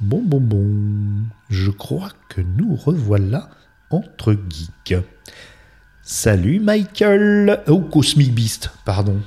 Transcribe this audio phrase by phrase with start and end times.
[0.00, 0.66] Bon, bon, bon.
[1.50, 3.50] Je crois que nous revoilà
[3.90, 4.94] entre geeks.
[6.02, 9.20] Salut Michael Oh, Cosmic Beast, pardon.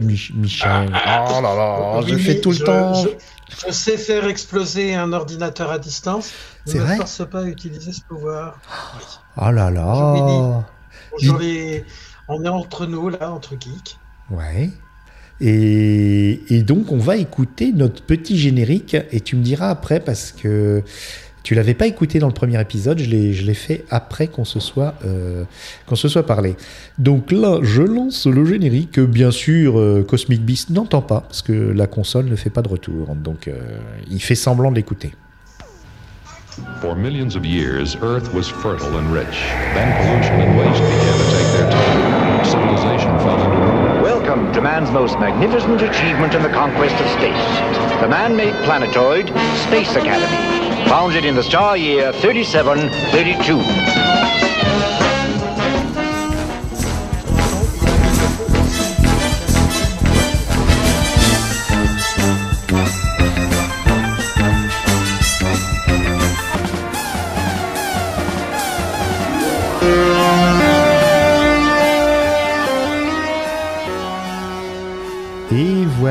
[0.00, 0.88] Michel.
[0.90, 3.06] Oh là là, je fais tout le temps.
[3.66, 6.30] Je, sais faire exploser un ordinateur à distance.
[6.66, 8.60] C'est vrai Ne force pas à utiliser ce pouvoir.
[9.38, 10.66] Oh là là.
[11.10, 11.86] Bonjour les...
[12.28, 13.98] On est entre nous, là, entre geeks.
[14.30, 14.70] Ouais.
[15.40, 18.96] Et, donc, on va écouter notre petit générique.
[19.12, 20.82] Et tu me diras après, parce que
[21.42, 24.94] tu l'avais pas écouté dans le premier épisode, je l'ai fait après qu'on se, soit,
[25.04, 25.44] euh,
[25.86, 26.56] qu'on se soit parlé.
[26.98, 29.00] Donc là, je lance le générique.
[29.00, 32.68] Bien sûr, euh, Cosmic Beast n'entend pas, parce que la console ne fait pas de
[32.68, 33.14] retour.
[33.14, 33.78] Donc, euh,
[34.10, 35.12] il fait semblant de l'écouter.
[36.80, 39.38] For millions of years, Earth was fertile and rich.
[39.74, 42.44] Then pollution and waste began to take their toll.
[42.44, 43.77] Civilization fell into.
[44.08, 48.00] Welcome to man's most magnificent achievement in the conquest of space.
[48.00, 49.28] The man-made planetoid,
[49.66, 50.88] Space Academy.
[50.88, 54.47] Founded in the star year 3732.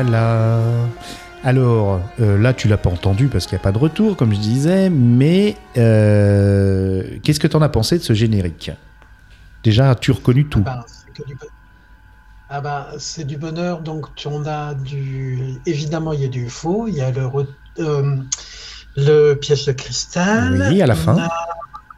[0.02, 0.60] Voilà.
[1.44, 4.32] Alors, euh, là, tu l'as pas entendu parce qu'il n'y a pas de retour, comme
[4.34, 8.70] je disais, mais euh, qu'est-ce que tu en as pensé de ce générique?
[9.62, 10.62] Déjà, as-tu reconnu tout?
[10.66, 11.36] Ah bah, du
[12.50, 13.80] Ah bah, c'est du bonheur.
[13.80, 15.54] Donc, tu- on a du.
[15.66, 16.86] Évidemment, il y a du faux.
[16.88, 17.46] Il y a le, re-
[17.78, 18.16] euh,
[18.96, 20.66] le piège de cristal.
[20.70, 21.18] Oui, à la On fin.
[21.18, 21.28] a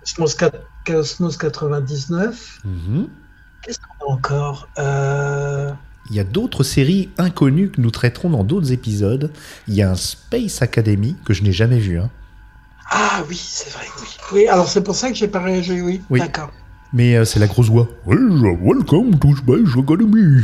[0.04, 0.52] Cosmos, quat-
[0.86, 2.60] Cosmos 99.
[2.64, 3.08] Mhm.
[3.62, 4.68] Qu'est-ce qu'on a encore?
[6.10, 9.30] Il y a d'autres séries inconnues que nous traiterons dans d'autres épisodes.
[9.68, 11.98] Il y a un Space Academy que je n'ai jamais vu.
[11.98, 12.10] hein.
[12.90, 14.08] Ah oui, c'est vrai, oui.
[14.32, 16.00] Oui, alors c'est pour ça que j'ai pas réagi, oui.
[16.10, 16.18] Oui.
[16.18, 16.50] D'accord.
[16.92, 17.88] Mais euh, c'est la grosse voix.
[18.06, 20.42] Welcome to Space Academy.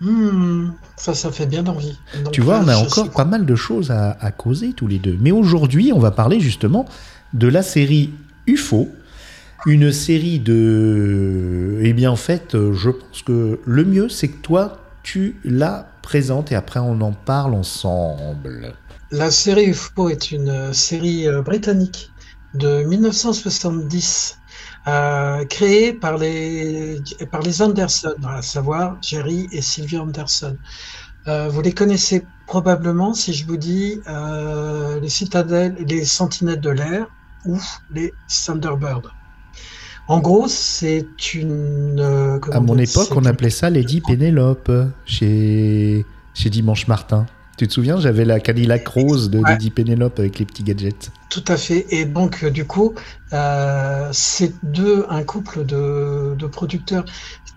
[0.00, 1.98] Hmm, ça, ça fait bien envie.
[2.22, 4.86] Donc, Tu vois, euh, on a encore pas mal de choses à, à causer tous
[4.86, 5.16] les deux.
[5.20, 6.86] Mais aujourd'hui, on va parler justement
[7.32, 8.10] de la série
[8.46, 8.88] UFO.
[9.66, 11.80] Une série de...
[11.82, 15.88] Eh bien, en fait, euh, je pense que le mieux, c'est que toi, tu la
[16.02, 18.74] présentes et après, on en parle ensemble.
[19.10, 22.10] La série UFO est une euh, série euh, britannique
[22.52, 24.38] de 1970,
[24.86, 30.56] euh, créée par les, par Anderson, à savoir Jerry et Sylvia Anderson.
[31.50, 34.00] Vous les connaissez probablement si je vous dis
[35.02, 37.06] les citadelles, les sentinelles de l'air
[37.44, 38.14] ou les
[38.46, 39.17] Thunderbirds.
[40.08, 42.00] En gros, c'est une.
[42.00, 44.72] euh, À mon époque, on appelait ça Lady Pénélope
[45.04, 46.04] chez,
[46.34, 47.26] chez Dimanche Martin.
[47.58, 49.50] Tu te souviens, j'avais la Cadillac rose de Ouais.
[49.50, 51.10] Lady Pénélope avec les petits gadgets.
[51.28, 51.86] Tout à fait.
[51.90, 52.94] Et donc, euh, du coup,
[53.32, 57.04] euh, c'est deux, un couple de, de producteurs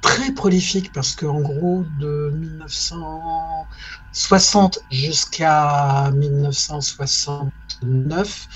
[0.01, 8.47] très prolifiques parce que, en gros, de 1960 jusqu'à 1969,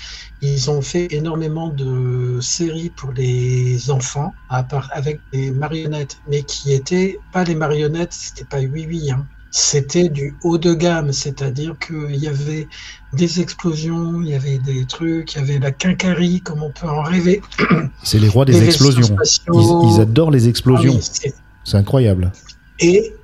[0.54, 6.42] ils ont fait énormément de séries pour les enfants, à part avec des marionnettes, mais
[6.42, 9.26] qui étaient pas les marionnettes, c'était pas oui oui, hein.
[9.52, 12.68] C'était du haut de gamme, c'est-à-dire qu'il y avait
[13.14, 16.88] des explosions, il y avait des trucs, il y avait la quincaillerie, comme on peut
[16.88, 17.40] en rêver.
[18.02, 19.16] C'est les rois des explosions.
[19.54, 20.92] Ils, ils adorent les explosions.
[20.94, 21.32] Ah oui,
[21.64, 22.32] c'est- incroyable.
[22.80, 23.14] et,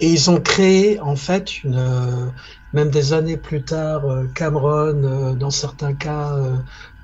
[0.00, 2.32] et ils ont créé, en fait, une,
[2.72, 6.36] même des années plus tard, euh, Cameron, euh, dans certains cas,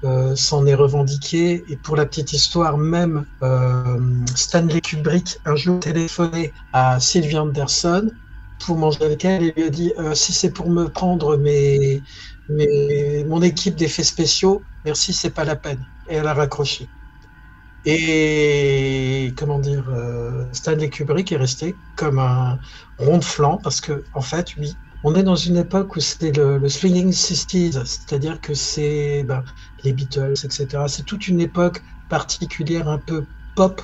[0.04, 1.64] euh, s'en est revendiqué.
[1.70, 3.26] Et pour la petite histoire, même
[4.34, 8.10] Stanley Kubrick, un jour, téléphoné à Sylvia Anderson
[8.58, 12.02] pour manger avec elle et lui a dit Si c'est pour me prendre mes,
[12.48, 15.84] mes, mon équipe d'effets spéciaux, merci, c'est pas la peine.
[16.08, 16.88] Et elle a raccroché.
[17.84, 19.84] Et comment dire,
[20.52, 22.58] Stanley Kubrick est resté comme un
[22.98, 26.36] rond de flanc parce que, en fait, oui, on est dans une époque où c'est
[26.36, 29.44] le, swinging 60s, c'est-à-dire que c'est ben,
[29.84, 30.84] les Beatles, etc.
[30.88, 33.82] C'est toute une époque particulière, un peu pop,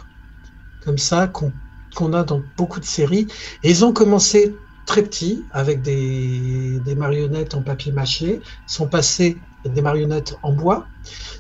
[0.81, 3.29] comme ça, qu'on a dans beaucoup de séries.
[3.63, 9.83] Et ils ont commencé très petits, avec des, marionnettes en papier mâché, sont passés des
[9.83, 10.89] marionnettes en bois.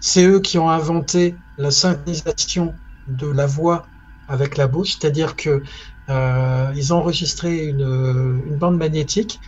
[0.01, 2.75] C'est eux qui ont inventé la synchronisation
[3.07, 3.87] de la voix
[4.29, 5.63] avec la bouche, c'est-à-dire que
[6.09, 9.41] euh, ils ont enregistré une bande magnétique.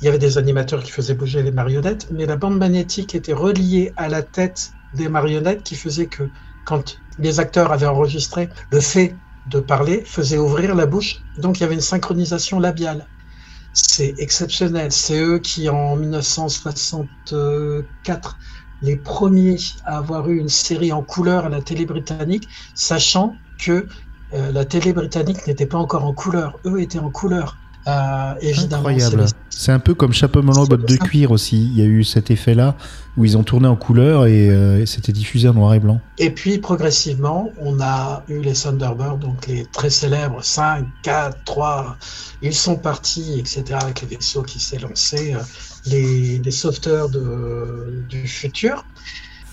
[0.00, 3.32] Il y avait des animateurs qui faisaient bouger les marionnettes, mais la bande magnétique était
[3.32, 6.30] reliée à la tête des marionnettes qui faisait que
[6.64, 11.62] quand les acteurs avaient enregistré, le fait de parler faisait ouvrir la bouche, donc il
[11.62, 13.08] y avait une synchronisation labiale.
[13.72, 14.92] c'est exceptionnel.
[14.92, 18.38] C'est eux qui, en 1964,
[18.80, 23.88] les premiers à avoir eu une série en couleur à la télé britannique, sachant que
[24.32, 26.60] euh, la télé britannique n'était pas encore en couleur.
[26.66, 27.60] Eux étaient en couleur.
[27.88, 29.24] Euh, évidemment, Incroyable.
[29.48, 31.56] C'est un peu comme Chapeau melon botte de cuir aussi.
[31.56, 32.76] Il y a eu cet effet-là
[33.16, 36.00] où ils ont tourné en couleur et, euh, et c'était diffusé en noir et blanc.
[36.18, 41.96] Et puis progressivement, on a eu les Thunderbirds, donc les très célèbres 5, 4, 3.
[42.42, 43.64] Ils sont partis, etc.
[43.82, 45.38] Avec les vaisseaux qui s'est lancé, euh,
[45.86, 48.84] les, les sauveteurs de, du futur.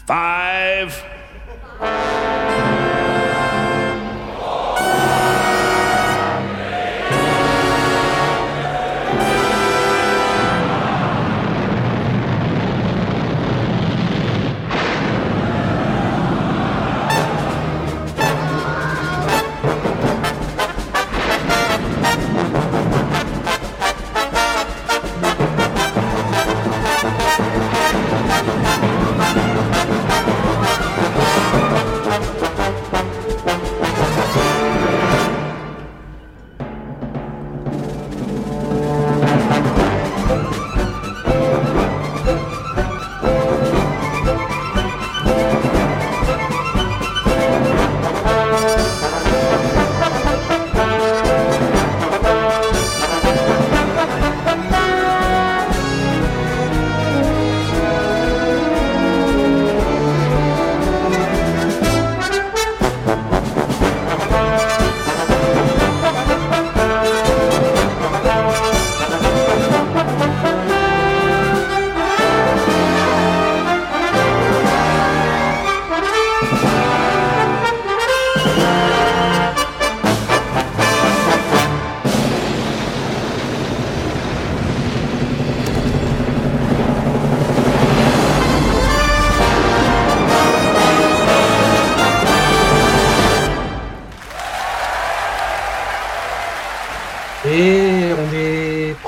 [0.07, 0.93] Five.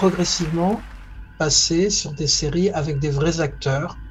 [0.07, 0.88] Progressivement
[1.38, 4.01] passé sur des séries avec des vrais acteurs.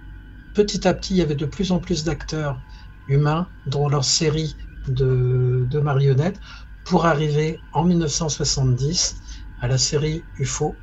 [0.53, 2.63] Petit à petit, il y avait de plus en plus d'acteurs
[3.07, 4.59] humains dans leur série
[4.89, 6.41] de, marionnettes
[6.85, 9.23] pour arriver en 1970
[9.59, 10.83] à la série UFO,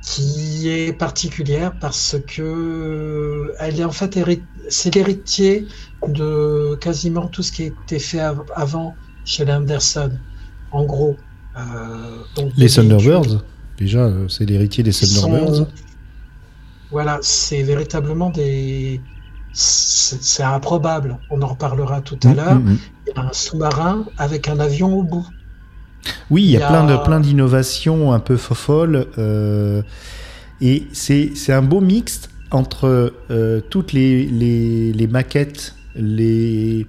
[0.00, 4.18] qui est particulière parce que elle est en fait
[4.70, 5.68] c'est l'héritier
[6.06, 10.18] de quasiment tout ce qui a été fait av- avant chez Anderson.
[10.70, 11.25] En gros,
[12.56, 13.42] Les Thunderbirds,
[13.78, 15.66] déjà, euh, c'est l'héritier des sont- Thunderbirds.
[16.90, 19.00] Voilà, c'est véritablement des.
[19.52, 21.18] C'est improbable.
[21.30, 22.54] On en reparlera tout à Mm, l'heure.
[22.56, 22.78] mm, mm.
[23.06, 25.26] Il y a un sous-marin avec un avion au bout.
[26.30, 29.82] Oui, il y Il y a plein de plein d'innovations un peu fofolles euh,
[30.60, 36.86] et c'est c'est un beau mixte entre euh, toutes les, les, les maquettes, les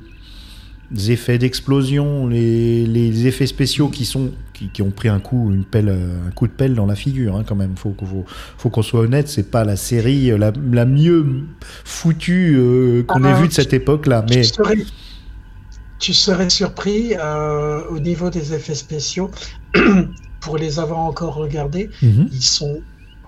[1.08, 5.65] effets d'explosion, les, les effets spéciaux qui sont qui, qui ont pris un coup une
[5.65, 7.77] pelle un coup de pelle dans la figure hein, quand même.
[7.77, 8.25] Faut qu'on faut,
[8.57, 11.48] faut qu'on soit honnête, c'est pas la série euh, la, la mieux
[11.86, 14.75] foutue euh, qu'on ait Ah, vue de cette époque-là, mais Tu, serais,
[16.00, 19.31] tu serais surpris euh, au niveau des effets spéciaux
[20.39, 21.92] pour les avoir encore regardés.
[22.01, 22.27] Mhm.
[22.30, 22.86] Ils sont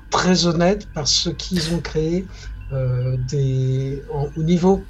[0.09, 2.27] très honnêtes parce qu'ils ont créé
[2.71, 4.89] euh, des en- au niveau.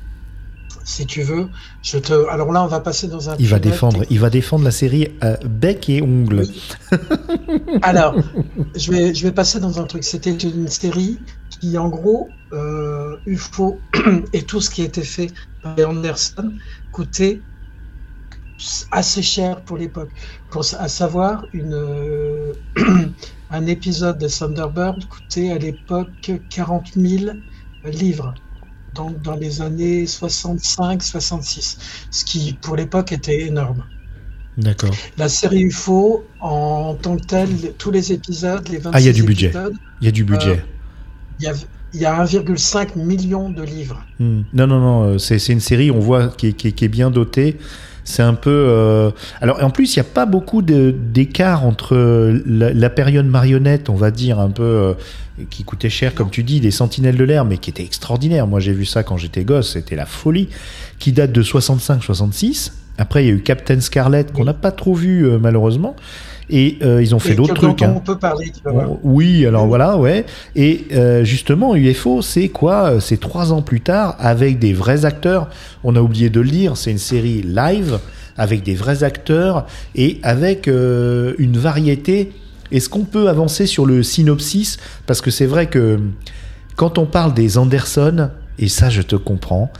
[0.89, 1.49] Si tu veux,
[1.83, 2.27] je te.
[2.29, 3.35] Alors là, on va passer dans un.
[3.37, 6.47] il va défendre, il va défendre la série à bec et ongles.
[7.83, 8.15] Alors,
[8.75, 10.03] je vais, je vais passer dans un truc.
[10.03, 11.19] C'était une série
[11.51, 13.79] qui, en gros, euh, UFO
[14.33, 15.27] et tout ce qui a été fait
[15.61, 16.53] par Anderson
[16.91, 17.39] coûtait
[18.89, 20.09] assez cher pour l'époque.
[20.49, 22.53] Pour à savoir, une, euh,
[23.51, 27.37] un épisode de Thunderbird coûtait à l'époque 40 000
[27.85, 28.33] livres.
[28.99, 31.77] Donc dans les années 65-66,
[32.11, 33.83] ce qui pour l'époque était énorme.
[34.57, 34.93] D'accord.
[35.17, 39.09] La série UFO, en tant que telle, tous les épisodes, les 26 Ah, il y
[39.09, 39.53] a du budget.
[40.01, 40.61] Il y a du budget.
[41.39, 41.53] il y a,
[41.93, 44.03] il y a 1,5 million de livres.
[44.19, 44.41] Hmm.
[44.51, 46.89] Non, non, non, euh, c'est une série, on voit, qui est, qui est- qui est
[46.89, 47.57] bien dotée.
[48.03, 48.49] C'est un peu.
[48.51, 53.27] euh, Alors, en plus, il n'y a pas beaucoup d'écart entre euh, la, la période
[53.27, 54.95] marionnette, on va dire, un peu.
[55.49, 58.47] Qui coûtait cher, comme tu dis, des Sentinelles de l'air, mais qui était extraordinaire.
[58.47, 60.49] Moi, j'ai vu ça quand j'étais gosse, c'était la folie.
[60.99, 62.71] Qui date de 65-66.
[62.97, 65.95] Après, il y a eu Captain Scarlet, qu'on n'a pas trop vu, euh, malheureusement.
[66.49, 67.81] Et euh, ils ont fait d'autres trucs.
[67.83, 67.93] hein.
[67.95, 68.61] on peut parler, tu
[69.03, 70.25] Oui, alors voilà, ouais.
[70.55, 75.49] Et euh, justement, UFO, c'est quoi C'est trois ans plus tard, avec des vrais acteurs.
[75.83, 77.99] On a oublié de le dire, c'est une série live,
[78.35, 79.65] avec des vrais acteurs,
[79.95, 82.31] et avec une variété
[82.71, 84.77] Est-ce qu'on peut avancer sur le synopsis?
[85.05, 85.99] Parce que c'est vrai que
[86.75, 89.71] quand on parle des Anderson, et ça je te comprends,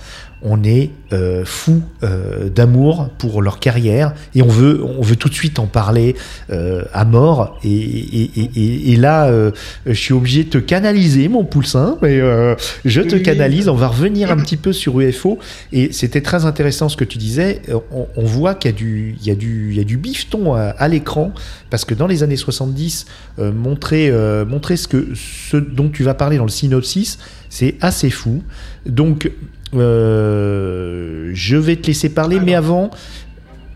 [0.41, 5.29] on est euh, fou euh, d'amour pour leur carrière et on veut, on veut tout
[5.29, 6.15] de suite en parler
[6.51, 7.59] euh, à mort.
[7.63, 9.51] Et, et, et, et là, euh,
[9.85, 12.55] je suis obligé de te canaliser, mon poussin, mais euh,
[12.85, 13.69] je te canalise.
[13.69, 15.39] On va revenir un petit peu sur UFO.
[15.71, 17.61] Et c'était très intéressant ce que tu disais.
[17.91, 19.97] On, on voit qu'il y a du, il y a du, il y a du
[19.97, 21.33] bifton à, à l'écran
[21.69, 23.05] parce que dans les années 70,
[23.39, 27.19] euh, montrer, euh, montrer ce que, ce dont tu vas parler dans le synopsis,
[27.49, 28.43] c'est assez fou.
[28.85, 29.31] Donc,
[29.75, 32.89] euh, je vais te laisser parler, mais avant,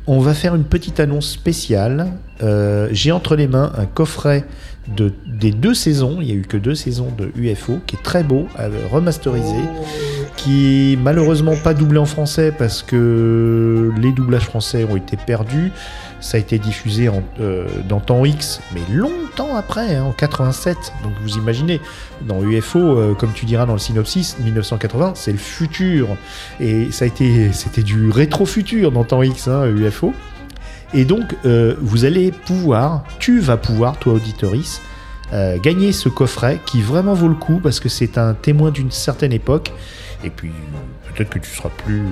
[0.08, 2.08] on va faire une petite annonce spéciale.
[2.42, 4.46] Euh, J'ai entre les mains un coffret
[4.96, 8.04] de, des deux saisons, il y a eu que deux saisons de UFO, qui est
[8.04, 9.56] très beau, euh, remasterisé,
[10.36, 15.72] qui est malheureusement pas doublé en français parce que les doublages français ont été perdus.
[16.20, 17.10] Ça a été diffusé
[17.42, 20.78] euh, dans temps X, mais longtemps après, hein, en 87.
[21.04, 21.82] Donc vous imaginez,
[22.22, 26.08] dans UFO, euh, comme tu diras dans le synopsis, 1980, c'est le futur.
[26.62, 30.14] Et ça a été, c'était du rétro-futur dans temps X, hein, UFO.
[30.94, 34.82] Et donc, euh, vous allez pouvoir, tu vas pouvoir, toi auditorice,
[35.34, 38.92] euh, gagner ce coffret qui vraiment vaut le coup parce que c'est un témoin d'une
[38.92, 39.74] certaine époque.
[40.24, 40.52] Et puis,
[41.14, 42.04] peut-être que tu seras plus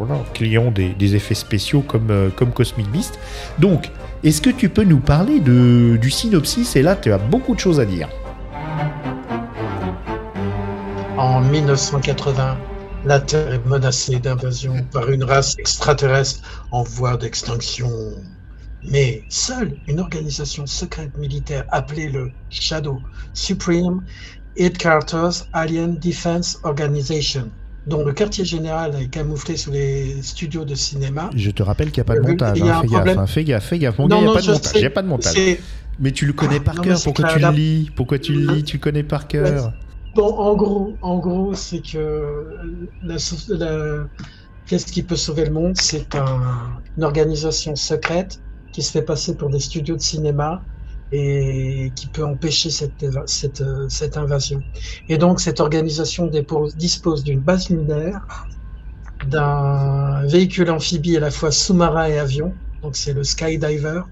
[0.00, 0.04] euh,
[0.34, 3.18] client des, des effets spéciaux comme, euh, comme Cosmic Beast.
[3.58, 3.90] Donc,
[4.22, 6.76] est-ce que tu peux nous parler de, du synopsis?
[6.76, 8.08] Et là, tu as beaucoup de choses à dire.
[11.16, 12.58] En 1980,
[13.04, 17.90] la Terre est menacée d'invasion par une race extraterrestre en voie d'extinction.
[18.90, 23.00] Mais seule une organisation secrète militaire appelée le Shadow
[23.32, 24.02] Supreme
[24.56, 27.50] Headquarters Alien Defense Organization,
[27.86, 31.30] dont le quartier général est camouflé sous les studios de cinéma.
[31.34, 32.62] Je te rappelle qu'il n'y a pas de Il y a montage.
[32.62, 34.34] un hein, fais, gaffe, hein, fais gaffe, fais gaffe, mon Non, gars, il n'y a
[34.34, 34.82] pas de montage.
[34.82, 35.58] y a pas de montage.
[36.00, 36.98] Mais tu le connais par cœur.
[37.02, 37.90] Pourquoi tu le lis?
[37.94, 38.64] Pourquoi tu le lis?
[38.64, 39.72] Tu le connais par cœur.
[40.16, 42.46] Bon, en gros, en gros, c'est que
[43.02, 43.16] la,
[43.48, 44.06] la-
[44.66, 48.40] qu'est-ce qui peut sauver le monde C'est un- une organisation secrète
[48.72, 50.62] qui se fait passer pour des studios de cinéma
[51.16, 52.70] et qui peut empêcher
[53.04, 54.64] euh, cette invasion.
[55.08, 56.28] Et donc, cette organisation
[56.74, 58.26] dispose d'une base lunaire,
[59.28, 64.02] d'un véhicule amphibie à la fois sous-marin et avion, donc c'est le Skydiver,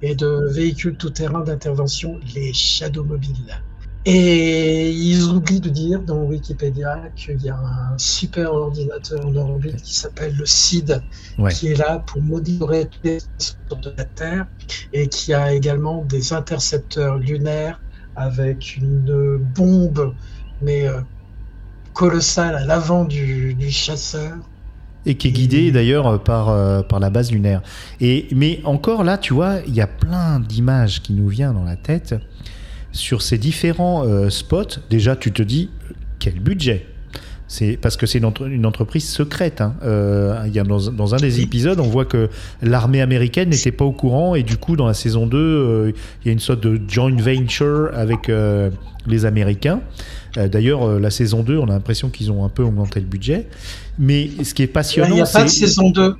[0.00, 3.64] et de véhicules tout-terrain d'intervention, les Shadow Mobiles.
[4.04, 9.80] Et ils oublient de dire dans Wikipédia qu'il y a un super ordinateur en orbite
[9.80, 11.00] qui s'appelle le SID,
[11.38, 11.52] Ouais.
[11.52, 13.18] qui est là pour monitorer les
[13.70, 14.46] de la Terre
[14.92, 17.80] et qui a également des intercepteurs lunaires
[18.16, 20.12] avec une bombe,
[20.60, 21.00] mais euh,
[21.94, 24.34] colossale à l'avant du, du chasseur.
[25.06, 27.62] Et qui est guidé d'ailleurs par, euh, par la base lunaire.
[28.00, 31.64] Et, mais encore là, tu vois, il y a plein d'images qui nous viennent dans
[31.64, 32.14] la tête
[32.92, 34.78] sur ces différents euh, spots.
[34.90, 35.70] Déjà, tu te dis,
[36.18, 36.86] quel budget?
[37.48, 39.60] C'est parce que c'est une, entre- une entreprise secrète.
[39.60, 39.74] hein.
[39.84, 42.30] Euh, il y a dans, dans un des épisodes, on voit que
[42.62, 45.92] l'armée américaine n'était pas au courant et du coup, dans la saison 2, euh,
[46.24, 48.70] il y a une sorte de joint venture avec euh,
[49.06, 49.80] les Américains.
[50.34, 53.48] D'ailleurs, la saison 2, on a l'impression qu'ils ont un peu augmenté le budget.
[53.98, 56.14] Mais ce qui est Il passionnant, n'y a pas de c'est saison 2.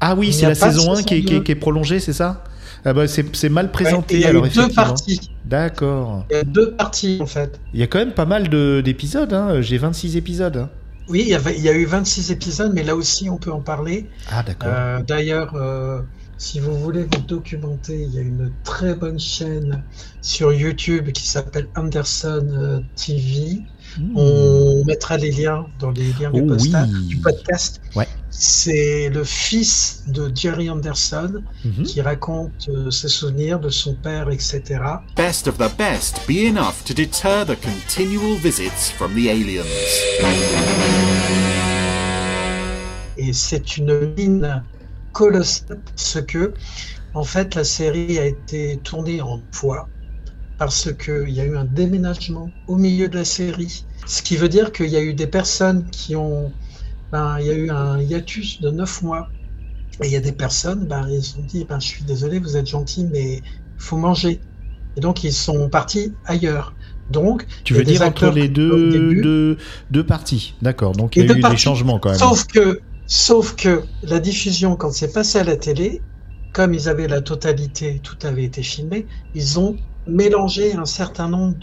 [0.00, 1.42] ah oui, Il c'est la saison 1 saison qui est, qui est- deux.
[1.42, 2.42] qui est prolongée, c'est ça?
[2.86, 5.30] Ah bah, c'est, mal présenté, il y a deux parties.
[5.44, 6.24] D'accord.
[6.30, 7.60] Il y a deux parties en fait.
[7.74, 9.60] Il y a quand même pas mal de, d'épisodes, hein.
[9.60, 10.56] j'ai 26 épisodes.
[10.56, 10.70] hein.
[11.08, 13.52] Oui, il y, avait- il y a eu 26 épisodes, mais là aussi on peut
[13.52, 14.06] en parler.
[14.30, 14.68] Ah d'accord.
[14.72, 16.00] Euh, D'ailleurs, euh,
[16.36, 19.82] si vous voulez vous documenter, il y a une très bonne chaîne
[20.20, 23.62] sur YouTube qui s'appelle Anderson euh, TV.
[23.98, 24.16] Hmm.
[24.16, 27.06] On mettra les liens dans les liens du, Oh posta- oui.
[27.06, 27.80] du podcast.
[27.94, 28.06] Ouais.
[28.30, 31.82] C'est le fils de Jerry Anderson Mhm.
[31.84, 34.62] qui raconte euh, ses souvenirs de son père, etc.
[35.16, 39.64] Best of the best be enough to deter the continual visits from the aliens.
[43.16, 44.62] Et c'est une mine
[45.12, 46.52] colossale parce que,
[47.14, 49.88] en fait, la série a été tournée en poids
[50.58, 53.85] parce qu'il y a eu un déménagement au milieu de la série.
[54.06, 56.52] Ce qui veut dire qu'il y a eu des personnes qui ont.
[57.12, 59.28] Ben, il y a eu un hiatus de 9 mois.
[60.02, 62.38] Et il y a des personnes, ben, ils se sont dit ben, Je suis désolé,
[62.38, 63.42] vous êtes gentil, mais il
[63.78, 64.40] faut manger.
[64.96, 66.74] Et donc, ils sont partis ailleurs.
[67.10, 69.22] Donc, tu veux dire entre les deux, début.
[69.22, 69.58] deux,
[69.90, 72.18] deux parties D'accord, donc il y a eu des changements quand même.
[72.18, 76.02] Sauf que, sauf que la diffusion, quand c'est passé à la télé,
[76.52, 81.56] comme ils avaient la totalité, tout avait été filmé, ils ont mélangé un certain nombre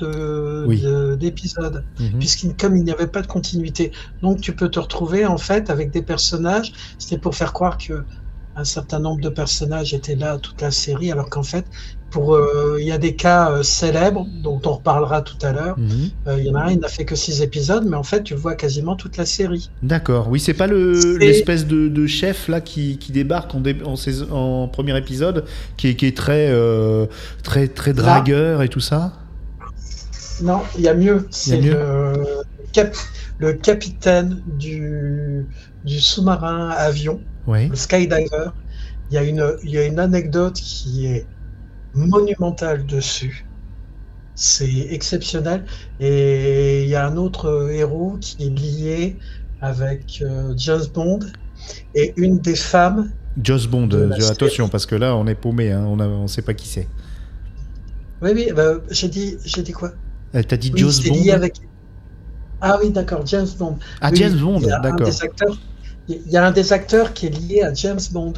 [0.67, 0.81] Oui.
[1.17, 2.19] d'épisodes, Mhm.
[2.19, 3.91] puisqu'il comme il n'y avait pas de continuité.
[4.21, 8.05] Donc tu peux te retrouver en fait avec des personnages, c'était pour faire croire que
[8.55, 11.67] un certain nombre de personnages étaient là toute la série, alors qu'en fait,
[12.13, 15.77] pour, euh, il y a des cas euh, célèbres dont on reparlera tout à l'heure.
[15.79, 16.09] Mhm.
[16.27, 18.23] Euh, Il y en a un, il n'a fait que six épisodes, mais en fait,
[18.23, 19.71] tu vois quasiment toute la série.
[19.81, 20.27] D'accord.
[20.29, 23.95] Oui, c'est pas le l'espèce de, de chef là qui, qui débarque en, dé- en,
[23.95, 26.53] saison- en premier épisode, qui est, qui est très
[27.41, 29.13] très très dragueur et tout ça?
[30.41, 31.27] Non, il y a mieux.
[31.31, 32.13] C'est le,
[32.73, 32.95] cap-
[33.39, 35.47] le capitaine du,
[35.83, 37.69] du sous-marin avion, Oui.
[37.69, 38.49] le skydiver.
[39.09, 41.25] Il y, a une, il y a une anecdote qui est
[41.93, 43.45] monumentale dessus.
[44.35, 45.65] C'est exceptionnel.
[45.99, 49.17] Et il y a un autre héros qui est lié
[49.61, 51.19] avec euh, James Bond.
[51.95, 53.87] Et une des femmes, Joss Bond.
[53.87, 55.71] De euh, attention parce que là on est paumé.
[55.71, 56.87] Hein, on on sait pas qui c'est.
[58.21, 59.93] oui, oui, bah, j'ai dit, dit quoi?
[60.35, 61.15] Euh, T'as dit Oui, c'est Bond?
[61.15, 61.55] lié avec.
[62.61, 63.77] Ah oui, d'accord, James Bond.
[64.01, 64.59] Ah Oui, James Bond.
[64.59, 65.09] D'accord.
[66.07, 68.33] Il y a un des acteurs qui est lié à James Bond.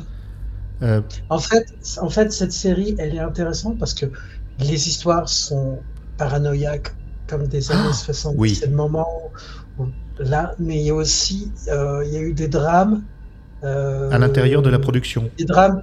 [0.82, 1.64] Euh, En fait,
[2.02, 4.06] en fait, cette série, elle est intéressante parce que
[4.58, 5.86] les histoires sont
[6.18, 8.38] paranoïaques comme des années 70.
[8.38, 8.56] Ah, oui.
[8.56, 9.08] C'est le moment
[9.78, 9.88] où,
[10.20, 13.06] là, mais il y a aussi, euh, il y a eu des drames.
[13.64, 15.30] euh, à l'intérieur de la production.
[15.38, 15.82] Des drames.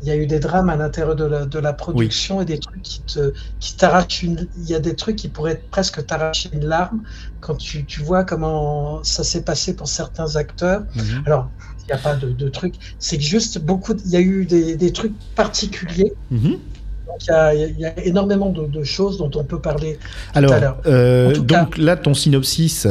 [0.00, 2.60] Il y a eu des drames à l'intérieur de la, de la production et des
[2.60, 6.50] trucs qui te, qui t'arrachent une, il y a des trucs qui pourraient presque t'arracher
[6.52, 7.02] une larme
[7.40, 10.82] quand tu, tu vois comment ça s'est passé pour certains acteurs.
[10.94, 11.22] Mhm.
[11.26, 11.52] Alors,
[11.94, 12.74] n'y a pas de, de trucs.
[12.98, 13.94] C'est juste beaucoup.
[14.04, 16.12] Il y a eu des, des trucs particuliers.
[16.30, 16.50] Mhm.
[16.50, 19.98] Donc, il y a, il y a énormément de, de choses dont on peut parler.
[20.34, 20.78] Alors, à l'heure.
[20.86, 22.86] euh, tout donc là, ton synopsis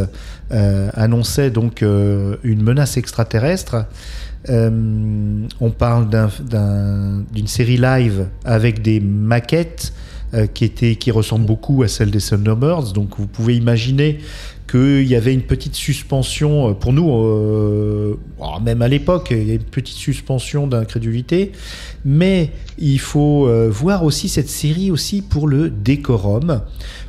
[0.52, 3.86] euh, annonçait donc euh, une menace extraterrestre.
[4.50, 9.94] On parle d'un- d'un- d'une série live avec des maquettes
[10.54, 12.94] qui, étaient, qui ressemblent beaucoup à celles des Thunderbirds.
[12.94, 14.20] Donc vous pouvez imaginer
[14.70, 18.07] qu'il y avait une petite suspension, pour nous,
[18.68, 21.52] même à l'époque, il y a une petite suspension d'incrédulité.
[22.06, 26.62] Mais il faut euh, voir aussi cette série aussi pour le décorum,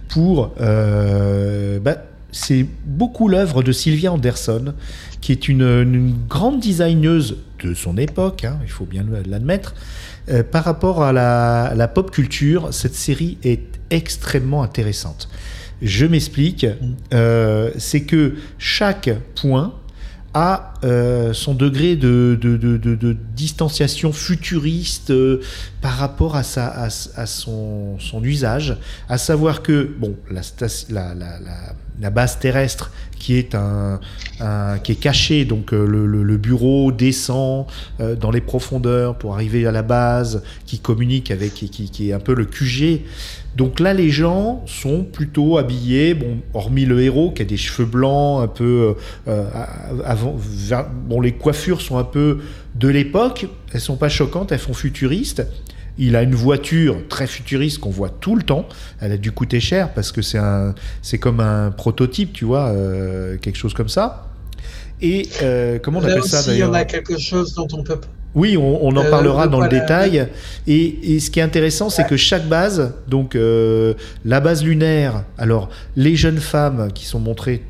[0.09, 0.53] pour...
[0.61, 1.97] euh, bah,
[2.31, 4.75] c'est beaucoup l'œuvre de Sylvia Anderson,
[5.23, 9.75] qui est une, une grande designeuse de son époque, hein, il faut bien l'admettre.
[10.29, 15.31] Euh, par rapport à la, à la pop culture, cette série est extrêmement intéressante.
[15.81, 16.67] Je m'explique.
[17.15, 19.09] Euh, c'est que chaque
[19.41, 19.73] point
[20.85, 22.39] euh, son degré de,
[23.35, 25.41] distanciation futuriste euh,
[25.81, 28.77] par rapport à, son, usage,
[29.09, 37.67] à savoir que bon, la, base terrestre qui est cachée, donc euh, le, bureau descend
[37.99, 42.21] dans les profondeurs pour arriver à la base, qui communique avec, qui, qui est un
[42.21, 43.03] peu le QG.
[43.59, 47.87] Donc là, les gens sont plutôt habillés, bon, hormis le héros qui a des cheveux
[47.89, 48.95] blancs, un peu
[49.27, 49.45] euh,
[50.05, 52.39] avant, vers- bon, les coiffures sont un peu
[52.77, 55.45] de l'époque, elles sont pas choquantes, elles font futuristes.
[55.99, 58.69] Il a une voiture très futuriste qu'on voit tout le temps.
[59.01, 62.69] Elle a dû coûter cher parce que c'est un, c'est comme un prototype, tu vois,
[62.69, 64.29] euh, quelque chose comme ça.
[65.01, 67.55] Et euh, comment on Là appelle ça aussi, il y d'ailleurs en a quelque chose
[67.55, 68.01] dont on peut.
[68.39, 70.29] Oui, on, on en Euh, parlera dans le détail.
[70.67, 75.25] Et, et ce qui est intéressant, c'est que chaque base, donc euh, la base lunaire,
[75.37, 77.63] alors les jeunes femmes qui sont montrées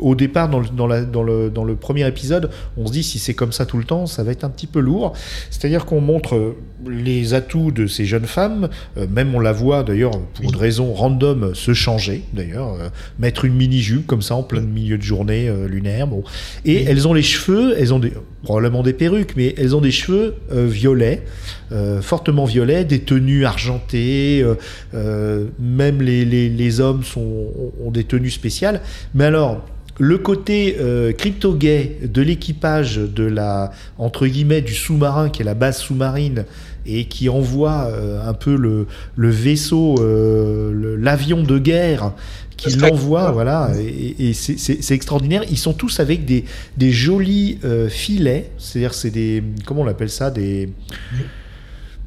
[0.00, 3.02] au départ dans le, dans, la- dans le, dans le premier épisode, on se dit
[3.02, 5.12] si c'est comme ça tout le temps, ça va être un petit peu lourd.
[5.50, 6.56] C'est-à-dire qu'on montre euh,
[6.88, 10.92] les atouts de ces jeunes femmes, euh, même on la voit d'ailleurs pour une raison
[10.92, 15.48] random se changer, d'ailleurs, euh, mettre une mini-jupe comme ça en plein milieu de journée
[15.48, 16.06] euh, lunaire.
[16.06, 16.24] Bon.
[16.64, 19.90] Et elles ont les cheveux, elles ont des, probablement des perruques, mais elles ont des
[19.90, 21.22] cheveux violets,
[22.00, 24.44] fortement violets, des tenues argentées,
[25.58, 27.48] même les, les, les hommes sont,
[27.84, 28.80] ont des tenues spéciales.
[29.14, 29.64] Mais alors,
[30.02, 35.54] le côté euh, crypto-gay de l'équipage de la, entre guillemets, du sous-marin, qui est la
[35.54, 36.46] base sous-marine,
[36.86, 42.12] et qui envoie euh, un peu le, le vaisseau, euh, l'avion de guerre,
[42.56, 45.42] qui Le l'envoie, voilà, et, et c'est- c'est c'est extraordinaire.
[45.50, 46.44] Ils sont tous avec des,
[46.78, 50.70] des jolis euh, filets, c'est-à-dire c'est des, comment on appelle ça, des,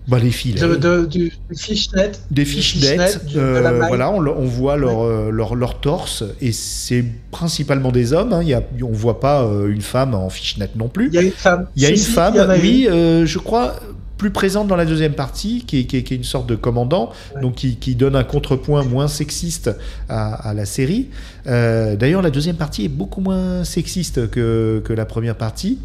[0.07, 0.59] bah les filets.
[0.59, 1.31] De, de- du.
[1.49, 6.51] Des fishnets, du- de la euh, voilà, on, voit leur, euh, leur, leur torse, et
[6.51, 10.69] c'est principalement des hommes, hein, y a, on voit pas euh, une femme en fishnet
[10.75, 11.07] non plus.
[11.07, 11.67] Il y a une femme.
[11.75, 13.75] Il y a une si, femme, y oui, euh, je crois,
[14.17, 16.55] plus présente dans la deuxième partie, qui est, qui est- qui est une sorte de
[16.55, 17.41] commandant, Ouais.
[17.41, 19.71] donc qui, qui donne un contrepoint moins sexiste
[20.09, 21.09] à, à la série.
[21.45, 25.79] D'ailleurs, la deuxième partie est beaucoup moins sexiste que, que la première partie.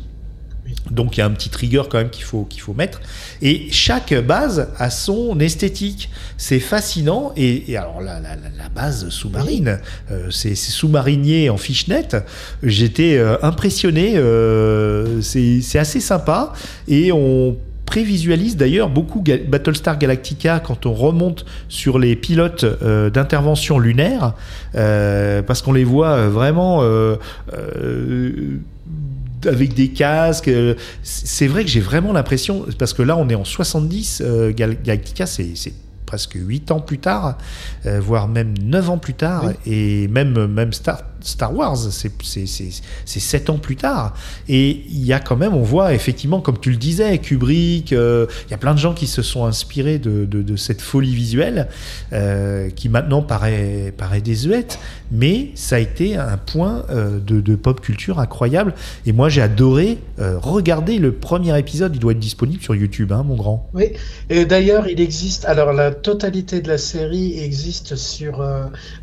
[0.69, 0.75] Oui.
[0.91, 3.01] Donc il y a un petit trigger quand même qu'il faut, qu'il faut mettre.
[3.41, 6.11] Et chaque base a son esthétique.
[6.37, 7.33] C'est fascinant.
[7.37, 12.09] Et, et alors la, la, la- base sous-marine, euh, ces, ces sous-mariniers en fishnet,
[12.63, 14.13] j'étais euh, impressionné.
[14.17, 16.53] euh, c'est c'est assez sympa.
[16.87, 23.79] Et on prévisualise d'ailleurs beaucoup Battlestar Galactica quand on remonte sur les pilotes euh, d'intervention
[23.79, 24.35] lunaire,
[24.75, 27.17] euh, parce qu'on les voit vraiment euh,
[29.47, 30.49] avec des casques.
[30.49, 34.53] euh, C'est vrai que j'ai vraiment l'impression, parce que là on est en 70, euh,
[34.53, 35.73] Gal- Galactica c'est c'est
[36.07, 37.37] presque 8 ans plus tard,
[37.85, 42.47] euh, voire même 9 ans plus tard, et même, même Star, Star Wars, c'est- c'est
[42.47, 44.15] c'est- c'est 7 ans plus tard.
[44.49, 48.27] Et il y a quand même, on voit effectivement, comme tu le disais, Kubrick, euh,
[48.47, 51.69] il y a plein de gens qui se sont inspirés de, de- cette folie visuelle,
[52.13, 54.79] euh, qui maintenant paraît, paraît désuète,
[55.13, 58.75] mais ça a été un point euh, de, de pop culture incroyable.
[59.07, 63.23] Et moi j'ai adoré regarder le premier épisode, il doit être disponible sur YouTube, hein,
[63.27, 63.69] mon grand.
[63.75, 63.85] Oui,
[64.31, 65.45] et d'ailleurs, il existe.
[65.45, 68.45] Alors, la totalité de la série existe sur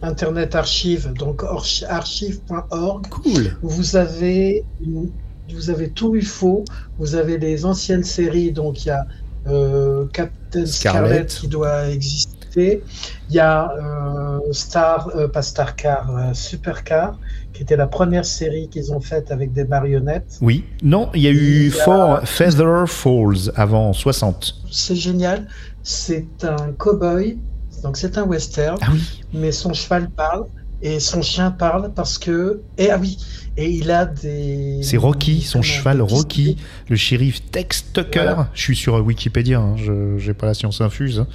[0.01, 3.07] Internet Archive, donc archi- archive.org.
[3.09, 3.57] Cool.
[3.63, 5.09] Vous avez, une-
[5.53, 6.63] vous avez tout UFO,
[6.99, 9.05] vous avez les anciennes séries, donc il y a
[9.47, 11.07] euh, Captain Scarlet.
[11.09, 12.83] Scarlet qui doit exister.
[13.29, 17.19] Il y a euh, Star, euh, pas Starcar, euh, Supercar,
[17.53, 20.37] qui était la première série qu'ils ont faite avec des marionnettes.
[20.41, 20.63] Oui.
[20.81, 24.55] Non, il y a eu a- For Feather Falls avant 60.
[24.71, 25.47] C'est génial.
[25.83, 27.37] C'est un cowboy,
[27.83, 28.77] donc c'est un western.
[28.81, 29.21] Ah oui.
[29.33, 30.45] mais son cheval parle
[30.85, 33.17] et son chien parle parce que et ah oui
[33.57, 36.57] et il a des C'est Rocky, son cheval Rocky,
[36.89, 38.19] le shérif Tex Tucker.
[38.23, 38.49] Voilà.
[38.53, 41.19] Je suis sur Wikipédia, hein, je j'ai pas la science infuse.
[41.19, 41.27] hein.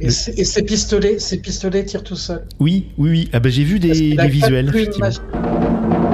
[0.00, 3.30] et, et ses pistolets ses pistolets tirent tout seuls Oui, oui, oui.
[3.32, 5.06] Ah bah, j'ai vu des, des visuels, effectivement.
[5.06, 6.11] magique.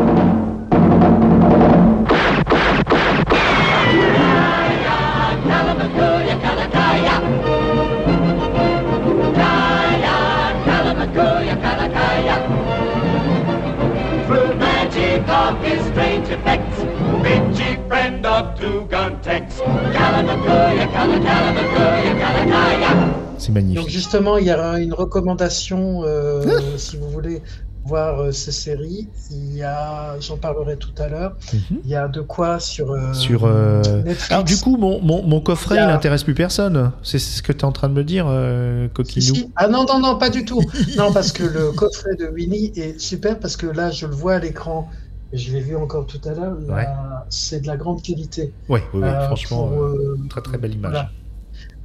[23.48, 23.88] C'est donc magnifique.
[23.90, 27.42] justement il y aura une recommandation euh, si vous voulez
[27.84, 31.78] voir euh, ces séries il y a j'en parlerai tout à l'heure Mhm.
[31.84, 33.46] il y a de quoi sur euh, Sur.
[33.46, 34.30] Netflix.
[34.30, 36.92] Alors, du coup, mon, mon, mon coffret, Il y a- il intéresse plus personne.
[37.02, 39.50] C'est ce que tu es en train de me dire, Si, Coquinou si.
[39.56, 40.60] Ah non, non, non, pas du tout.
[40.98, 44.34] non, parce que le coffret de Winnie est super, parce que là, je le vois
[44.34, 44.90] à l'écran,
[45.32, 46.86] je l'ai vu encore tout à l'heure, Ouais.
[47.30, 48.52] c'est de la grande qualité.
[48.68, 50.90] Oui, franchement, pour, très très belle image.
[50.92, 51.10] voilà.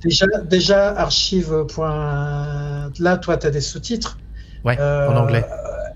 [0.04, 1.66] Déjà, déjà archive.
[1.74, 4.18] point- Là, toi, tu as des sous-titres.
[4.66, 5.46] Ouais, Euh, en anglais.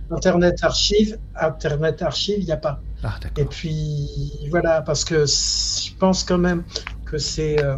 [0.10, 2.82] Internet archive, Internet archive, il n'y a pas.
[3.04, 4.10] Ah, Et puis,
[4.50, 6.64] voilà, parce que je pense quand même
[7.06, 7.78] que c'est euh,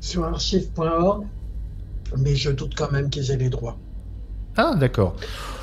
[0.00, 1.26] sur archive.org,
[2.18, 3.76] mais je doute quand même qu'ils aient les droits.
[4.56, 5.16] Ah, d'accord.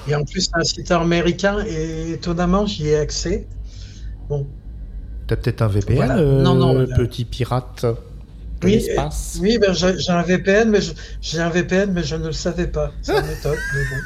[0.07, 3.47] Et en plus, c'est un site américain et étonnamment, j'y ai accès.
[4.29, 4.47] Bon,
[5.27, 6.17] T'as peut-être un VPN, Voilà.
[6.17, 7.85] euh, Non, non, petit pirate?
[8.65, 9.36] Oui, l'espace.
[9.38, 12.32] euh, oui ben, j'ai un VPN, mais je, j'ai un VPN, mais je ne le
[12.34, 12.91] savais pas.
[13.01, 14.01] Ça m'étonne, mais bon.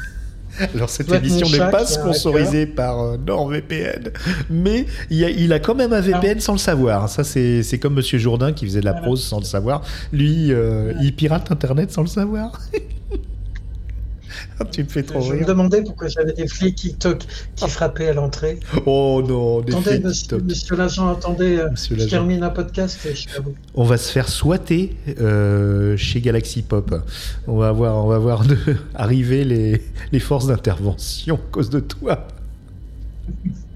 [0.74, 4.10] Alors cette émission n'est pas sponsorisée par euh, NordVPN,
[4.50, 7.08] mais il a, il a quand même un VPN sans le savoir.
[7.08, 9.06] Ça c'est comme Monsieur Jourdain qui faisait de la Voilà.
[9.06, 9.82] prose sans le savoir.
[10.12, 12.60] Lui, euh, il pirate Internet sans le savoir.
[14.58, 15.46] Ah, tu me fais trop Je me rire.
[15.46, 18.60] demandais pourquoi j'avais des flics qui, toquent- qui frappaient à l'entrée.
[18.86, 23.10] Oh non, des Attendez, flics monsieur, l'agent, attendez, euh, Monsieur je termine un podcast et
[23.10, 23.54] je suis à vous.
[23.74, 26.94] On va se faire swatter euh, chez Galaxy Pop.
[27.46, 28.56] On va voir, on va voir de,
[28.94, 32.26] arriver les, les forces d'intervention à cause de toi.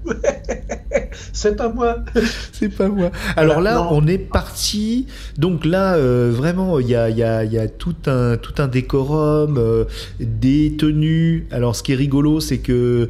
[1.33, 1.97] C'est pas moi.
[2.51, 3.11] C'est pas moi.
[3.35, 3.87] Alors là, non.
[3.91, 5.07] on est parti.
[5.37, 8.37] Donc là, euh, vraiment, il y a, il y a- il y a tout, un,
[8.37, 9.85] tout un décorum, euh,
[10.19, 11.47] des tenues.
[11.51, 13.09] Alors, ce qui est rigolo, c'est que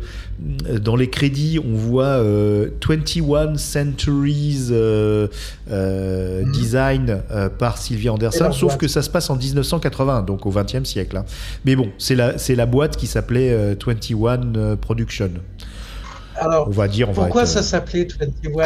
[0.69, 6.51] euh, dans les crédits, on voit euh, 21 Centuries Mhm.
[6.51, 7.21] Design
[7.57, 8.77] par Sylvia Anderson, sauf boîte.
[8.79, 11.17] que ça se passe en 1980, donc au 20e siècle.
[11.17, 11.25] hein.
[11.65, 15.31] Mais bon, c'est la, c'est la boîte qui s'appelait euh, 21 euh, Production.
[16.37, 18.65] Alors, On va dire, on va pourquoi être, ça euh, s'appelait 21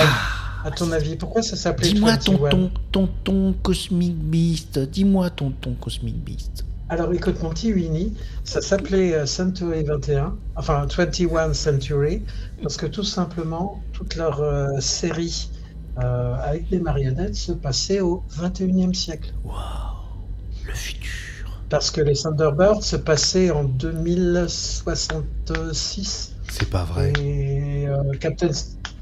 [0.65, 6.15] À ton avis, pourquoi ça s'appelait Dis-moi 21 tonton, tonton Cosmic Beast, dis-moi tonton Cosmic
[6.23, 6.65] Beast.
[6.91, 12.23] Alors écoute, mon petit Winnie, ça s'appelait euh, Century 21, enfin 21 Century,
[12.63, 15.51] parce que tout simplement, toute leur euh, série
[15.99, 19.31] euh, avec des marionnettes se passait au 21e siècle.
[20.65, 21.61] Le futur.
[21.69, 27.13] Parce que les Thunderbirds se passaient en 2066 C'est pas vrai.
[27.21, 28.49] et euh, Captain,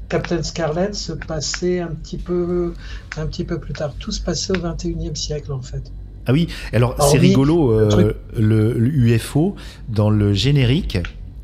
[0.08, 2.74] Captain Scarlet se passait un petit, peu,
[3.16, 3.94] un petit peu plus tard.
[3.98, 5.90] Tout se passait au 21e siècle en fait.
[6.26, 9.56] Ah oui, alors c'est rigolo, le euh, truc- le, le UFO,
[9.88, 10.98] dans le générique,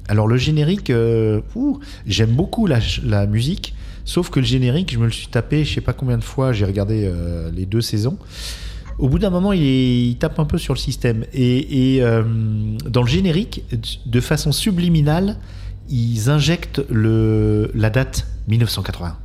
[0.08, 1.40] Alors le générique, euh,
[2.06, 5.80] j'aime beaucoup la, musique, sauf que le générique, je me le suis tapé, je sais
[5.80, 8.18] pas combien de fois, j'ai regardé euh, les deux saisons.
[8.98, 11.24] Au bout d'un moment, il, est- il tape un peu sur le système.
[11.32, 12.22] Et, et, euh,
[12.86, 13.64] dans le générique,
[14.04, 15.38] de façon subliminale,
[15.94, 19.16] ils injectent le, la date 1980.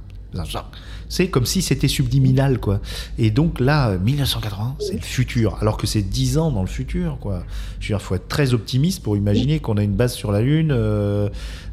[1.12, 2.80] C'est comme si c'était subliminal, quoi.
[3.18, 7.18] Et donc là, 1980, c'est le futur, alors que c'est 10 ans dans le futur,
[7.20, 7.44] quoi.
[7.80, 10.42] Je veux dire, faut être très optimiste pour imaginer qu'on a une base sur la
[10.42, 11.28] Lune euh,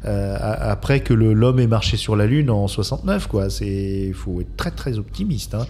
[0.05, 3.51] euh, après que l'homme ait marché sur la Lune en 69, quoi.
[3.51, 5.53] C'est, faut être très très optimiste.
[5.53, 5.67] Hein.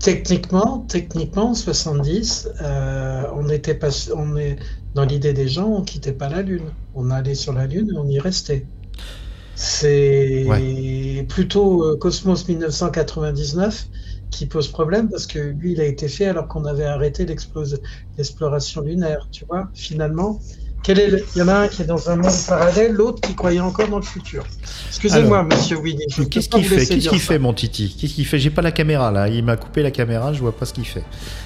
[0.00, 4.56] Techniquement, techniquement, en 70, euh, on était pas, on est
[4.94, 6.72] dans l'idée des gens, on quittait pas la Lune.
[6.94, 8.66] On allait sur la Lune et on y restait.
[9.54, 10.46] C'est
[11.28, 13.88] plutôt euh, Cosmos 1999
[14.30, 18.80] qui pose problème parce que lui, il a été fait alors qu'on avait arrêté l'exploration
[18.80, 19.28] lunaire.
[19.30, 20.40] Tu vois, finalement,
[20.82, 23.20] quel est le- il y en a un qui est dans un monde parallèle, l'autre
[23.20, 24.44] qui croyait encore dans le futur.
[24.88, 26.06] Excusez-moi, Monsieur Winnie.
[26.30, 26.86] Qu'est-ce qu'il fait?
[26.86, 27.96] Qu'est-ce qu'il mon Titi?
[27.98, 28.38] Qu'est-ce qu'il fait?
[28.38, 29.28] J'ai pas la caméra là.
[29.28, 30.32] Il m'a coupé la caméra.
[30.32, 31.04] Je vois pas ce qu'il fait.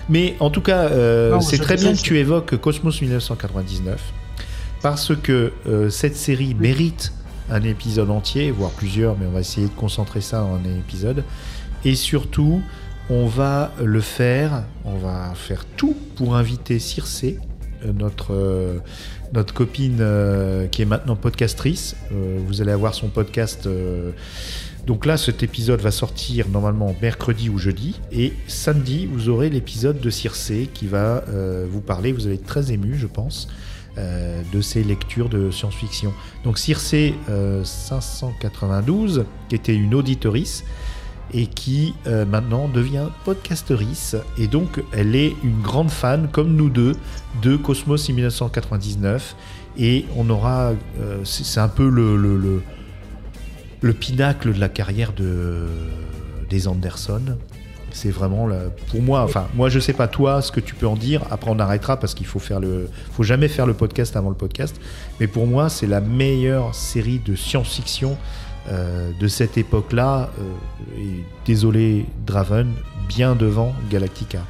[0.09, 4.01] Mais en tout cas, euh, c'est très bien que tu évoques Cosmos 1999
[4.83, 7.13] parce que euh, cette série mérite
[7.51, 11.25] un épisode entier, voire plusieurs, mais on va essayer de concentrer ça en un épisode.
[11.85, 12.63] Et surtout,
[13.11, 14.63] on va le faire.
[14.85, 17.39] On va faire tout pour inviter Circé,
[17.85, 18.79] euh, notre euh,
[19.35, 21.97] notre copine euh, qui est maintenant podcastrice.
[22.13, 23.67] Euh, vous allez avoir son podcast.
[23.67, 24.13] euh,
[24.87, 28.01] donc là, cet épisode va sortir normalement mercredi ou jeudi.
[28.13, 31.25] Et samedi, vous aurez l'épisode de Circé qui va
[31.71, 32.13] vous parler.
[32.13, 33.49] Vous allez être très ému, je pense,
[33.97, 36.13] de ses lectures de science-fiction.
[36.45, 40.65] Donc Circé euh, 592, qui était une auditorice
[41.35, 44.17] et qui euh, maintenant devient podcasteurice.
[44.39, 46.95] Et donc, elle est une grande fan, comme nous deux,
[47.43, 49.35] de Cosmos 1999.
[49.77, 50.73] Et on aura.
[51.01, 52.63] euh, c'est un peu le, le, le,
[53.81, 55.67] le pinacle de la carrière de,
[56.49, 57.37] des Anderson.
[57.91, 58.49] C'est vraiment
[58.91, 61.23] pour moi, enfin moi je sais pas toi ce que tu peux en dire.
[61.31, 64.35] Après on arrêtera parce qu'il faut faire le, faut jamais faire le podcast avant le
[64.35, 64.81] podcast.
[65.21, 68.17] Mais pour moi c'est la meilleure série de science-fiction
[68.69, 70.31] euh, de cette époque-là.
[70.39, 72.73] euh, et désolé Draven,
[73.09, 74.41] bien devant Galactica.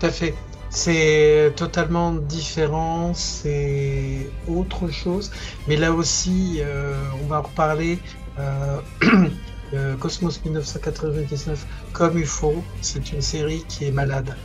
[0.00, 0.34] Tout à fait.
[0.70, 5.30] C'est totalement différent, c'est autre chose.
[5.68, 7.98] Mais là aussi, euh, on va en reparler.
[10.00, 14.36] Cosmos 1999, comme UFO, c'est une série qui est malade.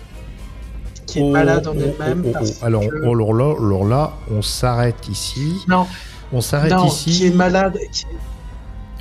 [1.06, 2.24] Qui est Oh, malade en oh, elle-même.
[2.28, 5.56] oh, parce Alors, que- alors là, on s'arrête ici.
[5.68, 5.86] Non,
[6.32, 7.12] On s'arrête ici.
[7.12, 7.78] qui est malade.
[7.92, 8.06] qui-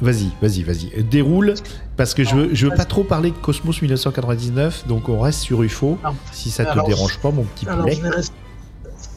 [0.01, 1.03] Vas-y, vas-y, vas-y.
[1.03, 1.55] Déroule,
[1.97, 5.41] parce que je veux, je veux pas trop parler de Cosmos 1999, donc on reste
[5.41, 6.15] sur UFO, Non.
[6.31, 7.99] si ça te Alors, dérange pas, mon petit poulet.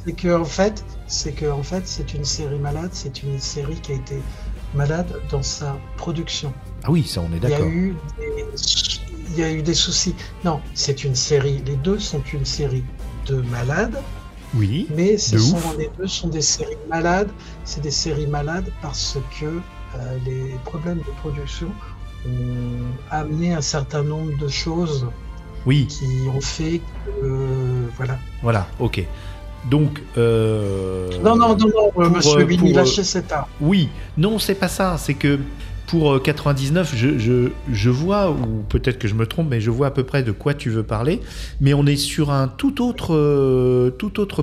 [0.04, 2.90] C'est que en fait, c'est que en fait, c'est une série malade.
[2.94, 4.20] C'est une série qui a été
[4.74, 6.52] malade dans sa production.
[6.84, 7.68] Ah oui, ça, on est Il y a d'accord.
[7.68, 8.46] eu des,
[9.34, 10.16] il y a eu des soucis.
[10.44, 11.62] Non, c'est une série.
[11.68, 12.84] Les deux sont une série
[13.28, 13.98] de malades,
[14.56, 17.30] Oui, mais ce sont, les deux sont des séries malades.
[17.64, 21.68] C'est des séries malades parce que euh, les problèmes de production
[22.26, 25.08] ont amené un certain nombre de choses
[25.66, 28.18] oui, qui ont fait que euh, voilà.
[28.42, 29.06] voilà, ok.
[29.70, 33.46] Donc, euh, Non, non, non, non, pour, Monsieur euh, lâchez cet arme.
[33.60, 34.98] Oui, non, c'est pas ça.
[34.98, 35.40] C'est que
[35.92, 39.88] pour euh, 99, je, je, vois, ou peut-être que je me trompe, mais je vois
[39.88, 41.20] à peu près de quoi tu veux parler.
[41.60, 43.92] Mais on est sur un tout autre, euh,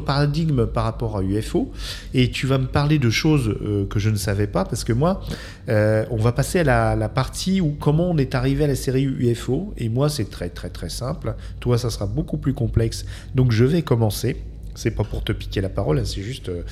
[0.05, 1.73] paradigme par rapport à UFO.
[2.13, 4.93] Et tu vas me parler de choses euh, que je ne savais pas, parce que
[4.93, 5.23] moi,
[5.71, 9.05] euh, on va passer à la partie où comment on est arrivé à la série
[9.05, 9.73] UFO.
[9.79, 11.35] Et moi, c'est très, très, très simple.
[11.61, 13.07] Toi, ça sera beaucoup plus complexe.
[13.35, 14.37] Donc, je vais commencer.
[14.79, 16.49] C'est pas pour te piquer la parole, hein, c'est juste.
[16.51, 16.63] euh,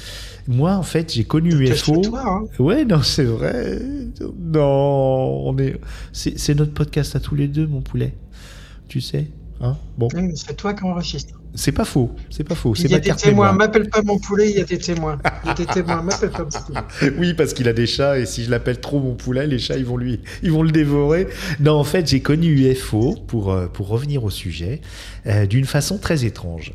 [0.47, 1.95] Moi, en fait, j'ai connu UFO.
[2.01, 2.45] Cache-toi, hein.
[2.63, 3.81] Ouais, non, c'est vrai.
[4.39, 5.75] Non, on est.
[6.13, 8.15] C'est notre podcast à tous les deux, mon poulet.
[8.89, 9.27] Tu sais,
[9.61, 11.35] hein Bon, Oui, C'est toi qui enregistre.
[11.57, 12.13] c'est pas faux.
[12.31, 12.75] C'est pas faux.
[12.77, 13.53] Il y a des témoins.
[13.53, 15.19] M'appelle pas mon poulet, il y a des témoins.
[15.43, 16.03] Il y a des témoins.
[16.03, 17.13] M'appelle pas mon poulet.
[17.19, 19.77] Oui, parce qu'il a des chats et si je l'appelle trop mon poulet, les chats
[19.79, 21.27] ils vont lui, ils vont le dévorer.
[21.59, 24.81] Non, en fait, j'ai connu UFO pour euh, pour revenir au sujet
[25.27, 26.73] euh, d'une façon très étrange.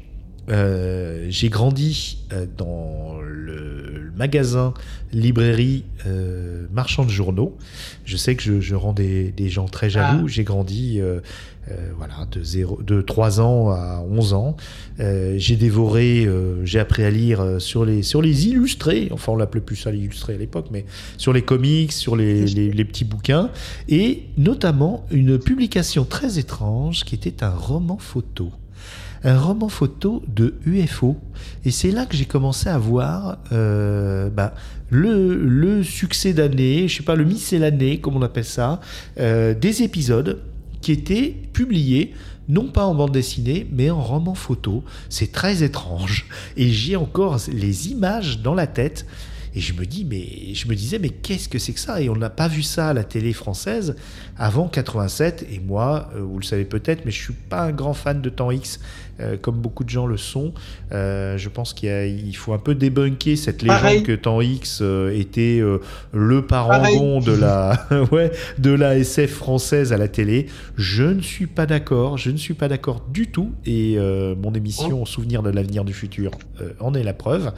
[0.52, 4.76] Euh, j'ai grandi euh, dans le, magasin
[5.14, 7.58] librairie euh, marchand de journaux.
[8.06, 10.28] Je sais que je, je rends des, des gens très jaloux.
[10.28, 11.22] J'ai grandi euh,
[11.98, 14.58] voilà de zéro, de 3 ans à 11 ans.
[15.00, 16.28] J'ai dévoré,
[16.64, 19.08] j'ai appris à lire sur les sur les illustrés.
[19.12, 20.86] Enfin, on l'appelait plus ça l'illustré à l'époque, mais
[21.18, 23.50] sur les comics, sur les, les, les petits bouquins,
[23.90, 28.52] et notamment une publication très étrange qui était un roman photo.
[29.24, 31.18] Un roman photo de UFO.
[31.66, 34.54] Et c'est là que j'ai commencé à voir euh, bah,
[34.90, 38.80] le, succès d'année, je sais pas, le miscellané, comme on appelle ça,
[39.20, 40.42] euh, des épisodes
[40.82, 42.14] qui étaient publiés
[42.50, 44.84] non pas en bande dessinée, mais en roman photo.
[45.10, 46.28] C'est très étrange.
[46.58, 49.06] Et j'ai encore les images dans la tête.
[49.54, 52.02] Et je me dis, mais je me disais, mais qu'est-ce que c'est que ça?
[52.02, 53.96] Et on n'a pas vu ça à la télé française
[54.42, 55.46] avant 87.
[55.52, 58.30] Et moi, euh, vous le savez peut-être, mais je suis pas un grand fan de
[58.30, 58.80] temps X,
[59.20, 60.52] euh, comme beaucoup de gens le sont.
[60.92, 64.04] Euh, je pense qu'il faut un peu débunker cette légende Pareil.
[64.04, 64.82] que temps X
[65.14, 65.62] était
[66.12, 70.48] le parangon de la, ouais, de la SF française à la télé.
[70.76, 72.18] Je ne suis pas d'accord.
[72.18, 73.52] Je ne suis pas d'accord du tout.
[73.68, 73.98] Et
[74.42, 76.32] mon émission Souvenir de l'avenir du futur
[76.80, 77.52] en est la preuve.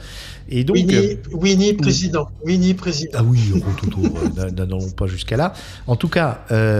[0.48, 0.76] Et donc.
[0.76, 2.28] Winnie, Winnie président.
[2.44, 3.18] Winnie président.
[3.20, 4.00] ah oui, Rototo,
[4.38, 5.54] euh, n'allons pas jusqu'à là.
[5.86, 6.73] En tout cas, euh,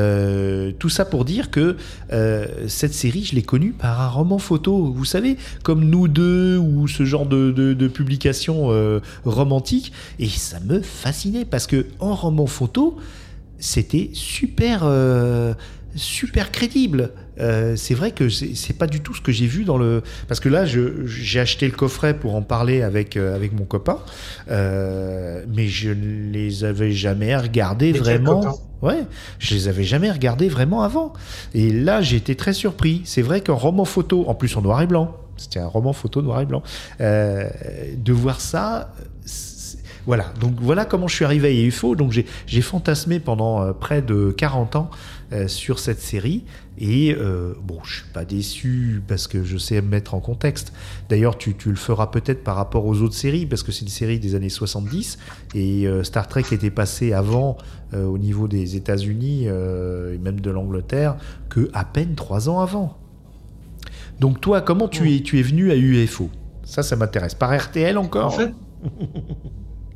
[0.78, 1.76] tout ça pour dire que
[2.12, 4.92] euh, cette série, je l'ai connue par un roman photo.
[4.92, 9.92] Vous savez, comme nous deux ou ce genre de, publication euh, romantique.
[10.18, 12.96] Et ça me fascinait parce que en roman photo,
[13.59, 15.54] c'était super, euh,
[15.94, 17.12] super crédible.
[17.40, 20.40] Euh, c'est vrai que c'est pas du tout ce que j'ai vu dans le parce
[20.40, 23.99] que là j'ai acheté le coffret pour en parler avec euh, avec mon copain
[24.51, 28.59] euh, mais je ne les avais jamais regardés vraiment.
[28.83, 29.05] ouais
[29.38, 31.12] je les avais jamais regardés vraiment avant.
[31.55, 33.03] Et là j'ai été très surpris.
[33.05, 36.23] C'est vrai qu'un roman photo en plus en noir et blanc c'était un roman photo
[36.23, 36.62] noir et blanc
[37.01, 37.49] euh,
[37.97, 38.92] de voir ça
[40.07, 41.97] voilà, donc voilà comment je suis arrivé à UFO.
[41.97, 42.12] Donc
[42.47, 44.90] j'ai fantasmé pendant euh, près de 40 ans
[45.33, 46.44] euh, sur cette série.
[46.78, 50.72] Et euh, bon, je suis pas déçu parce que je sais me mettre en contexte.
[51.08, 54.18] D'ailleurs, tu, le feras peut-être par rapport aux autres séries parce que c'est une série
[54.18, 55.18] des années 70
[55.54, 57.56] et euh, Star Trek était passé avant
[57.92, 61.16] euh, au niveau des États-Unis et même de l'Angleterre
[61.48, 62.98] que à peine trois ans avant.
[64.20, 66.30] Donc toi, comment tu es, tu es venu à UFO
[66.64, 67.34] Ça, ça m'intéresse.
[67.34, 68.26] Par RTL encore?
[68.26, 68.52] En fait,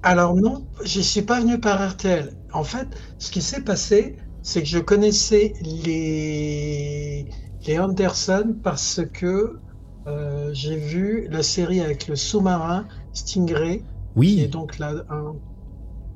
[0.02, 2.32] alors non, je suis pas venu par RTL.
[2.52, 2.88] En fait,
[3.18, 4.16] ce qui s'est passé,
[4.48, 7.26] c'est que je connaissais les,
[7.66, 9.58] les Anderson parce que
[10.06, 13.84] euh, j'ai vu la série avec le sous-marin Stingray,
[14.16, 15.34] Oui, donc la un,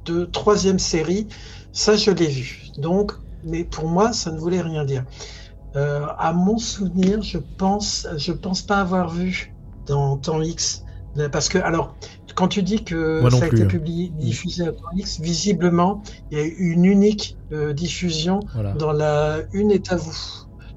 [0.06, 1.28] deux, troisième série.
[1.72, 2.62] Ça, je l'ai vu.
[2.78, 3.12] Donc,
[3.44, 5.04] mais pour moi, ça ne voulait rien dire.
[5.76, 10.84] Euh, à mon souvenir, je pense, je pense pas avoir vu dans Temps X,
[11.30, 11.96] parce que alors,
[12.34, 16.38] quand tu dis que Moi ça a été publié, diffusé à Temps X, visiblement, il
[16.38, 18.72] y a eu une unique euh, diffusion voilà.
[18.72, 20.16] dans la Une est à vous.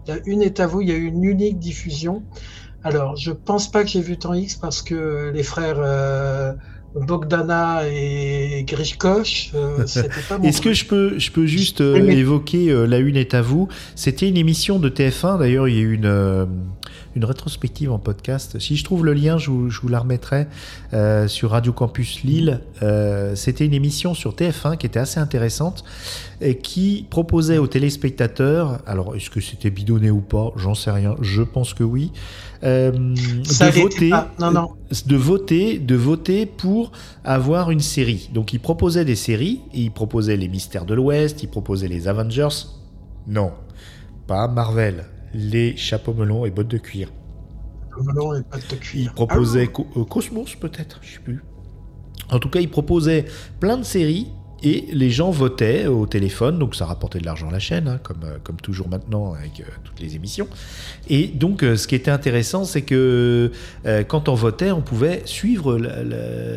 [0.08, 2.24] La Une est à vous, il y a eu une unique diffusion.
[2.86, 6.54] Alors, je pense pas que j'ai vu Temps X parce que les frères euh,
[6.94, 9.84] Bogdana et Grishkosh, euh,
[10.30, 13.42] pas mon Est-ce que je peux, je peux juste euh, évoquer La Une est à
[13.42, 13.70] vous?
[13.96, 16.48] C'était une émission de TF1, d'ailleurs il y a eu une,
[17.16, 18.60] une rétrospective en podcast.
[18.60, 20.48] Si je trouve le lien, je vous, je vous la remettrai
[20.94, 22.62] euh, sur Radio Campus Lille.
[22.84, 25.84] Euh, C'était une émission sur TF1 qui était assez intéressante
[26.42, 30.52] et qui proposait aux téléspectateurs, alors est-ce que c'était bidonné ou pas?
[30.58, 32.12] J'en sais rien, je pense que oui,
[32.64, 34.12] euh, de voter.
[34.40, 34.70] Non, non.
[35.06, 36.92] de voter, de voter pour
[37.24, 38.30] avoir une série.
[38.34, 42.50] Donc il proposait des séries, il proposait les Mystères de l'Ouest, il proposait les Avengers.
[43.28, 43.52] Non,
[44.28, 47.12] pas Marvel, les chapeaux melons et bottes de cuir.
[48.36, 51.44] Et de Il proposait Co- euh, Cosmos peut-être, je sais plus.
[52.30, 53.26] En tout cas, il proposait
[53.60, 54.28] plein de séries
[54.64, 58.00] et les gens votaient au téléphone, donc ça rapportait de l'argent à la chaîne, hein,
[58.02, 60.48] comme, euh, comme toujours maintenant avec euh, toutes les émissions.
[61.10, 63.52] Et donc, euh, ce qui était intéressant, c'est que
[64.08, 65.78] quand on votait, on pouvait suivre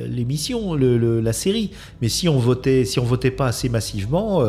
[0.09, 1.71] l'émission, la série.
[2.01, 4.43] Mais si on votait, si on votait pas assez massivement,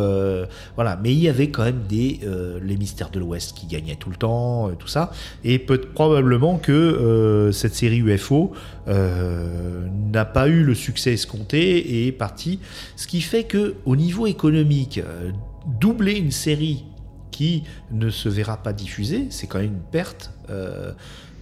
[0.75, 0.97] voilà.
[1.03, 2.19] Mais il y avait quand même des
[2.63, 5.12] les mystères de l'Ouest qui gagnaient tout le temps, tout ça.
[5.43, 8.53] Et probablement que cette série UFO
[8.88, 12.59] n'a pas eu le succès escompté et est partie.
[12.95, 15.32] Ce qui fait que au niveau économique, euh,
[15.80, 16.86] doubler une série
[17.32, 20.91] qui ne se verra pas diffusée, c'est quand même une perte euh,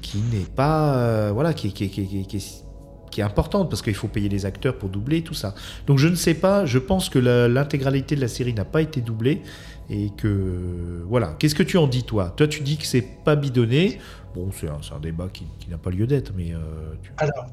[0.02, 2.64] qui n'est pas voilà qui, est-
[3.20, 5.56] importante parce qu'il faut payer les acteurs pour doubler tout ça.
[5.88, 9.02] Donc je ne sais pas, je pense que l'intégralité de la série n'a pas été
[9.02, 9.42] doublée
[9.90, 11.36] et que voilà.
[11.40, 12.34] Qu'est-ce que tu en dis toi?
[12.38, 13.98] Toi tu dis que c'est pas bidonné.
[14.36, 17.48] Bon, c'est un, débat qui, n'a pas lieu d'être, mais euh, Alors,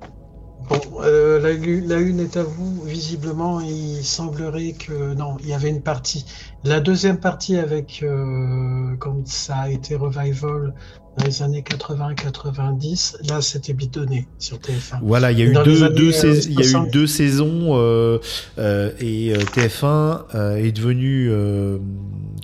[0.69, 2.83] bon, euh, la, une est à vous.
[2.83, 6.27] Visiblement, il semblerait que non, il y avait une partie.
[6.65, 10.75] La deuxième partie avec, euh, quand ça a été revival
[11.17, 14.99] dans les années 80-90, là, c'était bidonné sur TF1.
[15.03, 16.91] Voilà, il y a eu Dans deux, deux euh, sais- y a eu 60.
[16.91, 18.19] deux saisons euh,
[18.59, 21.79] euh, et euh, TF1 euh, est devenu euh,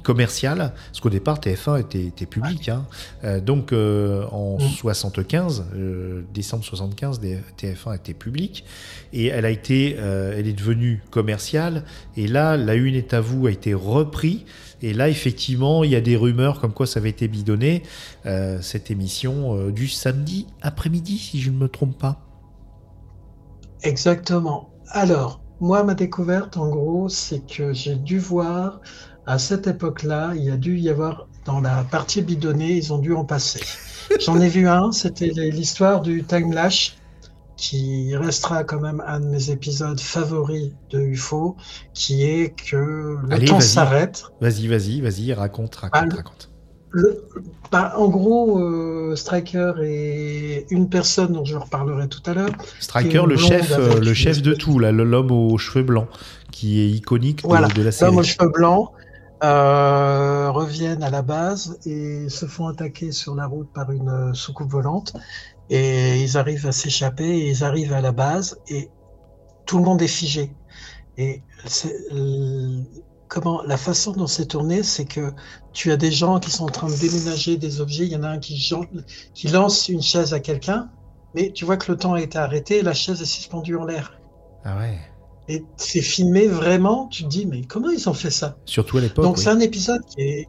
[0.03, 2.69] commerciale, parce qu'au départ TF1 était, était public.
[2.69, 2.85] Hein.
[3.45, 4.69] Donc euh, en Mm.
[4.79, 8.65] 75, euh, décembre 75, des- TF1 était public
[9.13, 11.85] et elle a été, euh, elle est devenue commerciale.
[12.17, 14.45] Et là, la une est à vous a été repris.
[14.83, 17.83] Et là, effectivement, il y a des rumeurs comme quoi ça avait été bidonné
[18.27, 22.21] euh, cette émission euh, du samedi après-midi, si je ne me trompe pas.
[23.83, 24.71] Exactement.
[24.89, 28.81] Alors, moi, ma découverte, en gros, c'est que j'ai dû voir,
[29.27, 32.99] à cette époque-là, il y a dû y avoir, dans la partie bidonnée, ils ont
[32.99, 33.61] dû en passer.
[34.19, 36.97] J'en ai vu un, c'était l'histoire du Time Lash,
[37.61, 41.57] qui restera quand même un de mes épisodes favoris de UFO,
[41.93, 44.25] qui est que le Allez, temps s'arrête.
[44.41, 46.51] Vas-y, vas-y, vas-y, raconte, raconte, Ah, le- raconte.
[46.93, 47.23] Le-
[47.71, 52.51] bah, en gros, euh, Striker est une personne dont je reparlerai tout à l'heure.
[52.81, 56.09] Striker, le chef, euh, le chef de tout, là, l'homme aux cheveux blancs,
[56.51, 58.11] qui est iconique de, Voilà, de la série.
[58.11, 58.89] L'homme aux cheveux blancs
[59.45, 64.33] euh, reviennent à la base et se font attaquer sur la route par une euh,
[64.35, 65.13] soucoupe volante.
[65.71, 68.91] Et ils arrivent à s'échapper ils arrivent à la base et
[69.67, 70.53] tout le monde est figé.
[71.17, 71.43] Et
[72.13, 72.81] euh,
[73.29, 75.33] comment la façon dont c'est tourné, c'est que
[75.73, 78.05] tu as des gens qui sont en train de déménager des objets.
[78.05, 78.59] Il y en a un qui,
[79.49, 80.91] lance une chaise à quelqu'un,
[81.35, 83.85] mais tu vois que le temps a été arrêté et la chaise est suspendue en
[83.85, 84.19] l'air.
[84.65, 84.99] Ah ouais.
[85.49, 88.57] Et c'est filmé vraiment, tu te dis, mais comment ils ont fait ça?
[88.65, 89.25] Surtout à l'époque.
[89.25, 89.43] Donc oui.
[89.43, 90.49] c'est un épisode qui est,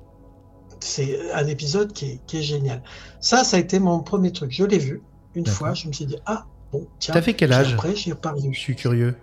[0.79, 2.81] c'est un épisode qui est, qui est génial.
[3.19, 4.51] Ça, ça a été mon premier truc.
[4.51, 5.03] Je l'ai vu
[5.35, 7.13] une fois, je me suis dit, ah, bon, tiens.
[7.13, 8.49] T'as fait quel âge Après, j'y ai reparlé.
[8.51, 9.15] Je suis curieux.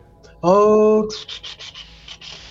[0.43, 1.07] Oh,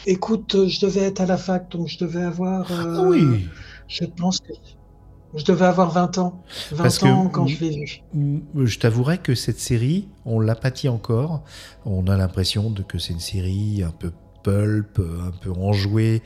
[0.06, 3.48] écoute, euh, je devais être à la fac, donc je devais avoir, euh, Ah oui.
[3.88, 4.54] je pense que
[5.36, 6.44] je devais avoir 20 ans.
[6.72, 8.02] 20 Parce que- ans quand je l'ai vu.
[8.66, 11.44] Je t'avouerai que cette série, on l'a pâti encore.
[11.86, 14.12] On a l'impression que c'est une série un peu
[14.44, 16.22] pulp, un peu enjouée,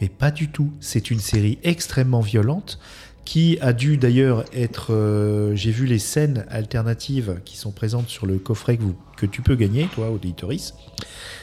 [0.00, 0.70] mais pas du tout.
[0.80, 2.78] C'est une série extrêmement violente
[3.24, 4.92] qui a dû d'ailleurs être.
[4.92, 9.26] euh, J'ai vu les scènes alternatives qui sont présentes sur le coffret que, vous, que
[9.26, 10.74] tu peux gagner, toi, auditoris.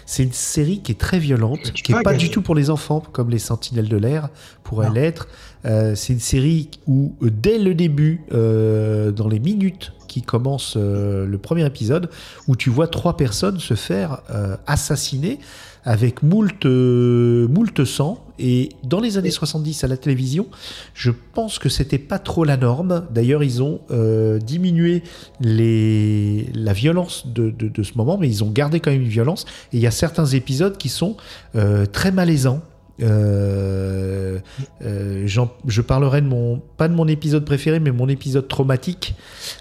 [0.05, 2.25] C'est une série qui est très violente, qui est peux pas gagner.
[2.25, 4.29] du tout pour les enfants, comme les Sentinelles de l'air
[4.63, 5.27] pourraient l'être.
[5.65, 10.75] Euh, c'est une série où, euh, dès le début, euh, dans les minutes qui commencent
[10.75, 12.09] le premier épisode,
[12.47, 14.21] où tu vois trois personnes se faire
[14.65, 15.37] assassiner
[15.85, 18.23] avec moult, euh, moult sang.
[18.41, 20.47] Et dans les années 70 à la télévision,
[20.93, 23.05] je pense que c'était pas trop la norme.
[23.13, 25.03] D'ailleurs, ils ont euh, diminué
[25.41, 29.07] les, la violence de, de- de ce moment, mais ils ont gardé quand même une
[29.09, 29.45] violence.
[29.73, 31.17] Et il y a certains épisodes qui sont
[31.55, 32.61] euh, très malaisants.
[33.01, 34.39] Euh,
[34.81, 39.15] euh, je parlerai de mon pas de mon épisode préféré, mais mon épisode traumatique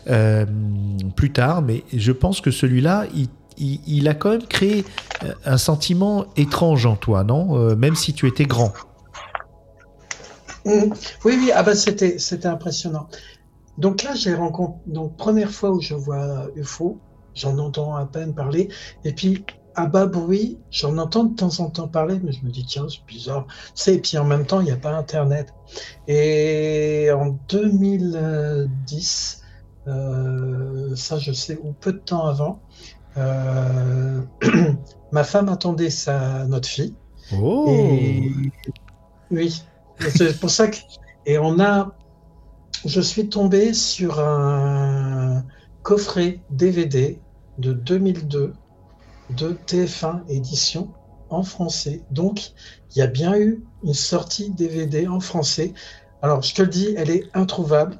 [0.09, 0.45] euh,
[1.16, 1.62] plus tard.
[1.62, 3.29] Mais je pense que celui-là, il,
[3.87, 4.85] il- a quand même créé
[5.25, 7.57] euh, un sentiment étrange en toi, non?
[7.59, 8.73] Euh, Même si tu étais grand.
[10.65, 10.93] Mhm.
[11.25, 13.09] Oui, oui, ah bah c'était, c'était impressionnant.
[13.79, 16.99] Donc là, j'ai rencontré, donc première fois où je vois UFO,
[17.35, 18.69] j'en entends à peine parler,
[19.05, 19.45] et puis
[19.75, 22.87] à bas bruit, j'en entends de temps en temps parler, mais je me dis, tiens,
[22.89, 23.47] c'est bizarre.
[23.77, 25.55] C'est, et puis en même temps, il n'y a pas Internet.
[26.09, 29.43] Et en 2010,
[29.87, 32.61] euh, ça je sais, ou peu de temps avant,
[33.19, 34.23] euh,
[35.12, 36.95] ma femme attendait sa, notre fille.
[37.39, 38.33] Oh Et
[39.31, 39.62] oui,
[39.99, 40.77] c'est pour ça que
[41.27, 41.95] et on a,
[42.87, 45.45] je suis tombé sur un
[45.83, 47.21] coffret DVD
[47.59, 48.55] de 2002
[49.37, 50.91] de TF1 édition
[51.29, 52.01] en français.
[52.11, 52.53] Donc
[52.91, 55.75] il y a bien eu une sortie DVD en français.
[56.23, 57.99] Alors je te le dis, elle est introuvable.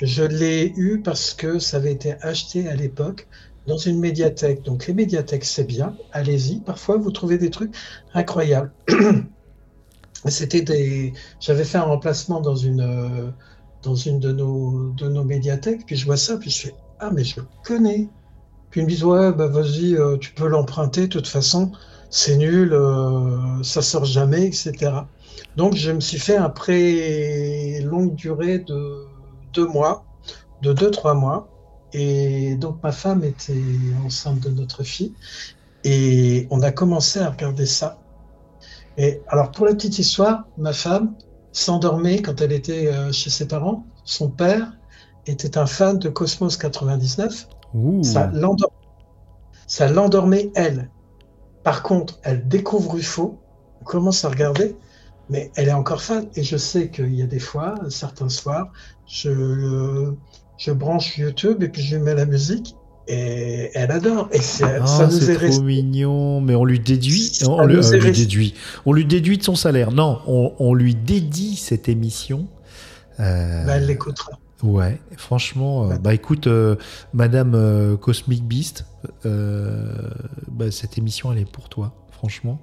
[0.00, 3.28] Je l'ai eu parce que ça avait été acheté à l'époque
[3.68, 4.62] dans une médiathèque.
[4.64, 5.94] Donc les médiathèques, c'est bien.
[6.12, 6.60] Allez-y.
[6.60, 7.76] Parfois, vous trouvez des trucs
[8.14, 8.72] incroyables.
[10.24, 11.12] C'était des.
[11.38, 13.30] J'avais fait un remplacement dans une euh,
[13.84, 15.86] de nos médiathèques.
[15.86, 18.08] Puis je vois ça, puis je fais ah mais je connais.
[18.70, 21.02] Puis ils me disent ouais bah vas-y, euh, tu peux l'emprunter.
[21.02, 21.70] De toute façon,
[22.10, 24.72] c'est nul, euh, ça sort jamais, etc.
[25.56, 26.52] Donc je me suis fait un
[27.84, 29.04] longue durée de
[29.52, 30.04] deux mois,
[30.62, 31.48] de deux trois mois.
[31.92, 33.62] Et donc ma femme était
[34.04, 35.14] enceinte de notre fille
[35.84, 37.98] et on a commencé à regarder ça.
[38.96, 41.14] Et alors pour la petite histoire, ma femme
[41.52, 43.86] s'endormait quand elle était euh, chez ses parents.
[44.04, 44.72] Son père
[45.26, 47.48] était un fan de Cosmos 99.
[47.74, 48.02] Ouh.
[48.02, 48.72] Ça l'endor-
[49.66, 50.90] ça l'endormait elle.
[51.62, 53.38] Par contre, elle découvre UFO,
[53.80, 54.76] on commence à regarder,
[55.28, 56.26] mais elle est encore fan.
[56.34, 58.72] Et je sais qu'il y a des fois, certains soirs,
[59.06, 60.12] je,
[60.58, 62.74] je branche YouTube et puis je mets la musique
[63.10, 64.28] Et elle adore.
[64.32, 65.62] Et c'est- Ah, ça nous est trop resté.
[65.62, 67.80] mignon, mais on lui déduit, Ça on lui,
[68.12, 68.52] déduit,
[68.84, 69.92] on lui déduit de son salaire.
[69.92, 72.48] Non, on, on lui dédie cette émission.
[73.18, 74.32] Euh, Bah, elle l'écoutera.
[74.62, 76.76] ouais, franchement, euh, bah écoute, euh,
[77.14, 78.84] Madame euh, Cosmic Beast,
[79.24, 79.90] euh,
[80.48, 82.60] bah, cette émission elle est pour toi, franchement.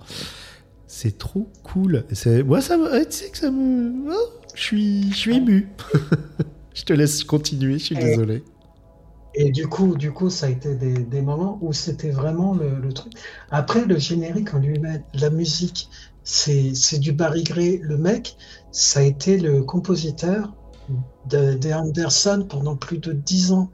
[0.86, 2.06] C'est trop cool.
[2.14, 5.70] C'est, moi ça, tu sais que ça me, oh, je suis, je suis ému.
[6.76, 8.46] je te laisse continuer, je suis Et- désolé.
[9.34, 12.80] Et du coup, du coup, ça a été des, des moments où c'était vraiment le,
[12.80, 13.14] le truc.
[13.50, 15.90] Après, le générique en lui-même, la musique,
[16.24, 17.80] c'est du Barry Gray.
[17.82, 18.38] Le mec,
[18.72, 20.56] ça a été le compositeur
[21.26, 23.72] de, de Anderson pendant plus de dix ans.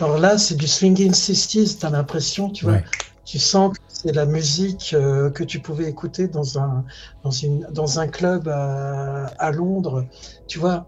[0.00, 2.80] Alors là, c'est du swinging 60s, t'as l'impression, tu vois.
[2.80, 2.84] Ouais.
[3.24, 6.84] Tu sens que c'est la musique euh, que tu pouvais écouter dans un,
[7.22, 10.08] dans une, dans un club à, à Londres.
[10.48, 10.86] Tu vois,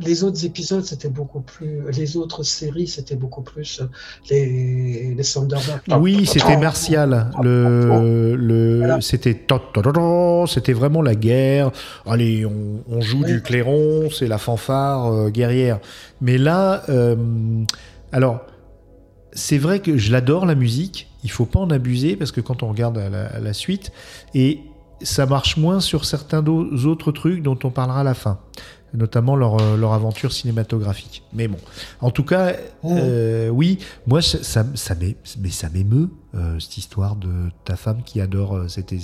[0.00, 1.90] les autres épisodes, c'était beaucoup plus.
[1.92, 3.84] Les autres séries, c'était beaucoup plus euh,
[4.28, 5.80] les, les Thunderbirds.
[6.00, 7.30] Oui, c'était martial.
[7.42, 9.00] Le, le, Voilà.
[9.00, 11.70] c'était, ta- ta- ta- ta, c'était vraiment la guerre.
[12.06, 13.32] Allez, on, on joue Oui.
[13.32, 15.78] du clairon, c'est la fanfare euh, guerrière.
[16.20, 17.16] Mais là, euh,
[18.12, 18.40] alors,
[19.32, 21.08] c'est vrai que je l'adore la musique.
[21.24, 23.92] Il faut pas en abuser parce que quand on regarde à la, à la suite,
[24.34, 24.60] et
[25.02, 28.38] ça marche moins sur certains autres trucs dont on parlera à la fin,
[28.94, 31.22] notamment leur, euh, leur aventure cinématographique.
[31.32, 31.58] Mais bon,
[32.00, 36.76] en tout cas, euh, oui, moi ça, ça, ça m'é- mais ça m'émeut euh, cette
[36.78, 37.28] histoire de
[37.64, 38.94] ta femme qui adore euh, cette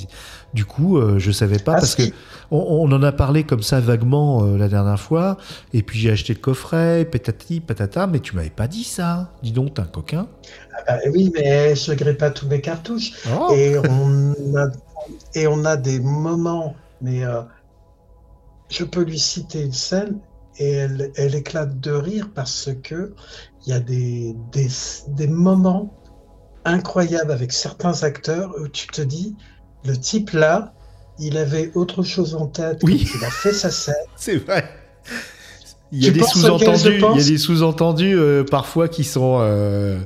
[0.55, 2.03] Du coup, je savais pas Ah, parce que
[2.51, 2.59] on,
[2.89, 5.37] on en a parlé comme ça vaguement la dernière fois,
[5.73, 9.33] et puis j'ai acheté le coffret, patati patata, mais tu m'avais pas dit ça.
[9.43, 10.27] Dis donc, t'es un coquin.
[10.87, 13.13] Ah, oui, mais je ne pas tous mes cartouches.
[13.33, 13.53] Oh.
[13.55, 14.69] Et, on a,
[15.35, 17.25] et on a des moments, mais
[18.69, 20.19] je peux lui citer une scène
[20.59, 23.15] et elle, elle éclate de rire parce que
[23.67, 24.69] il y a des, des,
[25.09, 25.93] des moments
[26.65, 29.37] incroyables avec certains acteurs où tu te dis,
[29.85, 30.73] le type là,
[31.19, 33.05] il avait autre chose en tête Oui.
[33.05, 33.95] quand il a fait sa scène.
[34.17, 34.65] C'est vrai.
[35.93, 40.01] Il y a des sous-entendus, il y a des sous-entendus euh, parfois qui sont euh,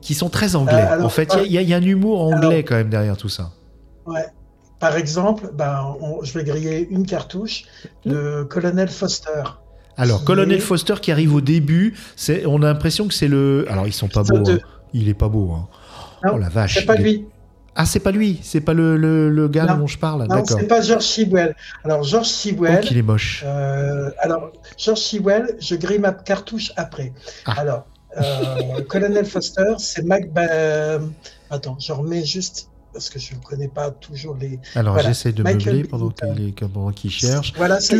[0.00, 0.74] qui sont très anglais.
[0.74, 2.74] Euh, alors, en fait, il y a- il y, a un humour anglais alors- quand
[2.76, 3.50] même derrière tout ça.
[4.06, 4.26] Ouais.
[4.80, 7.64] Par exemple, ben, on- je vais griller une cartouche,
[8.04, 9.42] le colonel Foster.
[9.96, 13.66] Alors, Colonel est- Foster qui arrive au début, c'est, on a l'impression que c'est le.
[13.68, 14.48] Alors, ils sont pas beaux.
[14.48, 14.58] Hein.
[14.92, 15.50] Il est pas beau.
[15.52, 15.68] hein.
[16.24, 16.74] Non, oh la vache.
[16.74, 17.26] C'est pas il est- lui.
[17.80, 18.38] Ah, c'est pas lui.
[18.42, 19.78] C'est pas le, le, le gars Non.
[19.78, 20.26] dont je parle.
[20.28, 21.54] Non, c'est pas George Sewell.
[21.84, 23.42] Alors, George Oh, Sewell, qu'il est moche.
[23.46, 27.12] euh, alors, George Sewell, je grille ma cartouche après.
[27.46, 27.54] Ah.
[27.58, 30.32] Alors, euh, Colonel Foster, c'est Mac.
[30.32, 30.98] Ba-
[31.50, 32.68] Attends, je remets juste
[32.98, 34.58] parce que je ne connais pas toujours les.
[34.74, 35.08] Alors, voilà.
[35.08, 37.52] j'essaie de Michael meubler pendant qu'il, pendant qu'il cherche.
[37.56, 37.94] Voilà, ça.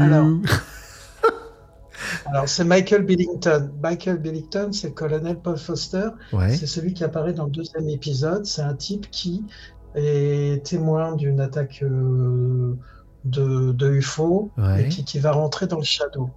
[0.00, 0.26] Alors.
[2.26, 3.70] Alors, c'est Michael Billington.
[3.82, 6.08] Michael Billington, c'est le colonel Paul Foster.
[6.32, 6.54] Ouais.
[6.56, 8.46] C'est celui qui apparaît dans le deuxième épisode.
[8.46, 9.44] C'est un type qui
[9.94, 12.76] est témoin d'une attaque euh,
[13.24, 14.84] de, de UFO Ouais.
[14.84, 16.30] et qui, qui va rentrer dans le shadow.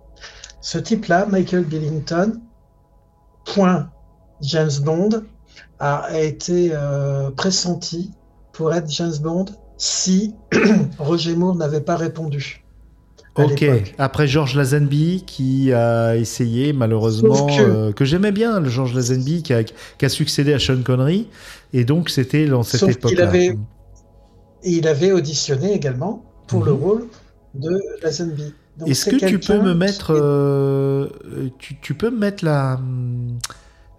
[0.61, 2.39] Ce type-là, Michael Billington,
[3.45, 3.89] point
[4.41, 5.23] James Bond,
[5.79, 8.11] a, été euh, pressenti
[8.53, 9.45] pour être James Bond
[9.77, 10.33] si
[10.99, 12.63] Roger Moore n'avait pas répondu.
[13.35, 13.63] Ok.
[13.99, 19.43] Après Georges Lazenby qui a essayé malheureusement que- euh, que j'aimais bien le Georges Lazenby
[19.43, 21.27] qui a, qui a succédé à Sean Connery
[21.71, 23.27] et donc c'était dans cette époque-là.
[23.27, 23.55] avait-
[24.63, 26.81] Et il avait auditionné également pour le Mhm.
[26.83, 27.05] rôle
[27.53, 28.53] de Lazenby.
[28.87, 31.07] Est-ce que tu peux me mettre, qui euh,
[31.59, 33.37] tu, tu peux me mettre la, hum,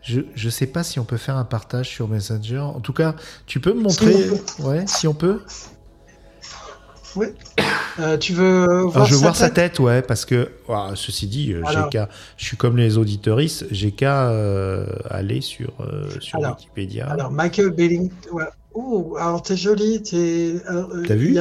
[0.09, 2.59] je je sais pas si on peut faire un partage sur Messenger.
[2.61, 3.15] En tout cas,
[3.47, 5.41] tu peux me montrer, Si ouais, si on peut.
[7.17, 7.27] Oui.
[7.99, 10.51] Euh, tu veux voir Alors, je veux sa voir sa tête tête, ouais, parce que,
[10.95, 11.91] ceci dit, euh, j'ai Alors.
[11.91, 16.57] qu'à, je suis comme les auditoristes, j'ai qu'à euh, aller sur, euh, sur Alors.
[16.57, 17.07] Wikipédia.
[17.07, 18.15] Alors, Michael Billington.
[18.33, 18.45] Ouais.
[18.75, 20.03] Oh, alors t'es joli.
[20.03, 20.55] T'es,
[21.07, 21.37] T'as vu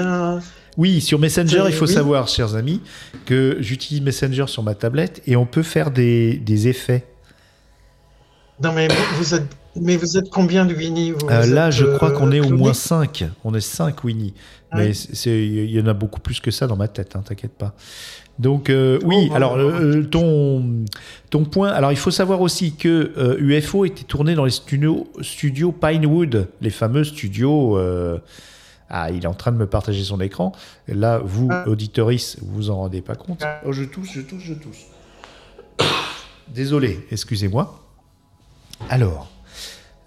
[0.77, 1.93] Oui, sur Messenger, il faut oui.
[1.93, 2.81] savoir, chers amis,
[3.25, 7.05] que j'utilise Messenger sur ma tablette et on peut faire des, des effets.
[8.63, 8.87] Non, mais
[9.17, 9.45] vous êtes,
[9.75, 11.27] mais vous êtes combien de Winnie vous?
[11.29, 13.25] Euh, Vous là, êtes, je crois euh, qu'on est au moins 5.
[13.43, 14.33] On est 5 Winnie.
[14.73, 14.91] Mais
[15.25, 17.73] il y en a beaucoup plus que ça dans ma tête, hein, t'inquiète pas.
[18.39, 19.81] Donc, euh, oui, Oh, alors, oh, oh.
[19.81, 20.85] euh, ton,
[21.29, 21.69] ton point.
[21.69, 26.47] Alors, il faut savoir aussi que euh, UFO était tourné dans les studios, studios Pinewood,
[26.61, 27.77] les fameux studios.
[27.77, 28.19] euh,
[28.89, 30.51] Ah, il est en train de me partager son écran.
[30.87, 31.67] Là, vous, Ah.
[31.67, 33.43] auditoris, vous vous en rendez pas compte.
[33.65, 34.85] Oh, je tousse, je tousse, je tousse.
[36.53, 37.83] Désolé, excusez-moi.
[38.89, 39.27] Alors,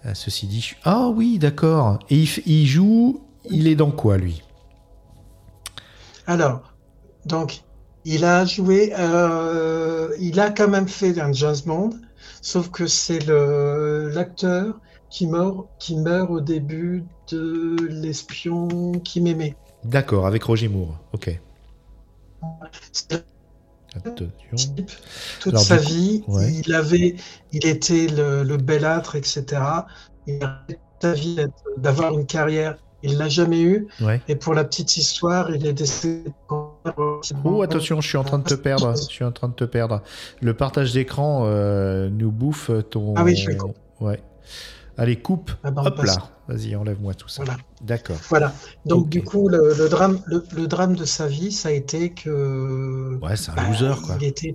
[0.06, 1.98] euh, ceci dit, je- ah oui, d'accord.
[2.10, 4.42] Et il, joue, il est dans quoi lui?
[6.26, 6.74] Alors,
[7.26, 7.62] donc,
[8.04, 11.90] il a joué, euh, il a quand même fait un James Bond.
[12.42, 19.56] Sauf que c'est le l'acteur qui meurt, qui meurt au début de l'espion qui m'aimait.
[19.84, 20.98] D'accord, avec Roger Moore.
[21.12, 21.38] Ok.
[23.97, 24.28] Attention.
[25.41, 26.53] toute Alors, sa coup, vie, ouais.
[26.53, 27.16] il avait,
[27.53, 29.62] il était le, le belâtre, etc.
[30.26, 30.62] Il a
[31.01, 31.38] sa vie
[31.78, 33.88] d'avoir une carrière, il l'a jamais eu.
[34.01, 34.20] Ouais.
[34.28, 36.30] Et pour la petite histoire, il est décédé.
[37.45, 38.95] Oh, attention, je suis en train de te perdre.
[38.97, 40.03] Je suis en train de te perdre.
[40.41, 43.14] Le partage d'écran euh, nous bouffe ton.
[43.16, 43.74] Ah oui, je vais couper.
[44.01, 44.20] Ouais.
[45.01, 45.51] Allez, coupe.
[45.64, 46.30] Hop là.
[46.46, 47.42] Vas-y, enlève-moi tout ça.
[47.42, 47.59] Voilà.
[47.80, 48.16] D'accord.
[48.28, 48.53] Voilà.
[48.84, 52.11] Donc du coup, le, le drame, le, le drame de sa vie, ça a été
[52.12, 54.16] que Ouais, c'est un bah, loser, quoi.
[54.20, 54.55] il était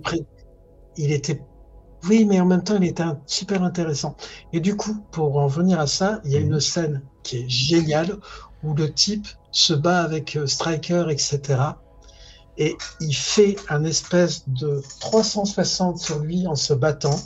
[0.96, 1.42] il était,
[2.08, 4.16] oui, mais en même temps, il était un- super intéressant.
[4.52, 6.46] Et du coup, pour en venir à ça, il y a Mhm.
[6.46, 8.16] une scène qui est géniale
[8.62, 11.60] où le type se bat avec euh, Striker, etc.
[12.56, 17.18] Et il fait un espèce de 360 sur lui en se battant.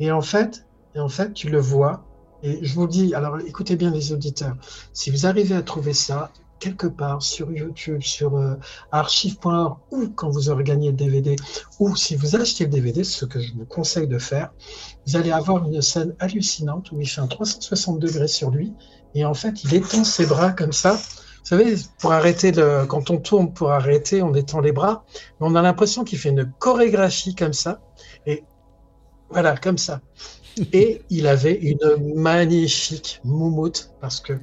[0.00, 2.04] Et en fait, et en fait, tu le vois.
[2.42, 4.56] Et je vous dis, alors écoutez bien les auditeurs,
[4.92, 6.30] si vous arrivez à trouver ça
[6.62, 8.54] quelque part sur YouTube, sur euh,
[8.92, 11.34] archive.org ou quand vous aurez gagné le DVD,
[11.80, 14.52] ou si vous achetez le DVD, ce que je vous conseille de faire,
[15.06, 18.72] vous allez avoir une scène hallucinante où il fait un 360 degrés sur lui
[19.16, 20.92] et en fait il étend ses bras comme ça.
[20.94, 22.52] Vous savez, pour arrêter
[22.88, 25.04] quand on tourne pour arrêter, on étend les bras,
[25.40, 27.80] mais on a l'impression qu'il fait une chorégraphie comme ça
[28.24, 28.44] et
[29.30, 30.00] voilà, comme ça.
[30.72, 34.34] Et il avait une magnifique moumoute parce que,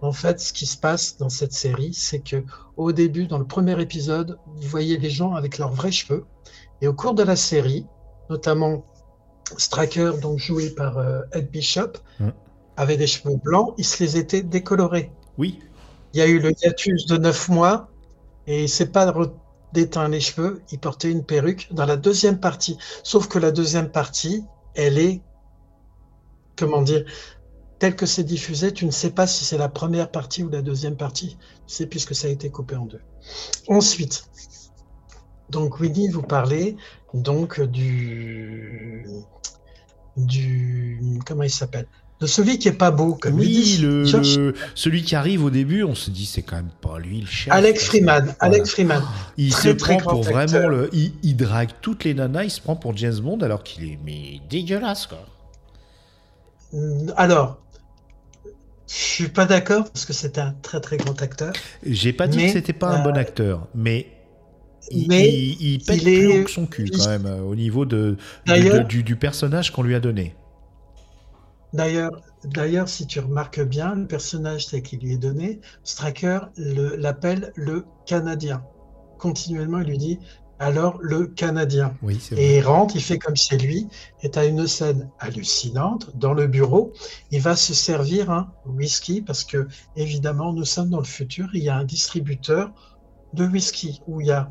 [0.00, 2.44] en fait, ce qui se passe dans cette série, c'est que
[2.76, 6.24] au début, dans le premier épisode, vous voyez les gens avec leurs vrais cheveux.
[6.80, 7.86] Et au cours de la série,
[8.28, 8.84] notamment
[9.56, 12.30] Straker, donc joué par euh, Ed Bishop, Mm.
[12.76, 15.10] avait des cheveux blancs, il se les était décolorés.
[15.38, 15.58] Oui.
[16.14, 17.88] Il y a eu le hiatus de 9 mois
[18.46, 19.12] et il s'est pas
[19.72, 22.76] déteint les cheveux, il portait une perruque dans la deuxième partie.
[23.02, 24.44] Sauf que la deuxième partie,
[24.74, 25.22] elle est,
[26.56, 27.04] comment dire,
[27.78, 30.62] telle que c'est diffusé, tu ne sais pas si c'est la première partie ou la
[30.62, 33.00] deuxième partie, c'est puisque ça a été coupé en deux.
[33.68, 34.24] Ensuite,
[35.50, 36.76] donc Winnie vous parlait
[37.14, 39.06] donc du
[40.16, 41.86] du comment il s'appelle?
[42.20, 45.50] De celui qui est pas beau comme il Oui, dit le, celui qui arrive au
[45.50, 47.52] début, on se dit c'est quand même pas lui le chef.
[47.52, 48.38] Alex Freeman Voilà.
[48.38, 50.30] Alex Freeman Il Très, se très prend pour acteur.
[50.30, 50.88] vraiment le.
[50.92, 53.98] Il, il drague toutes les nanas, il se prend pour James Bond alors qu'il est
[54.04, 55.26] mais dégueulasse quoi.
[57.16, 57.58] Alors,
[58.88, 61.52] je suis pas d'accord parce que c'est un très très grand acteur.
[61.84, 64.06] J'ai pas dit Mais, que c'était pas un euh, bon acteur, mais.
[64.90, 67.40] Il, mais il, il pète il plus est- haut que son cul quand même euh,
[67.42, 68.16] au niveau de, de-
[68.46, 70.34] D'ailleurs- de- du, du personnage qu'on lui a donné.
[71.72, 72.10] D'ailleurs,
[72.44, 77.52] d'ailleurs, si tu remarques bien, le personnage tel qu'il lui est donné, Straker le- l'appelle
[77.54, 78.62] le Canadien.
[79.18, 80.18] Continuellement, il lui dit
[80.62, 81.94] alors le Canadien.
[82.02, 82.18] Oui.
[82.36, 83.88] Et il rentre, il fait comme chez lui,
[84.22, 86.92] et tu as une scène hallucinante dans le bureau.
[87.30, 91.48] Il va se servir un whisky parce que, évidemment, nous sommes dans le futur.
[91.54, 92.70] Il y a un distributeur
[93.34, 94.50] de whisky où il y a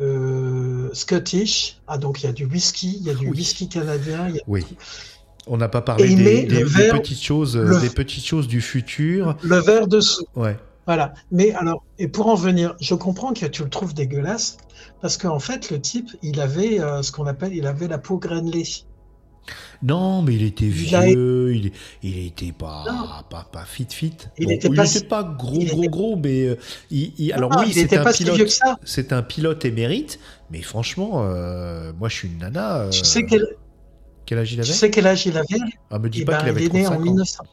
[0.00, 1.80] euh, Scottish.
[1.86, 3.36] Ah, donc il y a du whisky, il y a du Oui.
[3.38, 4.28] whisky canadien.
[4.28, 4.64] il y a- Oui.
[5.46, 8.24] On n'a pas parlé des, met des- le des verre- petites choses, le- des petites
[8.24, 9.36] choses du futur.
[9.42, 10.24] Le verre dessous.
[10.36, 10.56] Ouais.
[10.86, 11.14] Voilà.
[11.30, 14.56] Mais alors, et pour en venir, je comprends que tu le trouves dégueulasse
[15.00, 18.18] parce qu'en fait, le type, il avait euh, ce qu'on appelle, il avait la peau
[18.18, 18.64] granulée.
[19.82, 21.72] Non, mais il était Il a- vieux, il,
[22.04, 24.12] il était pas, pas, pas fit fit.
[24.38, 26.56] Il Bon, était il pas si- pas gros, il gros, était- gros, mais euh,
[26.92, 28.76] il, alors Non, oui, il c'est un pas si vieux pilote, que ça.
[28.84, 30.20] c'est un pilote émérite,
[30.50, 32.82] mais franchement, euh, moi je suis une nana.
[32.82, 33.44] euh, Tu sais quel,
[34.24, 34.72] quel âge il tu avait?
[34.72, 35.46] sais quel âge il avait?
[35.90, 37.02] Ah, me dis Eh pas ben, qu'il avait il est né en 35 ans.
[37.04, 37.44] 1900.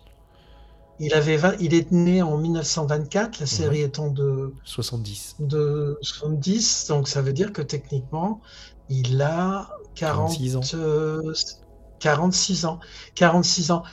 [1.00, 3.38] Il avait 20 il est né en 1924, Mhm.
[3.40, 5.36] la série étant de, 70.
[5.40, 8.42] de 70, donc ça veut dire que techniquement,
[8.90, 10.62] il a 40, 46 ans.
[10.76, 11.34] euh,
[12.00, 12.80] 46 ans.
[13.16, 13.84] 46 ans.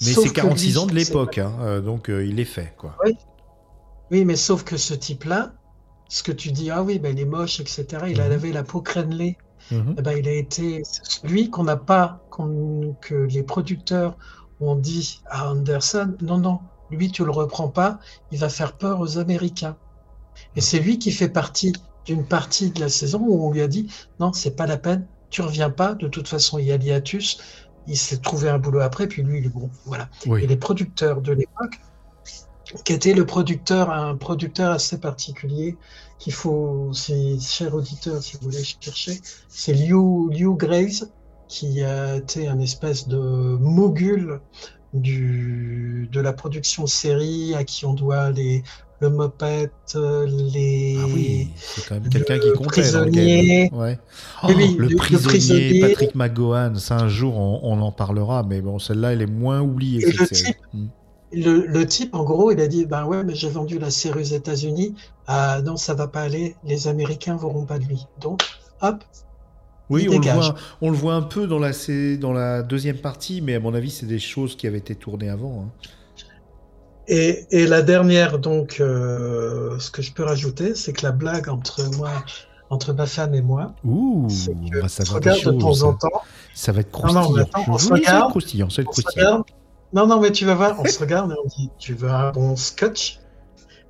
[0.00, 2.74] Mais c'est que 46 lui, ans de l'époque, hein, euh, donc euh, il est fait,
[2.76, 2.96] quoi.
[4.10, 5.52] Oui, mais sauf que ce type-là,
[6.08, 8.32] ce que tu dis, ah oui, ben, il est moche, etc., il Mhm.
[8.32, 9.36] avait la peau crénelée.
[9.70, 9.94] Mhm.
[9.98, 12.20] Eh ben, il a été celui qu'on n'a pas,
[13.00, 14.16] que les producteurs
[14.60, 17.98] ont dit à Anderson, non, non, lui, tu le reprends pas,
[18.32, 19.76] il va faire peur aux Américains.
[20.56, 21.72] Et c'est lui qui fait partie
[22.04, 23.88] d'une partie de la saison où on lui a dit,
[24.20, 27.38] non, c'est pas la peine, tu reviens pas, de toute façon, il y a l'hiatus,
[27.86, 30.08] il s'est trouvé un boulot après, puis lui, il est bon, voilà.
[30.26, 31.80] Et les producteurs de l'époque,
[32.84, 35.76] qui était le producteur, un producteur assez particulier,
[36.18, 41.08] qu'il faut, c'est cher auditeur, si vous voulez chercher, c'est Liu, Liu Graves,
[41.54, 44.40] qui a été un espèce de mogul
[44.92, 48.62] du, de la production série, à qui on doit les,
[49.00, 50.96] le moped, euh, les.
[51.00, 53.70] Ah oui, c'est quand même le quelqu'un qui comptait dans le prisonnier.
[53.72, 53.98] Ouais.
[54.44, 55.80] Oui, oui, Oh, le, le- le prisonnier, prisonnier.
[55.80, 59.60] Patrick McGowan, ça un jour on, on en parlera, mais bon, celle-là elle est moins
[59.60, 60.00] oubliée.
[60.00, 60.42] Cette le série.
[60.54, 60.90] type-.
[61.32, 64.20] Le, le type, en gros, il a dit Ben ouais, mais j'ai vendu la série
[64.20, 64.94] aux États-Unis.
[65.26, 66.54] Ah non, ça va pas aller.
[66.64, 68.06] Les Américains verront pas de lui.
[68.20, 68.42] Donc,
[68.82, 69.02] hop,
[69.90, 71.72] Oui, on le, voit, on le voit un peu dans la,
[72.18, 75.28] dans la deuxième partie, mais à mon avis, c'est des choses qui avaient été tournées
[75.28, 75.64] avant.
[75.66, 75.72] hein.
[77.06, 81.48] Et, et la dernière, donc, euh, ce que je peux rajouter, c'est que la blague
[81.50, 82.10] entre moi,
[82.70, 85.02] entre ma femme et moi, Ouh, on que on se
[85.44, 86.22] de temps en temps,
[86.54, 87.32] Ça va être Non, non, croustillant.
[87.32, 88.30] mais attends, on Je se vous dis, ça va regarde.
[88.30, 89.26] croustillant, ça va être on se croustillant.
[89.26, 89.44] regarde.
[89.92, 92.30] Non, non, mais tu vas voir, on se regarde et on dit, tu veux un
[92.32, 93.20] bon scotch?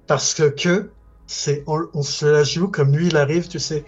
[0.06, 0.92] Parce que, que,
[1.26, 3.84] c'est, on, on se la joue comme lui, il arrive, tu sais.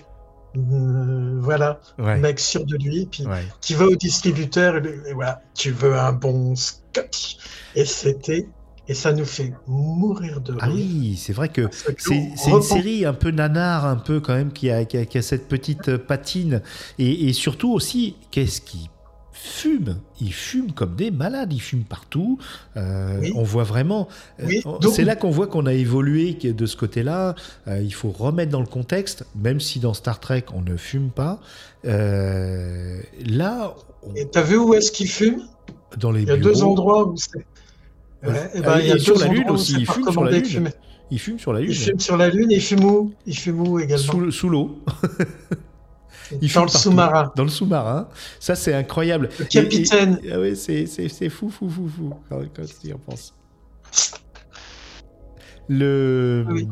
[0.56, 3.44] Euh, voilà, Ouais, mec sûr de lui, puis ouais.
[3.60, 7.36] qui va au distributeur et, voilà, tu veux un bon scotch.
[7.74, 8.48] Et c'était,
[8.88, 10.60] et ça nous fait mourir de rire.
[10.62, 11.68] Ah oui, c'est vrai que
[11.98, 15.18] c'est une série un peu nanar, un peu quand même, qui a, qui a, qui
[15.18, 16.62] a cette petite patine.
[16.98, 18.88] Et, et surtout aussi, qu'est-ce qui
[19.46, 22.38] fume Ils fument comme des malades, ils fument partout.
[22.76, 23.32] Euh, Oui.
[23.36, 24.08] On voit vraiment.
[24.40, 27.34] euh, Oui, C'est là qu'on voit qu'on a évolué de ce côté-là.
[27.68, 31.10] Euh, il faut remettre dans le contexte, même si dans Star Trek on ne fume
[31.10, 31.40] pas.
[31.86, 35.42] euh, là, on- Et t'as vu où est-ce qu'il fume?
[35.98, 37.38] dans les Il y a bureaux, deux endroits où c'est.
[37.38, 37.44] Et
[38.22, 40.30] Ah, ben, il y a sur la Lune aussi, c'est il pas fume sur la
[40.32, 40.70] Lune.
[41.10, 43.12] ils fument sur la Lune, Il fume sur la Lune et il fume où?
[43.26, 44.02] Il fume où également?
[44.04, 44.78] sous, sous l'eau.
[46.42, 47.32] il Dans le sous-marin.
[47.36, 48.08] Dans le sous-marin.
[48.40, 49.28] Ça, c'est incroyable.
[49.38, 50.18] Le capitaine.
[50.22, 53.34] Et- et- ah ouais, c'est, fou, fou, fou, fou, quand, quand tu y repenses.
[55.68, 56.68] Le, Oui.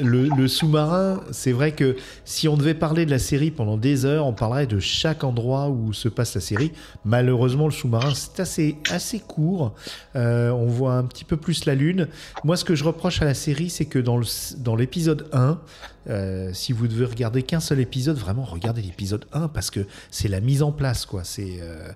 [0.00, 1.94] le, le sous-marin, c'est vrai que
[2.24, 5.68] si on devait parler de la série pendant des heures, on parlerait de chaque endroit
[5.68, 6.72] où se passe la série.
[7.04, 9.74] Malheureusement, le sous-marin, c'est assez, assez court.
[10.16, 12.08] Euh, on voit un petit peu plus la Lune.
[12.42, 14.26] Moi, ce que je reproche à la série, c'est que dans, le,
[14.58, 15.60] dans l'épisode 1,
[16.08, 20.28] euh, si vous devez regarder qu'un seul épisode, vraiment regardez l'épisode 1 parce que c'est
[20.28, 21.06] la mise en place.
[21.06, 21.24] quoi.
[21.24, 21.90] C'est, euh,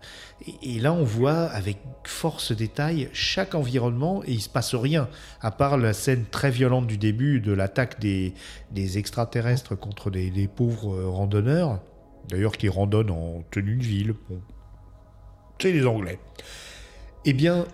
[0.62, 5.08] et, là, on voit avec force détail chaque environnement et il se passe rien,
[5.40, 8.32] à part la scène très violente du début de l'attaque des,
[8.70, 11.80] des extraterrestres contre des, pauvres euh, randonneurs,
[12.28, 14.14] d'ailleurs qui randonnent en tenue de ville.
[15.58, 16.18] C'est les Anglais.
[17.24, 17.64] Eh bien,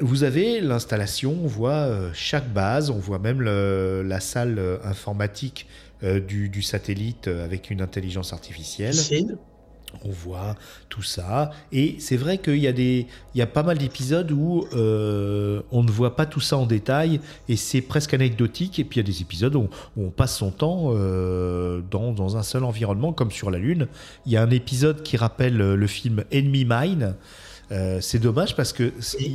[0.00, 4.78] vous avez l'installation, on voit euh, chaque base, on voit même le- la salle euh,
[4.84, 5.66] informatique
[6.02, 8.94] euh, du, du satellite avec une intelligence artificielle.
[10.06, 10.56] On voit
[10.88, 11.50] tout ça.
[11.70, 15.60] Et c'est vrai qu'il y, a des- il y a pas mal d'épisodes où euh,
[15.70, 17.20] on ne voit pas tout ça en détail
[17.50, 18.78] et c'est presque anecdotique.
[18.78, 19.68] Et puis il y a des épisodes où,
[19.98, 23.86] où on passe son temps euh, dans, dans un seul environnement, comme sur la Lune.
[24.24, 27.14] Il y a un épisode qui rappelle le film Enemy Mine.
[27.72, 28.92] Euh, c'est dommage parce que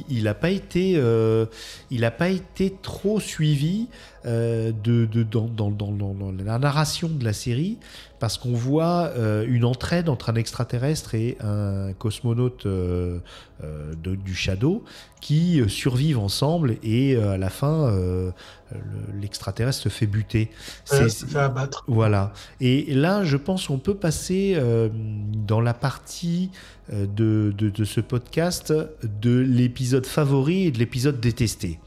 [0.09, 1.47] il n'a pas été, euh,
[1.89, 3.87] il a pas été trop suivi
[4.25, 7.77] euh, de, de- dans, dans- dans- dans- dans la narration de la série
[8.19, 13.19] parce qu'on voit euh, une entraide entre un extraterrestre et un cosmonaute euh,
[14.03, 14.83] de- du Shadow
[15.21, 18.33] qui survivent ensemble et à la fin le-
[19.21, 20.49] l'extraterrestre se fait buter.
[20.91, 21.83] Ouais, se fait abattre.
[21.87, 22.33] voilà.
[22.59, 24.59] Et là, je pense qu'on peut passer
[25.45, 26.49] dans la partie
[26.91, 31.79] de, de- de ce podcast de l'épisode favori et de l'épisode détesté.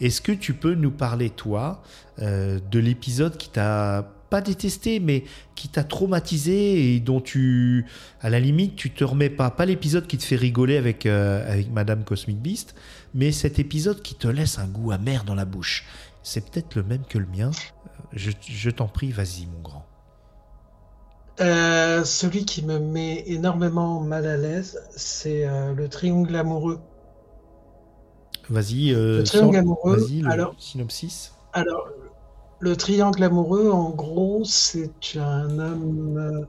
[0.00, 1.82] Est-ce que tu peux nous parler, toi,
[2.20, 5.24] euh, de l'épisode qui t'a pas détesté, mais
[5.54, 7.84] qui t'a traumatisé et dont tu,
[8.20, 9.50] à la limite, tu te remets pas.
[9.50, 12.74] Pas l'épisode qui te fait rigoler avec, euh, avec Madame Cosmic Beast,
[13.14, 15.84] mais cet épisode qui te laisse un goût amer dans la bouche.
[16.22, 17.50] C'est peut-être le même que le mien.
[18.12, 19.86] Je, t'en prie, vas-y, mon grand.
[21.40, 26.80] Euh, celui qui me met énormément mal à l'aise, c'est le triangle amoureux.
[28.50, 31.32] Vas-y, euh, Le triangle sors- amoureux, vas-y, le alors- synopsis.
[31.52, 31.88] Alors,
[32.58, 36.46] le triangle amoureux, en gros, c'est un homme,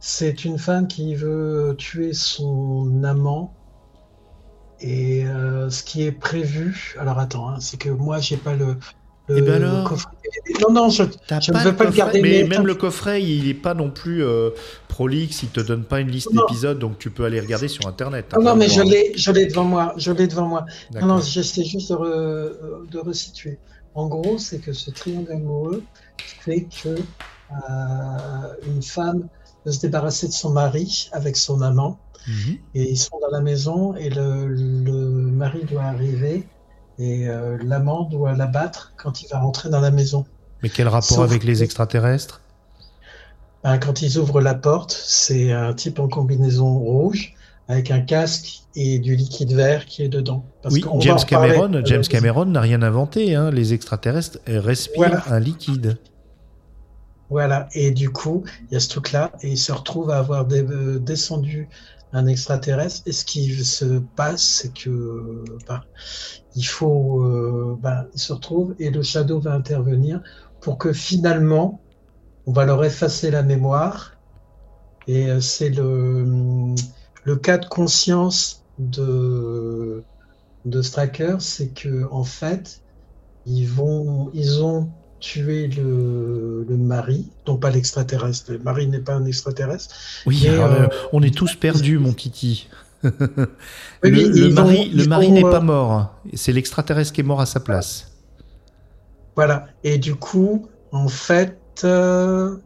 [0.00, 3.54] c'est une femme qui veut tuer son amant.
[4.80, 8.76] Et euh, ce qui est prévu, alors attends, hein, c'est que moi j'ai pas le,
[9.26, 10.17] le Eh ben alors coffret DVD.
[10.60, 12.20] Non, non, je, ne veux pas le garder.
[12.22, 14.50] Mais, même le coffret, il est pas non plus euh,
[14.88, 18.32] prolixe, il te donne pas une liste d'épisodes, donc tu peux aller regarder sur Internet.
[18.34, 18.84] non, non, mais droit.
[18.84, 20.66] je l'ai, je l'ai devant moi, je l'ai devant moi.
[21.00, 23.58] Non, non, j'essaie juste de, re- de resituer.
[23.94, 25.82] En gros, c'est que ce triangle amoureux
[26.40, 29.28] fait que euh, une femme
[29.64, 32.56] veut se débarrasser de son mari avec son amant Mhm.
[32.74, 34.92] et ils sont dans la maison et le, le
[35.30, 36.46] mari doit arriver
[36.98, 40.26] et euh, l'amant doit l'abattre quand il va rentrer dans la maison.
[40.62, 42.40] Mais quel rapport Sauf avec les extraterrestres?
[43.64, 47.34] Ben, quand ils ouvrent la porte, c'est un type en combinaison rouge
[47.68, 50.44] avec un casque et du liquide vert qui est dedans.
[50.62, 51.18] Parce oui, James.
[51.26, 53.34] Cameron, James Cameron n'a rien inventé.
[53.34, 53.50] hein.
[53.50, 55.24] Les extraterrestres respirent Voilà.
[55.28, 55.98] un liquide.
[57.30, 60.46] Voilà, et du coup, il y a ce truc-là, et il se retrouve à avoir
[60.50, 61.68] euh, descendu
[62.12, 65.82] un extraterrestre, et ce qui se passe, c'est que ben,
[66.54, 70.22] il faut, euh, ben, il se retrouve, et le Shadow va intervenir
[70.60, 71.80] pour que finalement,
[72.46, 74.14] on va leur effacer la mémoire,
[75.06, 76.74] et euh, c'est le,
[77.24, 80.02] le cas de conscience de,
[80.64, 82.82] de c'est que en fait,
[83.46, 84.90] ils vont, ils ont
[85.20, 88.52] tué le, le mari, non pas l'extraterrestre.
[88.52, 89.94] Le mari n'est pas un extraterrestre.
[90.26, 92.14] Oui, alors, euh, euh, on est tous perdus, mon.
[93.02, 93.10] Oui,
[94.02, 96.14] le, mari, le mari n'est euh, pas mort.
[96.34, 98.12] C'est l'extraterrestre qui est mort à sa place.
[99.36, 99.66] Voilà.
[99.84, 102.56] Et du coup, en fait, euh,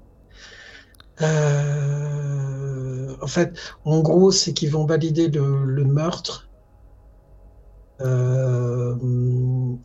[1.20, 6.48] euh, en fait, en gros, c'est qu'ils vont valider le, le meurtre.
[8.00, 8.94] Euh,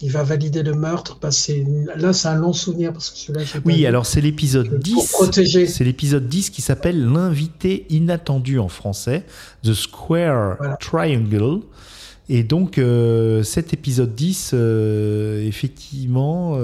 [0.01, 1.19] il va valider le meurtre.
[1.21, 5.11] Là, c'est un long souvenir parce que celui-là, Oui, alors c'est l'épisode Pour 10.
[5.11, 5.67] protéger.
[5.67, 9.23] C'est l'épisode 10 qui s'appelle L'invité inattendu en français,
[9.63, 10.77] The Square Voilà.
[10.77, 11.59] Triangle.
[12.29, 16.57] Et donc, euh, cet épisode 10, euh, effectivement,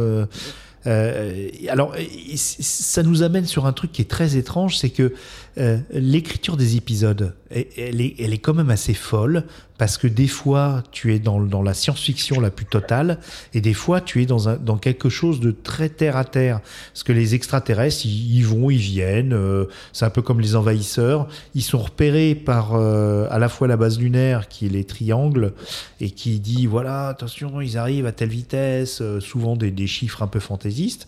[0.86, 1.94] alors,
[2.36, 5.14] ça nous amène sur un truc qui est très étrange, c'est que
[5.58, 9.43] euh, l'écriture des épisodes, elle, est, elle est quand même assez folle,
[9.78, 13.20] parce que des fois, tu es dans, dans la science-fiction la plus totale,
[13.54, 16.62] et des fois, tu es dans, un, dans quelque chose de très terre-à-terre.
[16.91, 20.56] Parce que les extraterrestres, ils, ils vont, ils viennent, euh, c'est un peu comme les
[20.56, 24.86] envahisseurs, ils sont repérés par euh, à la fois la base lunaire, qui est les
[24.86, 25.54] triangles,
[25.99, 30.24] et qui dit, voilà, attention, ils arrivent à telle vitesse, euh, souvent des, des chiffres
[30.24, 31.08] un peu fantaisistes.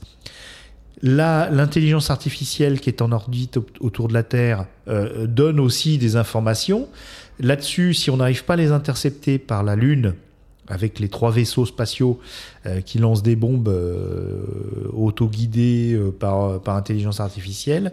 [1.02, 5.98] Là, l'intelligence artificielle qui est en orbite au- autour de la Terre euh, donne aussi
[5.98, 6.88] des informations.
[7.40, 10.14] Là-dessus, si on n'arrive pas à les intercepter par la Lune,
[10.68, 12.20] avec les trois vaisseaux spatiaux
[12.66, 14.42] euh, qui lancent des bombes euh,
[14.94, 17.92] autoguidées euh, par, par intelligence artificielle,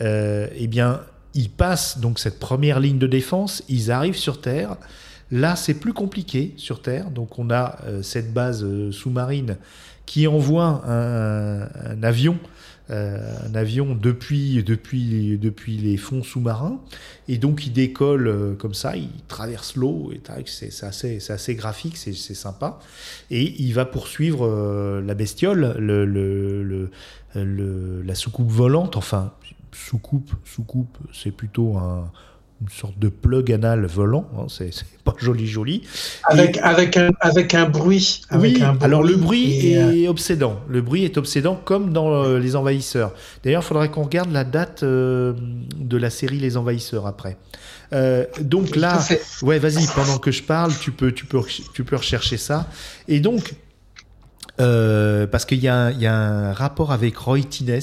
[0.00, 1.00] eh bien,
[1.34, 4.76] ils passent donc cette première ligne de défense, ils arrivent sur Terre.
[5.30, 7.10] Là, c'est plus compliqué sur Terre.
[7.10, 9.56] Donc, on a cette base sous-marine
[10.06, 12.38] qui envoie un, avion,
[12.90, 16.80] euh, un avion depuis, depuis, depuis les fonds sous-marins.
[17.26, 20.12] Et donc, il décolle euh, comme ça, il traverse l'eau.
[20.12, 22.78] Et c'est assez, assez graphique, c'est sympa.
[23.30, 26.90] Et il va poursuivre euh, la bestiole, le, le, le,
[27.34, 28.96] le- la soucoupe volante.
[28.96, 29.32] Enfin,
[29.72, 32.10] soucoupe, soucoupe, c'est plutôt un,
[32.62, 34.28] une sorte de plug anal volant.
[34.38, 34.70] hein, c'est
[35.04, 35.82] pas joli, joli.
[36.24, 38.22] Avec, avec, un, avec un bruit.
[38.30, 40.60] Avec Oui, un alors le bruit et, euh, est obsédant.
[40.68, 43.12] Le bruit est obsédant comme dans euh, Les Envahisseurs.
[43.44, 45.34] D'ailleurs, il faudrait qu'on regarde la date euh,
[45.76, 47.36] de la série Les Envahisseurs après.
[47.92, 48.98] Euh, donc là,
[49.42, 51.40] ouais, vas-y, pendant que je parle, tu peux, tu peux,
[51.74, 52.66] tu peux rechercher ça.
[53.06, 53.54] Et donc,
[54.56, 57.80] parce qu'il y, a un- il y a un rapport avec Roy Tines.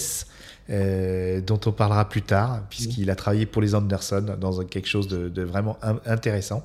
[0.70, 5.07] Euh, dont on parlera plus tard, puisqu'il a travaillé pour les Anderson dans quelque chose
[5.07, 6.64] de, de vraiment in- intéressant.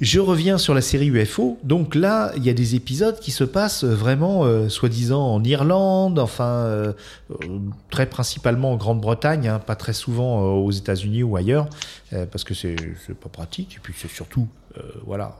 [0.00, 1.58] Je reviens sur la série UFO.
[1.64, 6.18] Donc là, il y a des épisodes qui se passent vraiment, euh, soi-disant, en Irlande,
[6.18, 6.92] enfin, euh,
[7.30, 7.58] euh,
[7.90, 11.68] très principalement en Grande-Bretagne, hein, pas très souvent euh, aux États-Unis ou ailleurs,
[12.12, 12.76] euh, parce que c'est
[13.20, 13.76] pas pratique.
[13.76, 14.46] Et puis c'est surtout,
[15.04, 15.36] voilà,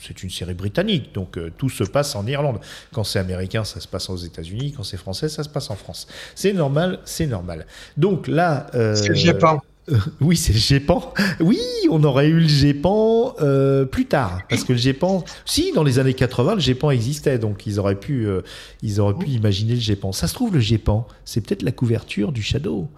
[0.00, 2.58] c'est une série britannique, donc euh, tout se passe en Irlande.
[2.92, 4.72] Quand c'est américain, ça se passe aux États-Unis.
[4.76, 6.06] Quand c'est français, ça se passe en France.
[6.34, 7.66] C'est normal, c'est normal.
[7.96, 9.60] Donc là, euh, C'est le Japon.
[9.90, 11.12] Euh, oui, c'est le GEPAN.
[11.40, 11.58] Oui,
[11.90, 14.40] on aurait eu le GEPAN euh, plus tard.
[14.48, 17.38] Parce que le GEPAN, si, dans les années 80, le GEPAN existait.
[17.38, 18.40] Donc, ils auraient pu, euh,
[18.82, 20.12] ils auraient pu imaginer le GEPAN.
[20.12, 22.88] Ça se trouve, le GEPAN, c'est peut-être la couverture du Shadow.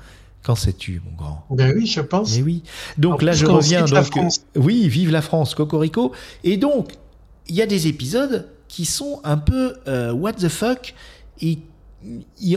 [0.45, 1.45] Qu'en sais-tu, mon grand?
[1.51, 2.37] Ben oui, je pense.
[2.37, 2.62] Eh oui.
[2.99, 3.84] Donc En là, je reviens.
[3.87, 4.43] la Donc, France.
[4.55, 6.12] oui, vive la France, Cocorico.
[6.45, 6.93] Et donc,
[7.49, 9.74] il y a des épisodes qui sont un peu
[10.12, 10.95] what the fuck
[11.41, 11.59] et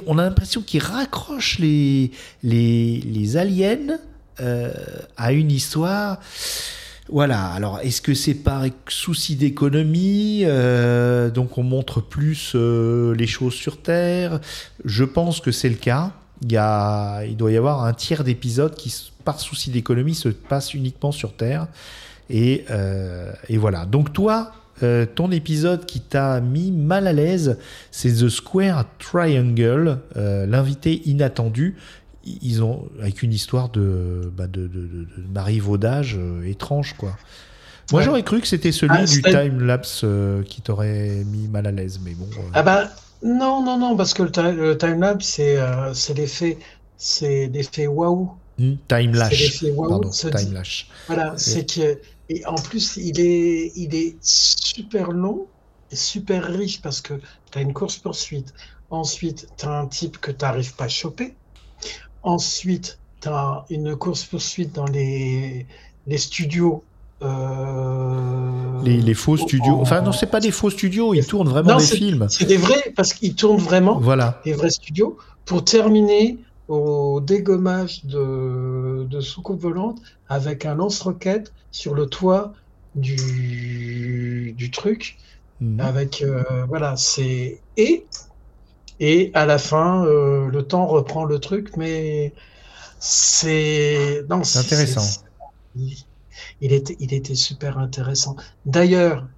[0.06, 2.12] on a l'impression qu'ils raccrochent les,
[2.44, 3.98] les, les aliens
[4.42, 4.72] euh,
[5.18, 6.20] à une histoire.
[7.12, 13.26] Voilà, alors est-ce que c'est par souci d'économie euh, Donc on montre plus euh, les
[13.26, 14.40] choses sur Terre?
[14.86, 16.12] Je pense que c'est le cas.
[16.44, 18.94] Il, y a, il doit y avoir un tiers d'épisodes qui,
[19.26, 21.68] par souci d'économie, se passent uniquement sur Terre.
[22.30, 23.86] Et, euh, et voilà.
[23.86, 24.52] Donc toi,
[25.16, 27.58] ton épisode qui t'a mis mal à l'aise,
[27.92, 31.76] c'est The Square Triangle, l'invité inattendu.
[32.42, 37.20] Ils ont avec une histoire de, bah de, de, de, de marivaudage euh, étrange quoi.
[37.92, 38.04] Moi Ouais.
[38.04, 41.72] j'aurais cru que c'était celui Ah, du time lapse euh, qui t'aurait mis mal à
[41.72, 42.30] l'aise, mais bon.
[42.40, 42.90] euh, Ah ben
[43.22, 46.60] non, non, non, parce que le, le timelapse, c'est euh, c'est l'effet
[46.98, 48.42] c'est l'effet waouh.
[48.58, 49.64] Hmm, Time C'est Lash.
[49.64, 50.90] wow, Pardon, Time Lash.
[51.08, 55.52] Voilà, c'est que et en plus il est il est super long
[55.92, 57.16] et super riche parce que
[57.52, 58.54] tu as une course poursuite.
[58.90, 61.39] Ensuite, tu as un type que tu n'arrives pas à choper.
[62.24, 65.66] Ensuite, tu as une course poursuite dans les
[66.08, 66.84] les studios
[67.22, 69.76] euh, Les, les faux studios.
[69.76, 72.28] en- Enfin, non, c'est pas des faux studios, ils tournent vraiment Non, des films.
[72.30, 74.42] C'est des vrais parce qu'ils tournent vraiment Voilà.
[74.46, 80.00] des vrais studios pour terminer au dégommage de, de soucoupe volante
[80.30, 82.54] avec un lance-roquette sur le toit
[82.96, 85.18] du, du truc.
[85.62, 85.80] Mhm.
[85.82, 87.60] Avec, euh, voilà, c'est.
[87.76, 88.06] Et,
[89.00, 92.34] et à la fin, euh, le temps reprend le truc, mais
[93.00, 94.24] c'est.
[94.30, 94.98] Non, C'est intéressant.
[94.98, 95.24] c'est-
[95.76, 95.96] Il,
[96.62, 98.36] il était, il était super intéressant.
[98.66, 99.30] D'ailleurs,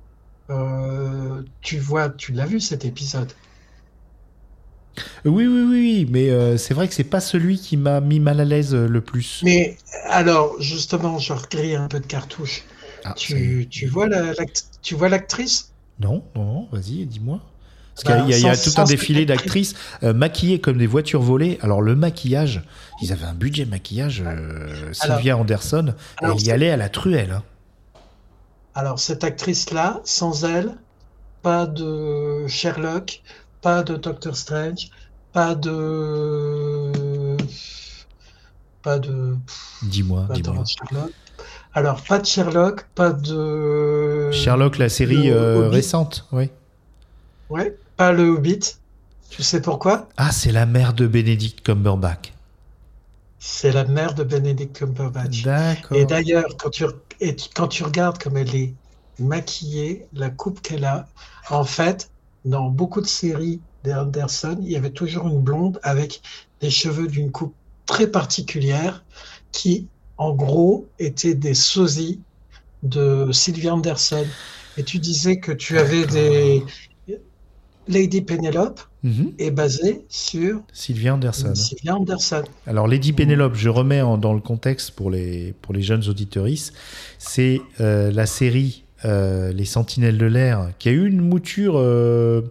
[0.52, 3.34] euh, tu vois, tu l'as vu cet épisode?
[5.26, 8.40] Oui, oui, oui, mais euh, c'est vrai que c'est pas celui qui m'a mis mal
[8.40, 9.44] à l'aise le plus.
[9.44, 12.66] Mais alors, justement, je regrille un peu de cartouche.
[13.04, 13.70] Ah, Tu, est.
[13.70, 14.34] tu vois la,
[14.82, 15.76] tu vois l'actrice?
[16.00, 17.40] Non, non, non, vas-y, dis-moi.
[17.96, 19.74] Parce Bah, qu'il y a, il y a sans- tout un défilé actrice.
[19.74, 21.60] d'actrices euh, maquillées comme des voitures volées.
[21.62, 22.64] Alors le maquillage,
[23.02, 24.24] ils avaient un budget maquillage.
[24.26, 24.68] euh,
[25.02, 27.32] Alors- Sylvia Anderson, alors, elle y allait à la truelle.
[27.32, 27.44] hein.
[28.74, 30.76] Alors, cette actrice-là, sans elle,
[31.42, 33.22] pas de Sherlock,
[33.62, 34.90] pas de Doctor Strange,
[35.34, 36.92] pas de.
[38.82, 39.36] Pas de.
[39.84, 40.28] Dis-moi.
[40.34, 41.12] Sherlock.
[41.74, 44.30] Alors, pas de Sherlock, pas de.
[44.32, 46.50] Sherlock, la série euh, récente, oui.
[47.52, 48.60] Ouais, pas le Hobbit.
[49.30, 50.08] Tu sais pourquoi?
[50.16, 52.32] Ah, c'est la mère de Benedict Cumberbatch.
[53.40, 55.44] C'est la mère de Benedict Cumberbatch.
[55.44, 55.98] D'accord.
[55.98, 56.86] Et d'ailleurs, quand tu,
[57.20, 58.74] et tu- quand tu regardes comme elle est
[59.20, 61.08] maquillée, la coupe qu'elle a,
[61.50, 62.10] en fait,
[62.46, 66.22] dans beaucoup de séries d'Anderson, il y avait toujours une blonde avec
[66.62, 69.04] des cheveux d'une coupe très particulière
[69.52, 69.88] qui,
[70.18, 72.22] en gros, étaient des sosies
[72.84, 74.26] de Sylvia Anderson.
[74.78, 76.64] Et tu disais que tu avais des...
[77.88, 79.32] Lady Penelope Mhm.
[79.40, 81.56] est basée sur Sylvia Anderson.
[81.56, 82.44] Sylvia Anderson.
[82.68, 86.74] Alors Lady Penelope, je remets en- dans le contexte pour les, pour les jeunes auditeuristes,
[87.18, 92.44] c'est euh, la série euh, Les Sentinelles de l'air qui a eu une mouture euh,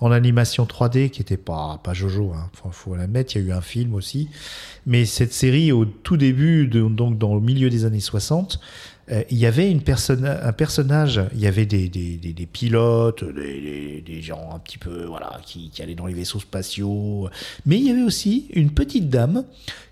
[0.00, 2.48] en animation 3D qui était pas, pas Jojo, hein.
[2.54, 4.30] faut, faut la mettre, il y a eu un film aussi.
[4.86, 8.58] Mais cette série, au tout début, de- donc dans le milieu des années 60,
[9.10, 12.46] euh, il y avait une personne, un personnage, il y avait des, des, des, des
[12.46, 17.28] pilotes, des, gens un petit peu voilà qui, qui allaient dans les vaisseaux spatiaux,
[17.64, 19.44] mais il y avait aussi une petite dame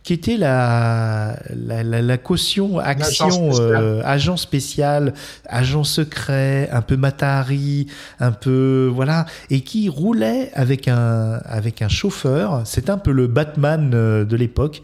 [0.07, 5.14] qui était la, la, la, la caution action, euh, agent spécial,
[5.47, 7.89] agent secret, un peu Matahari,
[8.21, 12.62] un peu voilà, et qui roulait avec un avec un chauffeur.
[12.67, 14.81] C'est un peu le Batman euh, de l'époque,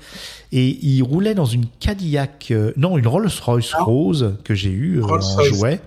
[0.52, 3.82] et il roulait dans une Cadillac, euh, non une Rolls Royce Ah.
[3.82, 5.48] rose que j'ai eu euh, en Rolls-Royce.
[5.48, 5.80] jouet.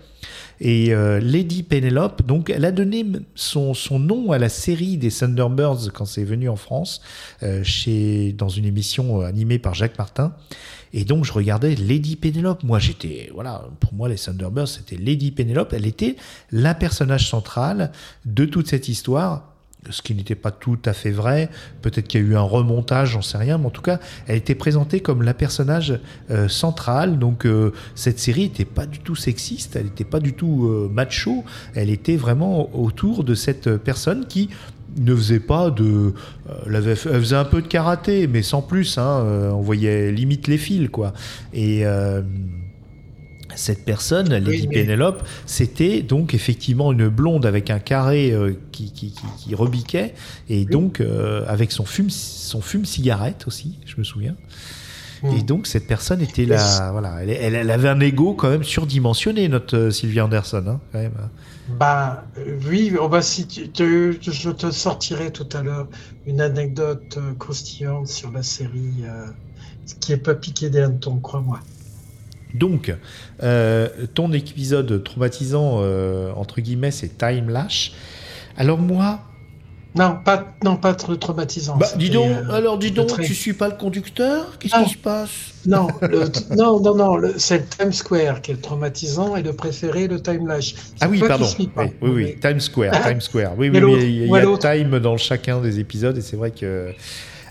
[0.61, 3.05] Et euh, Lady Penelope, donc, elle a donné
[3.35, 7.01] son, son nom à la série des Thunderbirds quand c'est venu en France,
[7.43, 10.33] euh, chez, dans une émission euh, animée par Jacques Martin.
[10.93, 12.63] Et donc, je regardais Lady Penelope.
[12.63, 15.73] Moi, j'étais, voilà, pour moi, les Thunderbirds, c'était Lady Penelope.
[15.73, 16.15] Elle était
[16.53, 17.91] la personnage centrale
[18.23, 19.54] de toute cette histoire.
[19.89, 21.49] Ce qui n'était pas tout à fait vrai.
[21.81, 23.57] Peut-être qu'il y a eu un remontage, j'en sais rien.
[23.57, 25.99] Mais en tout cas, elle était présentée comme la personnage
[26.31, 27.19] euh, centrale.
[27.19, 29.75] Donc, euh, cette série n'était pas du tout sexiste.
[29.75, 31.43] Elle n'était pas du tout euh, macho.
[31.75, 34.49] Elle était vraiment autour de cette personne qui
[34.97, 36.13] ne faisait pas de.
[36.67, 38.97] elle, faisait un peu de karaté, mais sans plus.
[38.97, 41.13] hein, on voyait limite les fils, quoi.
[41.53, 41.83] Et.
[43.55, 48.91] Cette personne, Lady mais- Penelope, c'était donc effectivement une blonde avec un carré euh, qui,
[48.91, 50.13] qui, qui, qui rebiquait
[50.49, 54.35] et donc euh, avec son fume, son fume cigarette aussi, je me souviens.
[55.23, 55.35] Mm.
[55.37, 58.63] Et donc cette personne était là, voilà, elle, elle- elle avait un ego quand même
[58.65, 61.13] surdimensionné, notre euh, Sylvia Anderson, hein, quand même.
[61.79, 63.69] Bah euh, oui, on va si tu-
[64.21, 65.87] je te sortirai tout à l'heure
[66.27, 69.03] une anecdote croustillante sur la série
[69.99, 71.59] qui est pas piqué des hannetons, crois-moi.
[72.57, 72.93] Donc,
[73.43, 77.93] euh, ton épisode traumatisant, euh, entre guillemets, c'est Time Lash.
[78.57, 79.19] Alors moi,
[79.97, 81.77] Non, pas non pas trop traumatisant.
[81.77, 84.57] bah, dis donc, euh, alors dis donc, tu suis pas le conducteur?
[84.59, 85.29] Qu'est-ce qui se passe?
[85.65, 89.53] Non, le- non, non, non, c'est le Times Square qui est le traumatisant et le
[89.53, 90.75] préféré, le Time Lash.
[91.01, 91.47] Ah oui, pardon.
[91.77, 93.53] Oui, oui, Times Square, Times Square.
[93.57, 94.57] Oui, oui, Mais il y a, y a.
[94.57, 96.91] Time dans chacun des épisodes et c'est vrai que.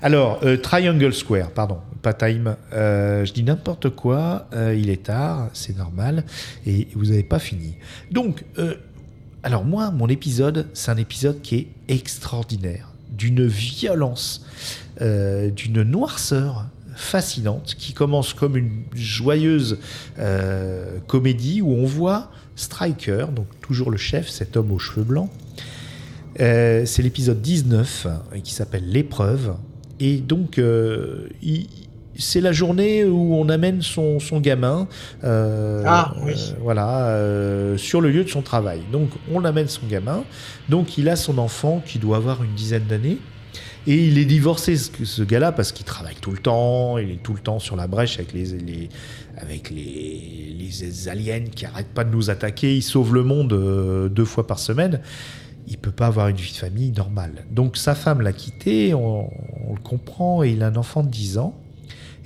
[0.05, 2.57] Alors, euh, Triangle Square, pardon, pas Time.
[2.75, 6.25] Euh, je dis n'importe quoi, euh, il est tard, c'est normal,
[6.67, 7.77] et vous n'avez pas fini.
[8.11, 8.45] Donc,
[9.43, 14.45] alors moi, mon épisode, c'est un épisode qui est extraordinaire, d'une violence,
[15.01, 19.79] d'une noirceur fascinante qui commence comme une joyeuse
[21.07, 25.31] comédie où on voit Striker, donc toujours le chef, cet homme aux cheveux blancs.
[26.37, 29.55] C'est l'épisode 19 euh, qui s'appelle L'épreuve.
[30.01, 31.29] Et donc, euh,
[32.17, 34.87] c'est la journée où on amène son, son gamin
[35.25, 36.33] euh, Ah, oui.
[36.37, 38.81] euh, voilà, sur le lieu de son travail.
[38.93, 40.25] Donc, on amène son gamin.
[40.69, 43.19] Donc, il a son enfant qui doit avoir une dizaine d'années.
[43.87, 47.23] Et il est divorcé, ce, ce gars-là, parce qu'il travaille tout le temps, il est
[47.23, 48.89] tout le temps sur la brèche avec les, les-
[49.37, 52.75] avec les, les aliens qui arrêtent pas de nous attaquer.
[52.77, 55.01] Il sauve le monde deux fois par semaine.
[55.67, 57.45] Il peut pas avoir une vie de famille normale.
[57.51, 59.31] Donc sa femme l'a quitté, on,
[59.71, 61.55] le comprend, et il a un enfant de 10 ans.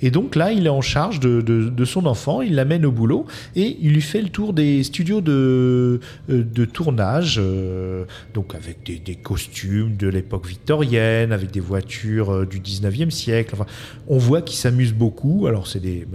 [0.01, 3.25] Et donc là, il est en charge de, son enfant, il l'amène au boulot
[3.55, 8.97] et il lui fait le tour des studios de, euh, tournage, euh, donc avec des,
[8.97, 13.55] des costumes de l'époque victorienne, avec des voitures euh, du 19e siècle.
[13.55, 13.65] Enfin,
[14.07, 15.47] on voit qu'il s'amuse beaucoup.
[15.47, 16.07] Alors, c'est des.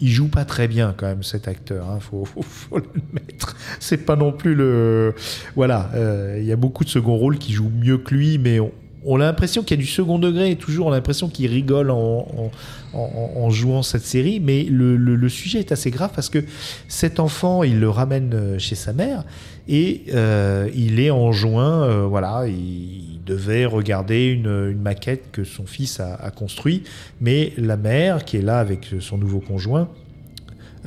[0.00, 2.26] Il joue pas très bien quand même cet acteur, hein, faut,
[2.72, 2.82] le
[3.12, 3.56] mettre.
[3.80, 5.14] C'est pas non plus le.
[5.54, 8.58] Voilà, euh, il y a beaucoup de second rôles qui jouent mieux que lui, mais
[9.04, 11.90] on, a l'impression qu'il y a du second degré toujours on a l'impression qu'il rigole
[11.90, 16.44] en, jouant cette série, mais le, sujet est assez grave parce que
[16.88, 19.24] cet enfant, il le ramène euh, chez sa mère
[19.68, 25.66] et euh, il est en juin, voilà, il, il devait regarder une, maquette que son
[25.66, 26.84] fils a, a construit,
[27.20, 29.88] mais la mère, qui est là avec son nouveau conjoint,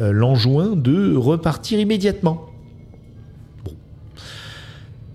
[0.02, 2.49] euh, l'enjoint de repartir immédiatement.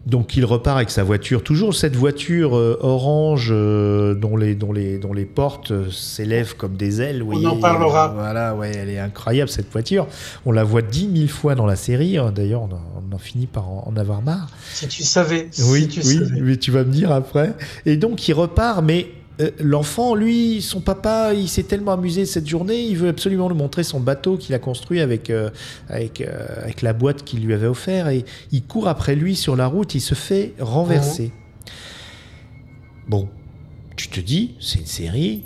[0.07, 4.71] Donc il repart avec sa voiture, toujours cette voiture euh, orange euh, dont, les, dont,
[4.73, 7.23] les, dont les portes euh, s'élèvent comme des ailes.
[7.23, 7.47] On voyez.
[7.47, 8.09] en parlera.
[8.15, 10.07] Voilà, ouais, elle est incroyable cette voiture.
[10.45, 12.19] On la voit dix mille fois dans la série.
[12.19, 12.33] hein.
[12.35, 14.49] D'ailleurs, on, en- on en finit par en, en avoir marre.
[14.75, 15.49] Si tu savais.
[15.71, 16.41] Oui, si tu oui, savais.
[16.41, 17.55] mais tu vas me dire après.
[17.87, 19.07] Et donc il repart, mais
[19.41, 23.57] euh, l'enfant, lui, son papa, il s'est tellement amusé cette journée, il veut absolument lui
[23.57, 25.51] montrer son bateau qu'il a construit avec, euh,
[25.89, 29.57] avec, euh, avec la boîte qu'il lui avait offert, et il court après lui sur
[29.57, 31.33] la route, il se fait renverser.
[33.09, 33.29] Bon,
[33.97, 35.43] tu te dis, c'est une série,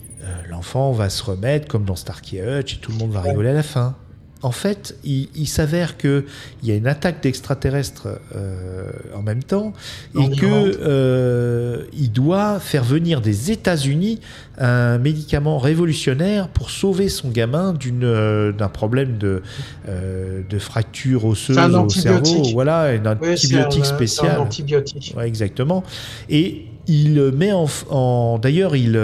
[0.51, 3.55] l'enfant va se remettre comme dans Starkey Hutch, et tout le monde va rigoler à
[3.55, 3.97] la fin.
[4.43, 6.24] En fait, il, il s'avère que
[6.62, 8.84] il y a une attaque d'extraterrestres euh,
[9.16, 9.72] en même temps
[10.14, 10.76] et Irlande.
[10.80, 11.82] euh,
[12.14, 14.20] doit faire venir des États-Unis
[14.59, 19.43] un médicament révolutionnaire pour sauver son gamin d'une euh, d'un problème de
[19.89, 23.97] euh, de fracture osseuse un au cerveau, voilà, un Oui, c'est un- antibiotique c'est un
[23.97, 24.39] spécial.
[24.41, 25.14] antibiotique.
[25.16, 25.82] Ouais, exactement.
[26.30, 28.99] Et il met en, en- d'ailleurs, il,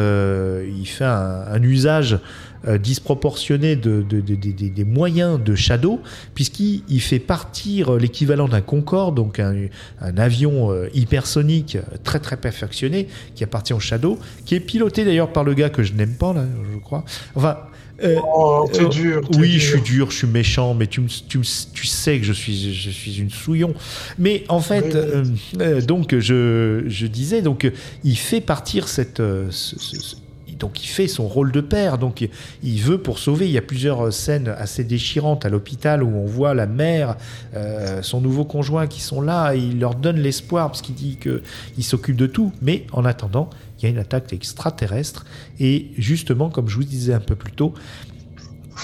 [0.79, 2.19] il fait un, un usage
[2.67, 6.01] euh, disproportionné de, de- de- de- de- des moyens de Shadow,
[6.35, 9.55] puisqu'il il fait partir l'équivalent d'un Concorde, donc un,
[10.01, 15.05] un avion euh, hypersonique euh, très très perfectionné, qui appartient au Shadow, qui est piloté
[15.05, 17.05] d'ailleurs par le gars que je n'aime pas, là, je crois.
[17.35, 17.59] Enfin.
[18.03, 19.29] euh, Oh, t'es euh, dur.
[19.31, 19.61] t'es oui, dur.
[19.61, 22.33] je suis dur, je suis méchant, mais tu, me- tu, me- tu sais que je
[22.33, 23.73] suis, je suis une souillon.
[24.19, 27.71] Mais en fait, Oui, euh, donc je, je disais, donc
[28.03, 30.17] il fait partir cette, euh, ce- ce- ce-
[30.59, 31.99] donc il fait son rôle de père.
[31.99, 32.29] Donc
[32.63, 33.47] il- veut pour sauver.
[33.47, 37.17] Il y a plusieurs scènes assez déchirantes à l'hôpital où on voit la mère,
[37.55, 39.55] euh, son nouveau conjoint qui sont là.
[39.55, 41.43] Il leur donne l'espoir parce qu'il dit que
[41.79, 42.53] il s'occupe de tout.
[42.61, 43.49] Mais en attendant,
[43.79, 45.25] il y a une attaque extraterrestre.
[45.61, 47.75] Et justement, comme je vous disais un peu plus tôt,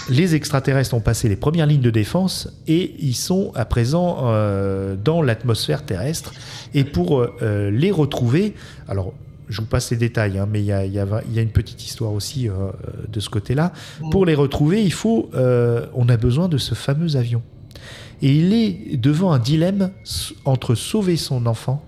[0.08, 4.94] les extraterrestres ont passé les premières lignes de défense et ils sont à présent euh,
[4.96, 6.32] dans l'atmosphère terrestre.
[6.74, 8.54] Et pour euh, les retrouver,
[8.88, 9.12] alors
[9.50, 11.38] je vous passe les détails, hein, mais il y a, il y a- il y
[11.38, 12.70] a une petite histoire aussi euh,
[13.12, 13.72] de ce côté-là.
[14.10, 17.42] Pour les retrouver, il faut, euh, on a besoin de ce fameux avion.
[18.22, 19.90] Et il est devant un dilemme
[20.44, 21.82] entre sauver son enfant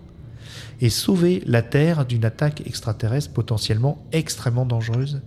[0.81, 5.21] et sauver la Terre d'une attaque extraterrestre potentiellement extrêmement dangereuse.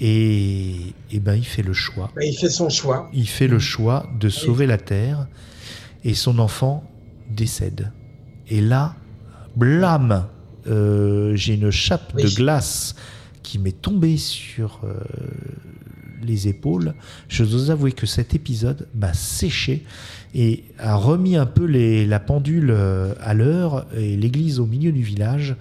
[0.00, 0.74] Et,
[1.12, 2.10] et ben, il fait le choix.
[2.14, 3.08] Bah, il fait son choix.
[3.12, 5.26] Il fait le choix de sauver la Terre
[6.04, 6.84] et son enfant
[7.30, 7.92] décède.
[8.48, 8.96] Et là,
[9.56, 10.26] blâme,
[10.68, 12.22] euh, j'ai une chape Oui.
[12.22, 12.94] de glace
[13.42, 14.92] qui m'est tombée sur euh,
[16.22, 16.94] les épaules.
[17.28, 19.84] Je dois avouer que cet épisode m'a séché
[20.34, 24.92] et a remis un peu les- la pendule euh, à l'heure et l'église au milieu
[24.92, 25.56] du village.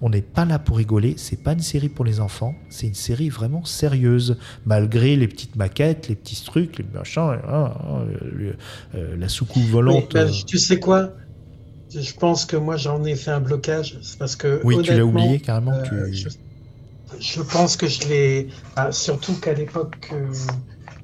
[0.00, 2.94] On n'est pas là pour rigoler, c'est pas une série pour les enfants, c'est une
[2.94, 8.04] série vraiment sérieuse, malgré les petites maquettes, les petits trucs, les machins, hein, hein,
[8.94, 10.12] euh, la soucoupe Oui, volante.
[10.14, 11.10] bah, tu sais quoi?
[11.90, 13.98] Je pense que moi j'en ai fait un blocage.
[14.02, 14.60] C'est parce que.
[14.64, 15.72] oui, tu l'as oublié carrément.
[15.72, 16.28] euh, tu- je,
[17.18, 18.48] je pense que je l'ai.
[18.76, 20.14] ah, surtout qu'à l'époque que,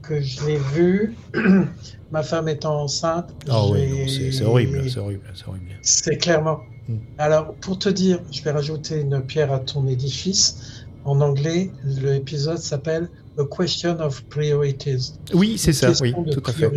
[0.02, 1.16] que je l'ai vu,
[2.10, 3.30] ma femme étant enceinte.
[3.48, 5.66] Ah oui, c'est c'est horrible, c'est horrible, c'est horrible.
[5.82, 6.60] C'est clairement.
[6.88, 6.96] Mm.
[7.18, 10.56] Alors, pour te dire, je vais rajouter une pierre à ton édifice.
[11.04, 13.08] en anglais, l'épisode s'appelle
[13.38, 15.14] A Question of Priorities.
[15.32, 16.70] Oui, c'est ça, oui, tout à fait.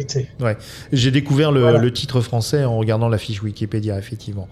[0.91, 1.77] J'ai découvert le, Voilà.
[1.79, 4.47] le titre français en regardant la fiche Wikipédia, effectivement.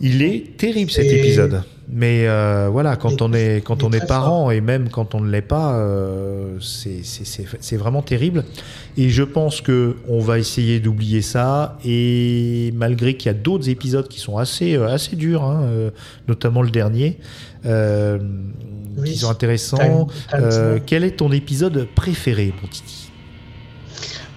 [0.00, 1.62] Il est terrible cet Et- épisode.
[1.88, 5.30] Mais euh, voilà, quand on est quand on est parent et même quand on ne
[5.30, 8.44] l'est pas, euh, c'est- vraiment terrible.
[8.98, 11.78] Et je pense que on va essayer d'oublier ça.
[11.84, 15.90] Et malgré qu'il y a d'autres épisodes qui sont assez euh, assez durs, hein, euh,
[16.28, 17.18] notamment le dernier,
[18.96, 19.12] Oui.
[19.12, 19.76] qui sont intéressants.
[19.78, 23.10] Time- time Euh, quel est ton épisode préféré, mon Titi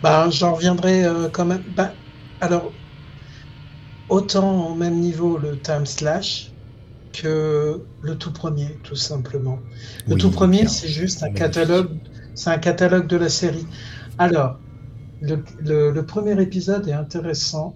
[0.03, 1.64] Bah, j'en reviendrai euh, quand même.
[1.76, 1.94] Bah,
[2.41, 2.72] alors,
[4.10, 6.52] autant au même niveau le time slash
[7.14, 9.60] que le tout premier, tout simplement.
[10.07, 11.90] Le Oui, tout premier, c'est juste un catalogue,
[12.36, 13.65] c'est un catalogue de la série.
[14.18, 14.57] Alors,
[15.22, 17.76] le, le- le premier épisode est intéressant.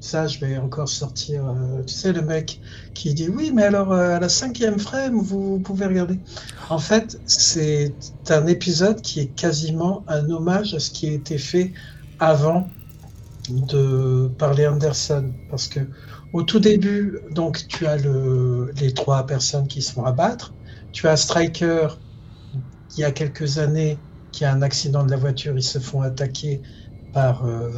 [0.00, 1.46] Ça, je vais encore sortir.
[1.46, 2.60] euh, tu sais, le mec
[2.94, 6.20] qui dit oui, mais alors euh, à la cinquième frame, vous, pouvez regarder.
[6.68, 7.96] En fait, c'est
[8.28, 11.72] un épisode qui est quasiment un hommage à ce qui a été fait
[12.18, 12.70] avant
[13.48, 15.80] de par les Anderson, parce que
[16.32, 20.54] au tout début, donc tu as le, les trois personnes qui se font abattre.
[20.92, 21.88] Tu as Striker,
[22.96, 23.98] il y a quelques années,
[24.32, 26.60] qui a un accident de la voiture, ils se font attaquer
[27.16, 27.70] par euh,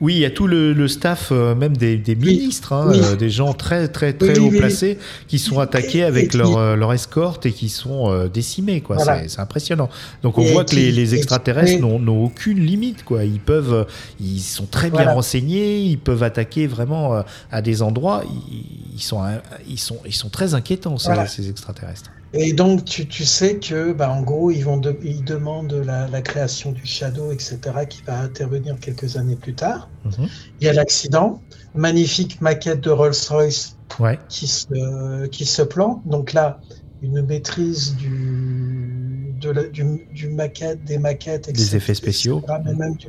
[0.00, 3.00] Oui, il y a tout le, le staff, euh, même des, des ministres, hein, Oui.
[3.00, 4.98] euh, des gens très très très Oui, haut placés,
[5.28, 8.80] qui sont attaqués avec et leur, leur escorte et qui sont décimés.
[8.80, 8.96] quoi.
[8.96, 9.22] Voilà.
[9.22, 9.88] C'est- C'est impressionnant.
[10.24, 13.04] Donc on Et voit que les, extraterrestres n'ont n'ont aucune limite.
[13.04, 13.24] Quoi.
[13.24, 13.86] Ils peuvent,
[14.20, 15.14] ils sont très bien Voilà.
[15.14, 17.22] renseignés, ils peuvent attaquer vraiment
[17.52, 18.24] à des endroits.
[18.50, 18.64] Ils,
[18.96, 19.22] ils sont,
[19.68, 21.26] ils sont, ils sont très inquiétants ces, Voilà.
[21.28, 22.10] ces extraterrestres.
[22.34, 26.08] Et donc, tu, tu sais que, bah, en gros, ils, vont de- ils demandent la,
[26.08, 29.88] la création du Shadow, etc., qui va intervenir quelques années plus tard.
[30.04, 30.28] Mhm.
[30.60, 31.40] Il y a l'accident,
[31.74, 34.18] magnifique maquette de Rolls-Royce Ouais.
[34.28, 36.06] qui se, qui se plante.
[36.06, 36.60] Donc là,
[37.00, 42.42] une maîtrise du, de la- du, du maquette, des maquettes, etc., effets spéciaux.
[42.64, 43.08] mais même du-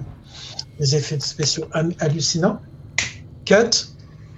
[0.80, 2.60] des effets spéciaux hal- hallucinants.
[3.46, 3.90] Cut.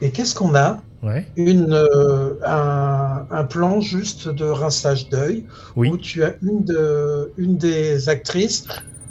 [0.01, 0.81] Et qu'est-ce qu'on a?
[1.03, 1.25] Ouais.
[1.35, 5.45] une, euh, un, un plan juste de rinçage d'œil
[5.75, 5.89] Oui.
[5.89, 8.65] où tu as une, de, une des actrices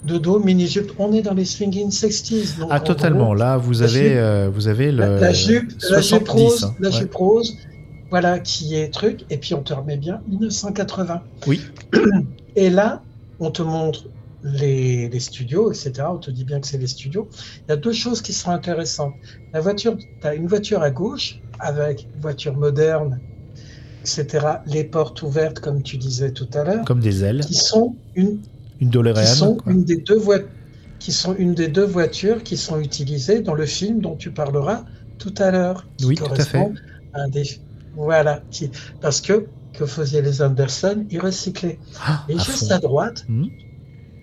[0.04, 0.92] de dos mini-jupe.
[0.98, 2.58] On est dans les swinging 60s.
[2.58, 3.34] donc Ah, en totalement.
[3.34, 6.74] Là, vous avez, jupe- euh, vous avez le la, jupe, la jupe 70, rose, hein.
[6.80, 6.96] la Ouais.
[6.96, 7.56] jupe rose,
[8.10, 9.24] voilà qui est truc.
[9.30, 11.20] Et puis on te remet bien 1980.
[11.46, 11.60] Oui.
[12.56, 13.02] Et là,
[13.40, 14.04] on te montre
[14.42, 15.92] les, les studios, etc.
[16.10, 17.28] On te dit bien que c'est les studios.
[17.68, 19.12] Il y a deux choses qui sont intéressantes.
[19.52, 23.20] La voiture, tu as une voiture à gauche avec une voiture moderne,
[24.02, 24.46] etc.
[24.66, 27.40] Les portes ouvertes, comme tu disais tout à l'heure, Comme des ailes.
[27.40, 28.38] qui sont une
[28.80, 29.72] Une qui sont quoi.
[29.72, 30.48] une des deux voitures
[30.98, 34.84] qui sont une des deux voitures qui sont utilisées dans le film dont tu parleras
[35.18, 35.86] tout à l'heure.
[36.04, 36.44] Oui, tout à
[37.14, 37.44] un des
[37.96, 38.70] voilà qui
[39.00, 41.78] parce que que faisaient les Anderson Ils recyclaient.
[42.04, 42.74] Ah, Et à juste fond.
[42.74, 43.48] à droite, Mhm.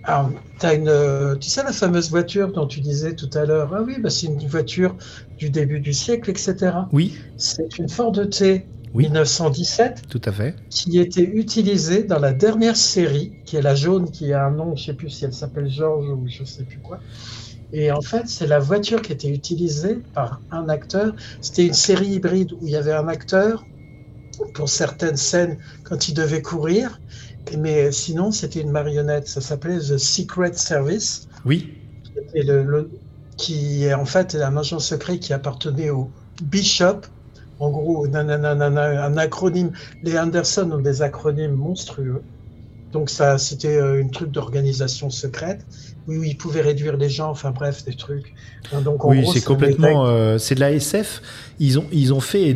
[0.08, 3.74] Alors, t'as une, tu sais la fameuse voiture dont tu disais tout à l'heure.
[3.76, 4.96] Ah oui, bah c'est une voiture
[5.38, 6.90] du début du siècle, etc.
[6.94, 9.04] Oui, C'est une Ford T Oui.
[9.06, 10.56] 1917 tout à fait.
[10.70, 14.76] qui était utilisée dans la dernière série, qui est la jaune, qui a un nom,
[14.78, 17.04] je sais plus si elle s'appelle George ou je sais plus quoi.
[17.72, 21.14] Et en fait, c'est la voiture qui était utilisée par un acteur.
[21.42, 23.68] C'était une série hybride où il y avait un acteur
[24.54, 27.02] pour certaines scènes quand il devait courir,
[27.57, 29.28] mais sinon c'était une marionnette.
[29.28, 31.88] Ça s'appelait The Secret Service Oui,
[32.34, 32.91] et le, le-
[33.38, 37.02] qui est en fait un agent secret qui appartenait au Bishop.
[37.60, 39.72] En gros, nanana, nanana, un acronyme.
[40.02, 42.26] Les Anderson ont des acronymes monstrueux.
[42.94, 45.68] Donc ça, c'était euh, une truc d'organisation secrète.
[46.08, 47.30] Oui, oui, ils pouvaient réduire les gens.
[47.30, 48.34] Enfin bref, des trucs.
[48.84, 50.06] Donc en oui, c'est complètement.
[50.08, 51.22] euh, c'est de la SF.
[51.60, 52.56] Ils ont, ils ont fait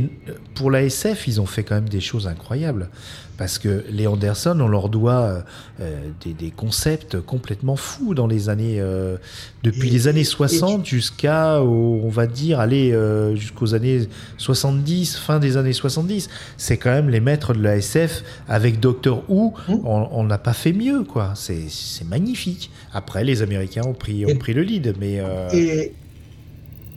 [0.56, 2.90] pour la SF, ils ont fait quand même des choses incroyables
[3.38, 5.44] parce que les Anderson, on leur doit
[5.80, 9.18] euh, des, des concepts complètement fous dans les années euh,
[9.64, 14.08] depuis Et- les années et 60 jusqu'à on va dire aller euh, jusqu'aux années
[14.38, 16.30] 70, fin des années 70.
[16.58, 19.56] C'est quand même les maîtres de la SF avec Doctor Who.
[19.68, 19.74] Mm.
[19.86, 21.34] On n'a pas fait mieux, quoi.
[21.36, 21.66] C'est
[22.08, 22.70] magnifique.
[22.94, 25.94] Après, les Américains ont pris, ont Et- pris le lead, mais euh, Et,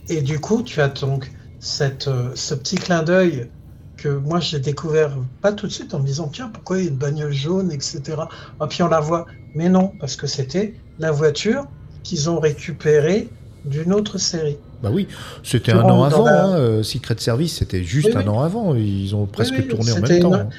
[0.09, 3.47] et du coup, tu as donc cette, euh, ce petit clin d'œil
[3.97, 6.87] que moi j'ai découvert pas tout de suite en me disant tiens pourquoi il y
[6.87, 8.01] a une bagnole jaune etc.
[8.61, 11.65] Et puis on la voit, mais non parce que c'était la voiture
[12.03, 13.29] qu'ils ont récupérée
[13.63, 14.57] d'une autre série.
[14.83, 15.07] Bah oui,
[15.43, 16.25] c'était un an avant.
[16.25, 18.27] la- hein, euh, Secret Service, c'était juste Oui, un oui.
[18.27, 18.75] an avant.
[18.75, 20.33] Ils ont presque oui, tourné en même temps.
[20.33, 20.49] une- hein.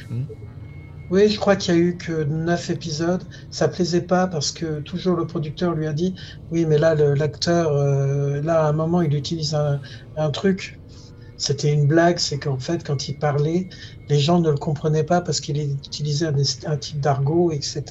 [1.08, 3.22] Oui, je crois qu'il y a eu que neuf épisodes.
[3.50, 6.16] Ça plaisait pas parce que toujours le producteur lui a dit
[6.50, 10.80] oui, mais là l'acteur, euh, là à un moment il utilise un, truc
[11.36, 13.68] c'était une blague, c'est qu'en fait, quand il parlait,
[14.08, 16.26] les gens ne le comprenaient pas parce qu'il utilisait
[16.66, 17.84] un, type d'argot, etc.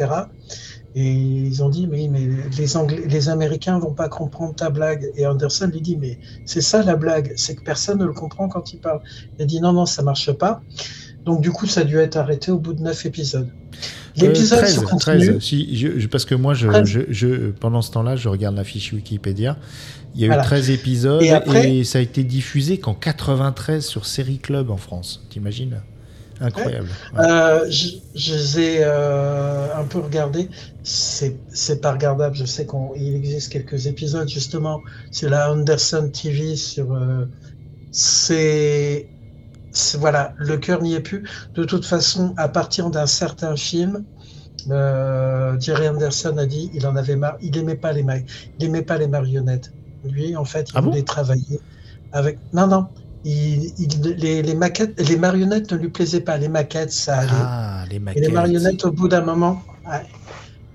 [0.96, 2.28] Et ils ont dit, mais, mais
[2.58, 5.12] les, les Américains vont pas comprendre ta blague.
[5.16, 8.48] Et Anderson lui dit, mais c'est ça la blague, c'est que personne ne le comprend
[8.50, 9.02] quand il parle.
[9.38, 10.64] Il a dit, non, non, ça marche pas.
[11.26, 13.50] Donc du coup, ça a dû être arrêté au bout de neuf épisodes.
[14.16, 18.16] L'épisode euh, 13, 13, si, je, parce que moi, je, je, je, pendant ce temps-là,
[18.16, 19.58] je regarde la fiche Wikipédia.
[20.14, 20.44] Il y a voilà.
[20.44, 24.70] eu 13 épisodes et, après, et, ça a été diffusé qu'en 93 sur Série Club
[24.72, 25.26] en France.
[25.30, 25.82] T'imagines?
[26.42, 26.90] Incroyable.
[27.14, 27.26] Ouais.
[27.26, 30.50] Euh, je, je, les ai euh, un peu regardés.
[30.84, 32.36] C'est pas regardable.
[32.36, 34.82] Je sais qu'il existe quelques épisodes, justement.
[35.12, 36.94] C'est la Anderson TV sur.
[36.94, 37.26] Euh,
[37.92, 39.08] c'est.
[40.00, 41.24] Voilà, le cœur n'y est plus.
[41.54, 44.06] De toute façon, à partir d'un certain film,
[44.72, 47.38] euh, Jerry Anderson a dit il en avait marre.
[47.42, 48.06] Il aimait pas les,
[48.60, 49.72] il aimait pas les marionnettes.
[50.04, 51.60] Lui, en fait, il ah voulait bon travailler
[52.12, 52.40] avec.
[52.54, 52.88] Non, non.
[53.24, 56.38] Il, il, les, les, maquettes, les marionnettes ne lui plaisaient pas.
[56.38, 57.32] Les maquettes, ça allait.
[57.34, 58.24] Ah, les maquettes.
[58.24, 60.06] Et les marionnettes, au bout d'un moment, ouais.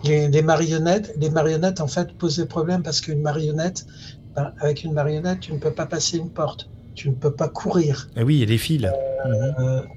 [0.04, 3.86] les, les, marionnettes, les marionnettes, en fait, posaient problème parce qu'une marionnette,
[4.34, 6.68] ben, avec une marionnette, tu ne peux pas passer une porte.
[7.00, 8.10] Tu ne peux pas courir.
[8.14, 8.84] Ah oui, et les fils.
[8.84, 9.88] Euh, mmh.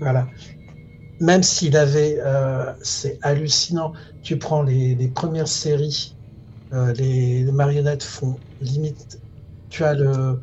[0.00, 0.26] Voilà.
[1.20, 3.92] Même s'il avait, euh, c'est hallucinant.
[4.24, 6.16] Tu prends les, les premières séries,
[6.72, 9.20] euh, les, les marionnettes font limite.
[9.70, 10.40] Tu as le,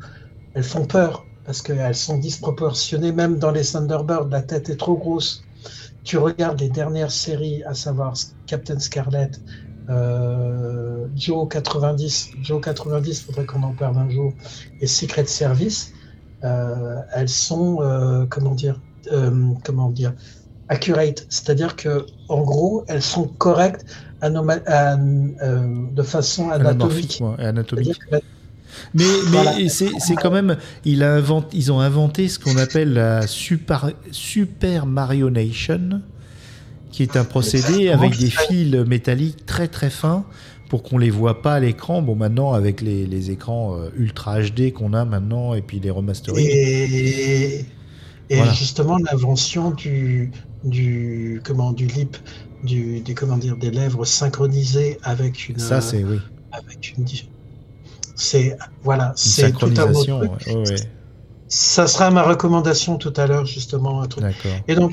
[0.54, 3.12] elles font peur parce qu'elles sont disproportionnées.
[3.12, 5.44] Même dans les Thunderbirds, la tête est trop grosse.
[6.02, 8.14] Tu regardes les dernières séries, à savoir
[8.46, 9.32] Captain Scarlet,
[9.90, 14.32] euh, Joe 90, Joe 90, faudrait qu'on en parle un jour,
[14.80, 15.92] et Secret Service,
[16.44, 18.80] euh, elles sont, euh, comment dire,
[19.64, 20.12] comment dire,
[20.68, 23.84] accurate, c'est-à-dire que en gros, elles sont correctes
[24.22, 27.22] de façon anatomique.
[28.94, 29.54] Mais, voilà.
[29.56, 33.90] mais c'est quand même, il a invent, ils ont inventé ce qu'on appelle la super,
[34.12, 36.02] super Marionation,
[36.90, 40.24] qui est un procédé avec des fils métalliques très très fins
[40.68, 42.02] pour qu'on les voit pas à l'écran.
[42.02, 46.46] Bon, maintenant avec les, les écrans ultra HD qu'on a maintenant et puis les remasterings.
[46.46, 47.64] Et,
[48.30, 48.52] et voilà.
[48.52, 50.30] justement l'invention du,
[50.64, 52.16] du comment du lip,
[52.62, 55.58] du, des comment dire des lèvres synchronisées avec une.
[55.58, 56.18] Ça c'est oui.
[56.52, 57.04] Avec une
[58.14, 59.92] c'est voilà, c'est tout un.
[59.92, 60.76] Ouais, ouais.
[61.52, 64.24] Ça sera ma recommandation tout à l'heure justement un truc.
[64.68, 64.92] Et donc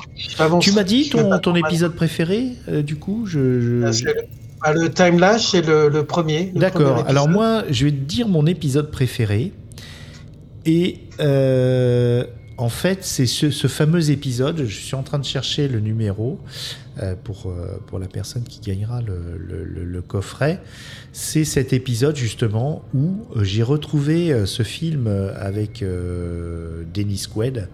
[0.60, 4.04] tu m'as dit ton, ton épisode préféré euh, du coup je, je...
[4.04, 4.12] Le,
[4.62, 6.50] ah, le time lash c'est le, le, premier.
[6.56, 7.04] D'accord.
[7.06, 9.52] Alors moi je vais te dire mon épisode préféré
[10.66, 12.24] et euh,
[12.58, 16.40] en fait, c'est ce, ce, fameux épisode, je suis en train de chercher le numéro
[17.00, 20.60] euh, pour, euh, pour la personne qui gagnera le, le, le coffret.
[21.12, 25.06] C'est cet épisode justement où euh, j'ai retrouvé ce film
[25.36, 27.68] avec euh, Dennis Quaid,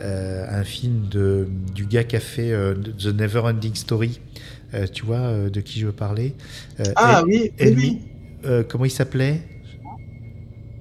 [0.00, 2.52] un film de, du gars qui a fait
[2.98, 4.20] The Never Ending Story.
[4.94, 6.34] tu vois de qui je veux parler?
[6.94, 7.98] Ah oui, oui.
[8.68, 9.42] comment il s'appelait?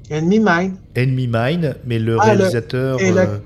[0.10, 0.76] Enemy Mine.
[0.96, 3.12] Enemy Mine, mais le ah, réalisateur, le...
[3.12, 3.22] La...
[3.22, 3.38] euh,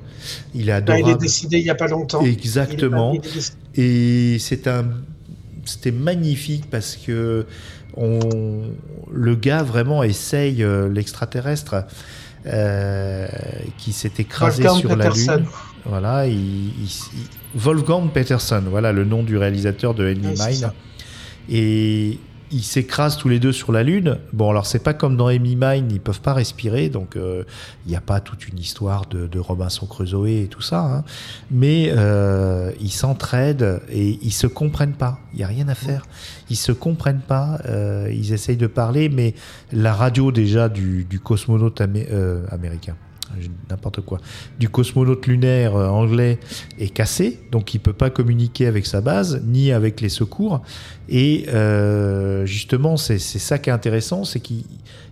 [0.53, 1.03] il est adorable.
[1.03, 2.21] Bah, il est décidé il n'y a pas longtemps.
[2.21, 3.15] Exactement.
[3.75, 4.85] Et c'est un,
[5.65, 7.45] c'était magnifique parce que
[7.97, 8.19] on,
[9.11, 11.85] le gars vraiment essaye euh, l'extraterrestre
[12.45, 13.27] euh,
[13.77, 15.31] qui s'est écrasé Wolfgang sur Peterson.
[15.31, 15.47] la lune.
[15.85, 20.71] Voilà, il, il, il, Wolfgang Peterson, voilà le nom du réalisateur de Enemy Mine.
[21.49, 22.19] Et
[22.51, 24.17] ils s'écrasent tous les deux sur la Lune.
[24.33, 27.43] Bon, alors c'est pas comme dans Amy Mine, ils peuvent pas respirer, donc il euh,
[27.87, 30.79] n'y a pas toute une histoire de, de Robinson Crusoe et tout ça.
[30.81, 31.03] Hein.
[31.49, 35.19] Mais euh, ils s'entraident et ils se comprennent pas.
[35.33, 36.05] Il y a rien à faire.
[36.49, 37.59] Ils se comprennent pas.
[37.65, 39.33] Euh, ils essayent de parler, mais
[39.71, 42.95] la radio déjà du, du cosmonaute euh, américain
[43.69, 44.19] n'importe quoi,
[44.59, 46.39] du cosmonaute lunaire euh, anglais
[46.79, 50.61] est cassé, donc il peut pas communiquer avec sa base ni avec les secours.
[51.09, 54.63] Et euh, justement, c'est ça qui est intéressant, c'est qu'il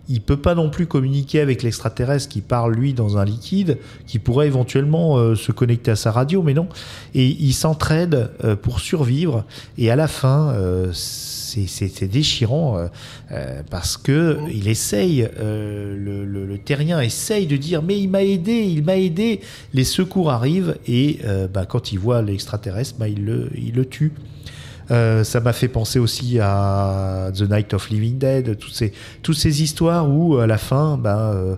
[0.10, 3.77] il peut pas non plus communiquer avec l'extraterrestre qui parle lui dans un liquide,
[4.07, 6.68] qui pourrait éventuellement euh, se connecter à sa radio, mais non.
[7.14, 9.45] Et il s'entraide euh, pour survivre.
[9.77, 12.90] Et à la fin, euh, c'est déchirant
[13.31, 18.84] euh, parce que il essaye, le, terrien essaye de dire mais il m'a aidé, il
[18.84, 19.41] m'a aidé.
[19.73, 21.19] Les secours arrivent et
[21.52, 24.11] bah, quand il voit l'extraterrestre, bah, il le tue.
[24.91, 28.91] Euh, ça m'a fait penser aussi à The Night of Living Dead, toutes ces,
[29.22, 31.56] toutes ces histoires où à la fin, bah, euh,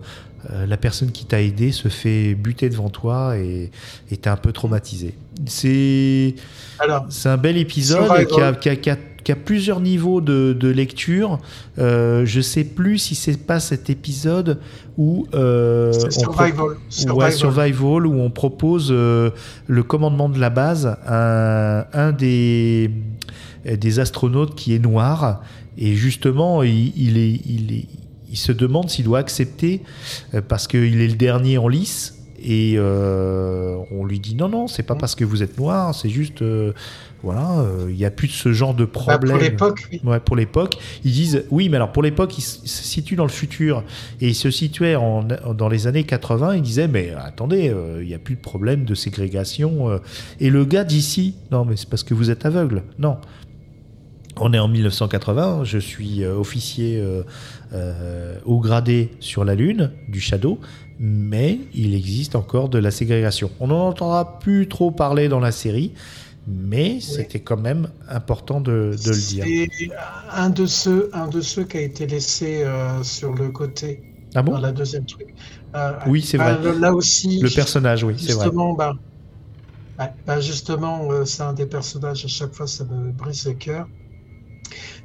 [0.66, 3.70] la personne qui t'a aidé se fait buter devant toi et
[4.10, 5.16] t'es un peu traumatisé.
[5.46, 6.36] C'est
[7.10, 10.54] c'est un bel épisode qui a, qui, a, qui, a, qui a plusieurs niveaux de,
[10.54, 11.40] de lecture.
[11.80, 14.60] Euh, je sais plus si c'est pas cet épisode
[14.98, 16.60] où euh, Survival.
[16.62, 17.32] Ouais, Survival.
[17.34, 19.30] survival, où on propose euh,
[19.68, 22.90] le commandement de la base à un des,
[23.66, 25.42] des astronautes qui est noir.
[25.78, 27.86] Et justement, il, il est, il, est-
[28.30, 29.82] il se demande s'il doit accepter
[30.34, 32.18] euh, parce qu'il est le dernier en lice.
[32.44, 36.10] Et euh, on lui dit non, non, c'est pas parce que vous êtes noir, c'est
[36.10, 36.42] juste.
[37.24, 39.32] Voilà, euh, il n'y a plus de ce genre de Bah, problème.
[39.34, 40.02] pour l'époque, oui.
[40.04, 43.30] Ouais, pour l'époque, ils disent oui, mais alors pour l'époque, ils se situent dans le
[43.30, 43.84] futur
[44.22, 46.56] et ils se situaient en, dans les années 80.
[46.56, 49.90] Ils disaient mais attendez, euh, il n'y a plus de problème de ségrégation.
[49.90, 49.98] euh.
[50.40, 52.84] Et le gars d'ici, non, mais c'est parce que vous êtes aveugle.
[53.00, 53.18] Non.
[54.38, 57.24] On est en 1980, je suis officier euh,
[57.74, 60.58] euh, haut gradé sur la Lune, du Shadow,
[61.00, 63.52] mais il existe encore de la ségrégation.
[63.60, 65.92] On n'en entendra plus trop parler dans la série,
[66.46, 69.54] mais c'était quand même important de, de le dire.
[70.32, 74.06] Un de ceux, un de ceux qui a été laissé euh, sur le côté
[74.36, 74.54] Ah bon?
[74.54, 75.28] dans la deuxième truc.
[75.76, 76.58] Euh, Oui, c'est bah, vrai.
[76.58, 78.52] le- Là aussi, Le personnage, oui, c'est vrai.
[78.52, 78.94] justement, bah,
[80.26, 82.26] bah, justement, euh, c'est un des personnages.
[82.26, 83.88] À chaque fois, ça me brise le cœur.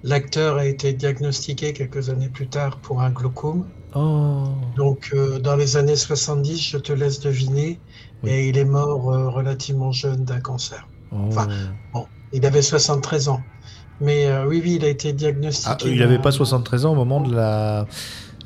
[0.03, 3.75] L'acteur a été diagnostiqué quelques années plus tard pour un glaucome.
[3.95, 4.77] Oh.
[4.77, 7.83] Donc, euh, dans les années 70, je te laisse deviner.
[8.23, 8.31] Oui.
[8.31, 10.89] Et il est mort relativement jeune d'un cancer.
[11.13, 11.17] Oh.
[11.29, 11.49] Enfin,
[11.93, 13.41] Bon, il avait 73 ans.
[14.01, 15.71] Mais euh, oui, oui, il a été diagnostiqué.
[15.71, 17.87] Ah, il n'avait pas 73 ans au moment de la,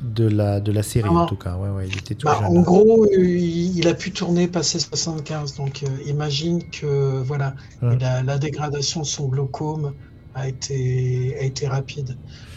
[0.01, 1.55] de la, de la série, en tout cas.
[1.57, 2.57] Ouais, ouais, il était tout Bah, jeune.
[2.57, 5.55] en gros, il, il a pu tourner passer 75.
[5.57, 9.93] Donc, euh, imagine que voilà, a- la dégradation de son glaucome
[10.35, 12.15] a été, a été rapide.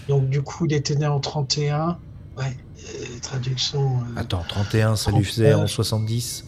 [0.09, 1.99] Donc, du coup, il était né en 31.
[2.37, 2.45] Ouais,
[2.79, 3.99] euh, traduction.
[4.17, 6.45] Attends, 31, ça lui faisait en 70.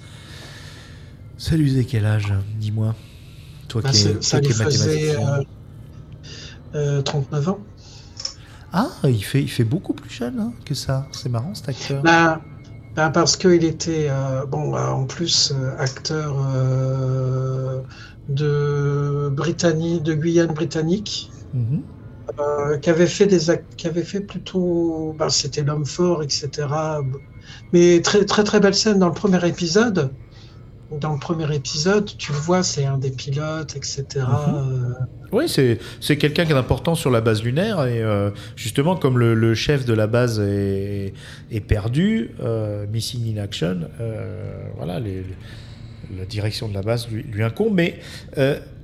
[1.39, 2.95] Ça lui faisait quel âge Dis-moi?
[3.69, 5.21] Toi bah, qui es, ça lui faisait mathématicien.
[5.29, 5.43] euh,
[6.75, 7.67] euh, 39 ans.
[8.73, 11.09] Ah, il fait, il fait beaucoup plus jeune hein, que ça.
[11.13, 12.05] C'est marrant cet acteur.
[12.05, 12.47] Ben,
[12.95, 16.37] ben parce qu'il était, euh, bon, euh, en plus, acteur
[18.29, 21.89] de Britannie, de Guyane britannique, Mhm.
[22.41, 23.39] euh, qui avait fait des
[23.77, 27.03] qui avait fait plutôt, ben, c'était l'homme fort, etc.
[27.73, 30.17] Mais très, très, très belle scène dans le premier épisode.
[31.01, 34.05] Dans le premier épisode, tu le vois, c'est un des pilotes, etc.
[34.19, 34.93] euh,
[35.33, 39.19] Oui, c'est c'est quelqu'un qui est important sur la base lunaire et euh, justement comme
[39.19, 41.13] le, le chef de la base est,
[41.51, 47.09] est perdu, euh, missing in action, euh, voilà, les- les- la direction de la base
[47.09, 47.75] lui, lui incombe.
[47.75, 47.99] Mais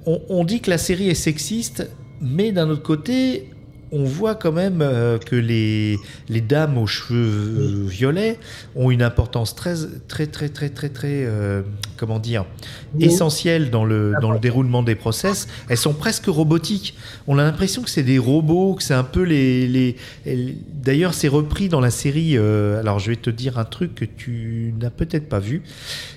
[0.06, 1.88] on, on dit que la série est sexiste,
[2.20, 3.51] mais d'un autre côté,
[3.92, 5.98] on voit quand même euh, que les,
[6.28, 8.38] les dames aux cheveux euh, violets
[8.74, 9.74] ont une importance très
[10.08, 11.62] très très très très très euh,
[11.96, 12.44] comment dire
[13.00, 16.94] essentielles dans le, dans le déroulement des process, elles sont presque robotiques.
[17.26, 19.66] On a l'impression que c'est des robots, que c'est un peu les...
[19.68, 19.96] les,
[20.26, 22.36] les- D'ailleurs, c'est repris dans la série...
[22.36, 25.62] euh, alors, je vais te dire un truc que tu n'as peut-être pas vu.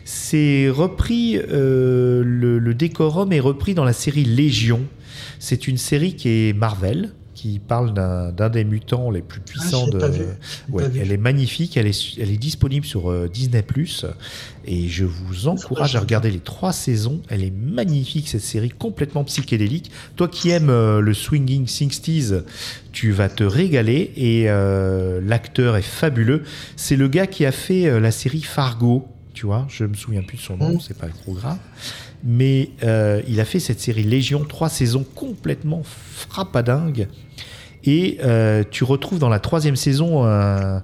[0.04, 1.38] C'est repris...
[1.38, 4.82] euh, le, le décorum est repris dans la série Légion.
[5.40, 7.12] C'est une série qui est Marvel,
[7.46, 10.26] qui parle d'un des mutants les plus puissants Ah, de...
[10.70, 13.62] Ouais, elle est magnifique, elle est, elle est disponible sur euh, Disney⁇
[14.66, 17.22] et je vous encourage à regarder les trois saisons.
[17.30, 19.92] Elle est magnifique, cette série complètement psychédélique.
[20.16, 22.42] Toi qui aimes euh, le swinging 60s,
[22.92, 26.42] tu vas te régaler et euh, l'acteur est fabuleux.
[26.76, 30.38] C'est le gars qui a fait la série Fargo, tu vois, je me souviens plus
[30.38, 30.80] de son nom, Mm.
[30.80, 31.58] c'est pas trop grave.
[32.26, 37.08] Mais euh, il a fait cette série Légion, trois saisons complètement frappadingue.
[37.88, 40.80] Et euh, tu retrouves dans la troisième saison euh,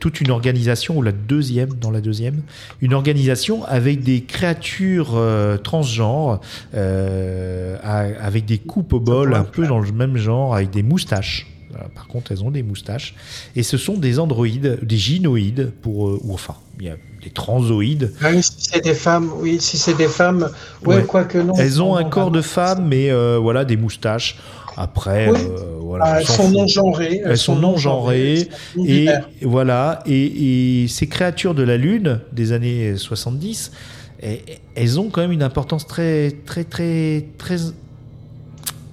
[0.00, 2.42] toute une organisation, ou la deuxième, dans la deuxième,
[2.80, 5.16] une organisation avec des créatures
[5.62, 6.40] transgenres,
[6.72, 11.46] avec des coupes au bol, un peu dans le même genre, avec des moustaches.
[11.94, 13.14] Par contre, elles ont des moustaches.
[13.54, 18.12] Et ce sont des androïdes, des gynoïdes, pour, ou enfin, il y a des transoïdes.
[18.22, 20.50] Ah oui, si c'est des femmes, oui, si c'est des femmes,
[20.84, 21.04] ouais, Ouais.
[21.04, 21.54] quoique non.
[21.58, 24.38] Elles ont un corps de femme, mais euh, voilà, des moustaches.
[24.76, 25.38] Après, Oui.
[25.38, 27.20] euh, voilà, Ah, elles sont non genrées.
[27.24, 28.32] Elles sont non genrées.
[28.40, 29.08] elles sont Et
[29.42, 33.72] voilà, et, et ces créatures de la Lune des années 70,
[34.22, 34.42] eh,
[34.74, 37.56] elles ont quand même une importance très, très, très, très.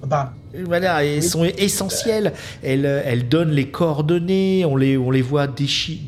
[0.06, 0.32] Bah,
[0.64, 1.22] Voilà, elles Oui.
[1.22, 2.32] sont essentielles.
[2.62, 6.00] Elles, elles donnent les coordonnées, on les, on les voit déchi-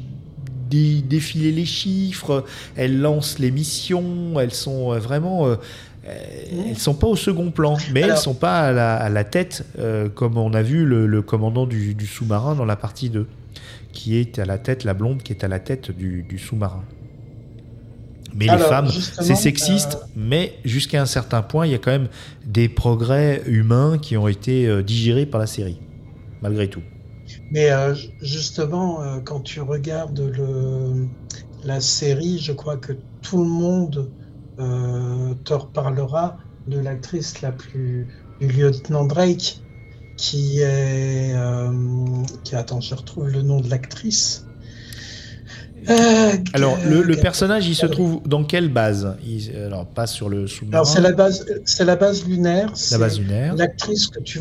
[0.71, 2.45] dé- défiler les chiffres,
[2.77, 5.47] elles lancent les missions, elles sont euh, vraiment.
[5.49, 5.57] euh,
[6.69, 9.23] elles sont pas au second plan, mais Alors- elles sont pas à la, à la
[9.25, 13.11] tête, euh, comme on a vu le, le commandant du, du sous-marin dans la partie
[13.11, 13.27] 2,
[13.93, 16.83] qui est à la tête, la blonde qui est à la tête du, du sous-marin.
[18.35, 21.91] Mais les femmes, c'est sexiste, euh, mais jusqu'à un certain point, il y a quand
[21.91, 22.09] même
[22.47, 25.79] des progrès humains qui ont été digérés par la série,
[26.41, 26.83] malgré tout.
[27.51, 31.07] Mais euh, ju- justement, euh, quand tu regardes le,
[31.65, 34.11] la série, je crois que tout le monde
[34.59, 38.07] euh, te reparlera de l'actrice la plus
[38.41, 39.61] du lieutenant Drake,
[40.17, 41.35] qui est,
[42.45, 44.47] qui attends, je retrouve le nom de l'actrice.
[45.89, 49.17] Euh, Alors, le, personnage, il se trouve dans quelle base?
[49.27, 52.73] Il- Alors, pas sur le sous-marin, Alors c'est la base, c'est la base lunaire.
[52.91, 54.41] la base lunaire, L'actrice que tu,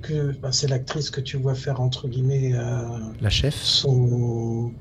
[0.00, 2.54] que, bah, c'est l'actrice que tu vois faire entre guillemets.
[2.54, 3.54] euh, la chef.
[3.54, 4.76] son.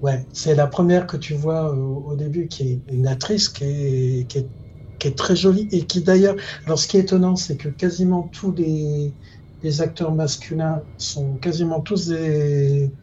[0.00, 3.64] Ouais, c'est la première que tu vois au, au début, qui est une actrice qui
[3.64, 4.50] est, qui est,
[4.98, 6.36] qui est très jolie et qui d'ailleurs.
[6.66, 9.16] Alors, ce qui est étonnant, c'est que quasiment tous les,
[9.62, 12.94] les acteurs masculins sont quasiment tous des,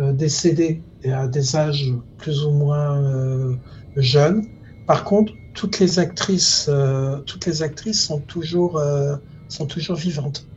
[0.00, 3.56] euh, décédés et à des âges plus ou moins euh,
[3.96, 4.50] jeunes.
[4.86, 9.16] Par contre, toutes les actrices, euh, toutes les actrices sont toujours, euh,
[9.48, 10.47] sont toujours vivantes.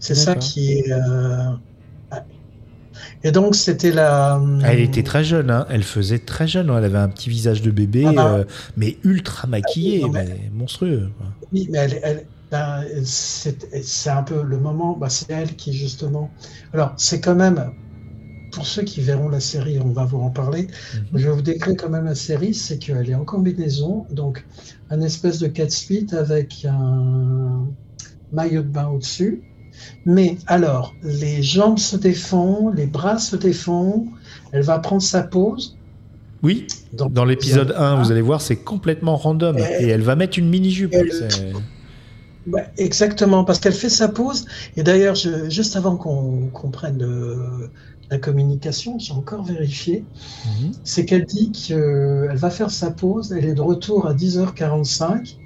[0.00, 0.92] C'est ça qui est.
[0.92, 1.50] euh,
[2.12, 2.18] ouais.
[3.24, 4.40] Et donc, c'était la.
[4.64, 5.66] Elle était très jeune, hein.
[5.70, 8.34] elle faisait très jeune, elle avait un petit visage de bébé, Ah bah.
[8.34, 8.44] euh,
[8.76, 11.10] mais ultra maquillé, Non, mais- mais monstrueux.
[11.52, 14.96] Oui, mais elle, elle, ben, c'est un peu le moment.
[14.96, 16.30] ben, c'est elle qui justement.
[16.72, 17.72] Alors, c'est quand même.
[18.50, 20.68] Pour ceux qui verront la série, on va vous en parler.
[21.12, 21.18] Mhm.
[21.18, 24.46] Je vais vous décrire quand même la série, c'est qu'elle est en combinaison, donc
[24.88, 27.66] un espèce de 4 suite avec un
[28.32, 29.42] maillot de bain au-dessus.
[30.06, 34.06] Mais alors, les jambes se défont, les bras se défont,
[34.52, 35.76] elle va prendre sa pause.
[36.42, 36.66] Oui,
[37.10, 39.58] dans l'épisode 1, vous allez voir, c'est complètement random.
[39.58, 40.94] Et- Et elle va mettre une mini-jupe.
[42.78, 44.46] Exactement, parce qu'elle fait sa pause.
[44.76, 45.16] Et d'ailleurs,
[45.48, 47.70] juste avant qu'on qu'on prenne le-
[48.10, 50.06] la communication, j'ai encore vérifié,
[50.62, 50.72] Mhm.
[50.82, 55.38] c'est qu'elle dit qu'elle va faire sa pause, elle est de retour à 10h45.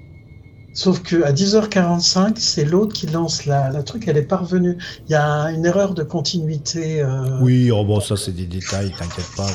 [0.74, 4.78] Sauf que à 10h45, c'est l'autre qui lance la, la truc, elle est parvenue.
[5.06, 7.02] Il y a une erreur de continuité.
[7.02, 9.46] euh, Oui, oh bon, ça c'est des détails, t'inquiète pas.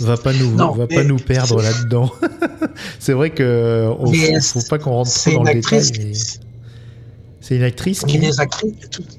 [0.00, 2.10] Va, va pas nous, Non, va mais- pas nous perdre là-dedans.
[2.98, 5.90] c'est vrai que on, faut, faut pas qu'on rentre trop dans le détail.
[5.98, 6.12] mais
[7.40, 8.18] C'est une actrice qui qui.
[8.18, 9.18] les actrices, toutes-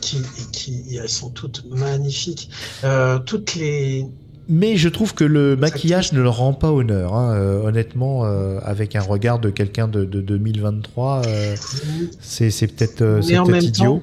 [0.00, 0.22] qui,
[0.52, 2.50] qui, elles sont toutes magnifiques.
[2.84, 4.06] Euh, toutes les,
[4.48, 7.14] Mais je trouve que le maquillage ne leur rend pas honneur.
[7.14, 7.34] hein.
[7.34, 11.54] Euh, honnêtement, euh, avec un regard de quelqu'un de, de 2023, euh,
[12.20, 13.98] c'est peut-être même idiot.
[13.98, 14.02] temps,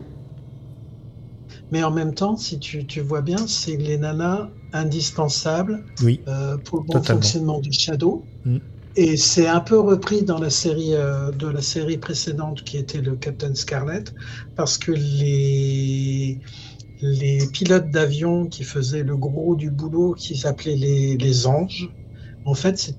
[1.72, 6.22] Mais en même temps, si tu, tu vois bien, c'est les nanas indispensables Oui,
[6.64, 7.22] pour le bon Totalement.
[7.22, 8.24] fonctionnement du Shadow.
[8.45, 8.57] Mm.
[8.95, 13.16] Et c'est un peu repris dans la série de la série précédente qui était le
[13.16, 14.03] Captain Scarlet,
[14.56, 16.40] parce que les
[17.02, 21.90] les pilotes d'avion qui faisaient le gros du boulot, qu'ils appelaient les, les anges,
[22.46, 22.92] en fait,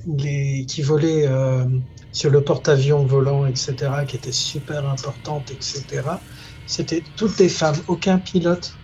[0.68, 1.66] qui volaient euh,
[2.12, 6.24] sur le porte-avions volant, etc., qui était super importante, etc.
[6.66, 8.79] C'était toutes des femmes, aucun pilote.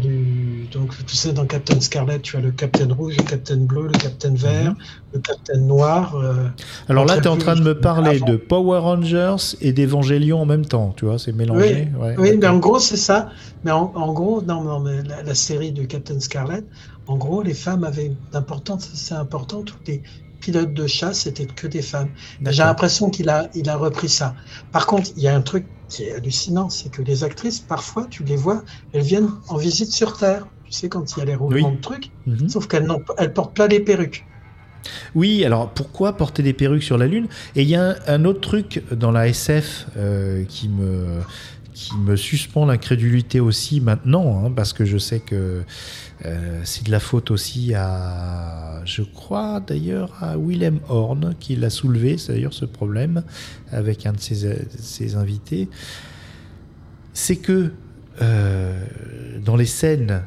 [0.00, 0.66] Du...
[0.72, 3.92] Donc, tu sais, dans Captain Scarlet, tu as le Captain Rouge, le Captain Bleu, le
[3.98, 4.76] Captain Vert, Mhm.
[5.14, 6.14] le Captain Noir.
[6.16, 6.48] euh,
[6.88, 8.26] Alors là, tu es en train de me parler avant.
[8.26, 10.94] de Power Rangers et d'Evangelion en même temps.
[10.96, 11.88] Tu vois, c'est mélangé.
[12.00, 13.30] Ouais, oui, mais en gros, c'est ça.
[13.64, 16.64] Mais en, en gros, non, non, mais la, la série de Captain Scarlet,
[17.06, 19.62] en gros, les femmes avaient d'importance, c'est important.
[19.62, 20.02] Tous les
[20.42, 22.12] pilotes de chasse, c'était que des femmes.
[22.44, 24.34] J'ai l'impression qu'il a, il a repris ça.
[24.72, 28.06] Par contre, il y a un truc qui est hallucinant, c'est que les actrices, parfois,
[28.10, 30.46] tu les vois, elles viennent en visite sur Terre.
[30.64, 31.76] Tu sais, quand il y a les roulements Oui.
[31.76, 32.48] de trucs, Mhm.
[32.48, 32.88] sauf qu'elles
[33.18, 34.28] elles portent pas les perruques.
[35.14, 37.28] Oui, alors pourquoi porter des perruques sur la Lune?
[37.54, 41.20] Et il y a un, un autre truc dans la SF euh, qui me
[41.74, 45.64] qui me suspend l'incrédulité aussi maintenant, hein, parce que je sais que
[46.24, 51.70] euh, c'est de la faute aussi à, je crois d'ailleurs à Willem Horn qui l'a
[51.70, 53.24] soulevé, c'est d'ailleurs ce problème
[53.70, 55.68] avec un de ses, invités,
[57.12, 57.72] c'est que
[58.20, 58.84] euh,
[59.44, 60.22] dans les scènes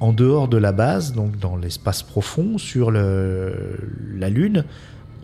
[0.00, 4.64] en dehors de la base, donc dans l'espace profond, sur la Lune,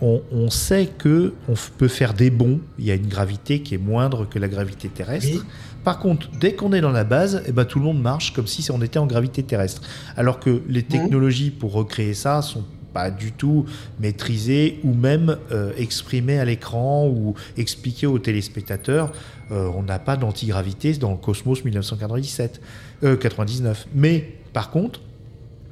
[0.01, 2.60] on, sait que on peut faire des bonds.
[2.78, 5.46] Il y a une gravité qui est moindre que la gravité terrestre.
[5.85, 8.47] Par contre, dès qu'on est dans la base, eh ben, tout le monde marche comme
[8.47, 9.82] si on était en gravité terrestre.
[10.16, 13.66] Alors que les technologies pour recréer ça sont pas du tout
[14.01, 19.12] maîtrisées ou même euh, exprimées à l'écran ou expliquées aux téléspectateurs.
[19.51, 22.61] Euh, on n'a pas d'antigravité dans le Cosmos 1997,
[23.02, 23.89] euh, 99.
[23.94, 25.01] Mais par contre,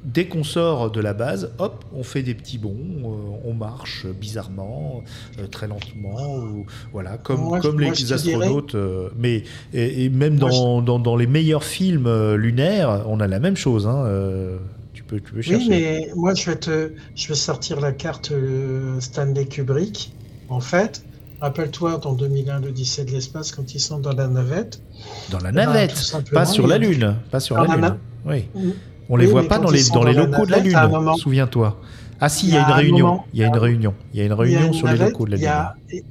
[0.03, 4.05] dès qu'on sort de la base, hop, on fait des petits bonds, euh, on marche
[4.07, 5.01] bizarrement,
[5.39, 8.75] euh, très lentement, ou, voilà, comme, Moi, comme moi, les astronautes.
[8.75, 9.43] euh, mais
[9.73, 13.55] et, et même Moi, dans, dans, dans les meilleurs films lunaires, on a la même
[13.55, 13.87] chose.
[13.87, 14.05] Hein,
[14.93, 15.57] tu peux, tu peux chercher.
[15.57, 18.31] Oui, mais moi, je vais, te, je vais sortir la carte
[18.99, 20.13] Stanley Kubrick.
[20.49, 21.03] En fait,
[21.41, 24.81] rappelle-toi, dans 2001, l'Odyssée de l'espace, quand ils sont dans la navette.
[25.31, 27.15] Dans la ben, navette, simplement, pas sur la Lune.
[27.31, 27.81] Pas sur la la Lune.
[27.81, 28.45] na- Oui.
[29.13, 30.75] On les Oui, voit pas dans les, dans les locaux de la Lune,
[31.19, 31.79] souviens-toi.
[32.19, 33.19] Ah si, il y Il a une un réunion.
[33.31, 33.93] Il y a une réunion.
[34.11, 36.01] Il y a une Il réunion sur les locaux de la il Lune.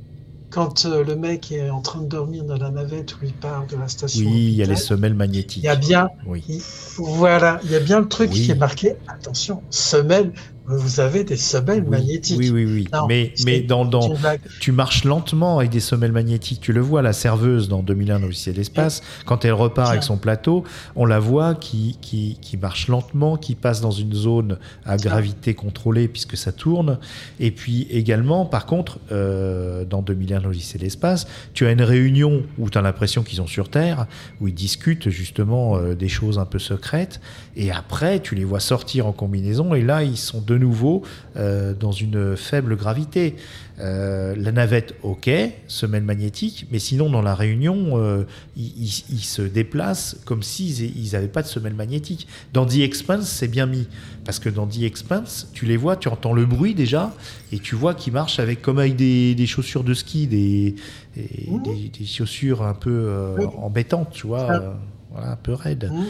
[0.50, 3.66] Quand euh, le mec est en train de dormir dans la navette où il part
[3.66, 4.20] de la station.
[4.24, 5.64] Oui, il y a les semelles Il magnétiques.
[5.64, 6.44] y a bien, Oui.
[6.48, 6.60] il-
[6.98, 8.42] voilà, il y a bien le truc Oui.
[8.44, 8.94] qui est marqué.
[9.08, 10.30] Attention, semelle,
[10.66, 12.38] vous avez des semelles Oui, magnétiques.
[12.38, 12.88] Oui, oui, oui.
[12.92, 14.14] Non, mais mais dans, dans,
[14.60, 16.60] tu marches lentement avec des semelles magnétiques.
[16.60, 20.16] Tu le vois, la serveuse dans 2001 l'Odyssée de l'espace, quand elle repart avec son
[20.16, 20.64] plateau,
[20.94, 25.54] on la voit qui, qui, qui marche lentement, qui passe dans une zone à gravité
[25.54, 26.98] contrôlée puisque ça tourne.
[27.40, 32.42] Et puis également, par contre, euh, dans 2001 l'Odyssée de l'espace, tu as une réunion
[32.58, 34.06] où tu as l'impression qu'ils sont sur Terre,
[34.40, 37.20] où ils discutent justement euh, des choses un peu secrètes.
[37.54, 41.02] Et après, tu les vois sortir en combinaison et là, ils sont de nouveau
[41.36, 43.36] euh, dans une faible gravité.
[43.80, 45.28] Euh, la navette, ok,
[45.66, 48.24] semelle magnétique, mais sinon dans la réunion, euh,
[48.56, 52.26] ils, ils- ils se déplacent comme s'ils n'avaient pas de semelle magnétique.
[52.52, 53.86] Dans The Expanse, c'est bien mis,
[54.24, 57.12] parce que dans The Expanse, tu les vois, tu entends le bruit déjà,
[57.50, 60.74] et tu vois qu'ils marchent avec comme avec des, des chaussures de ski, des,
[61.16, 61.22] des,
[61.64, 64.76] des- des chaussures un peu embêtantes, tu vois,
[65.12, 65.90] voilà, un peu raides.
[65.92, 66.04] Mmh.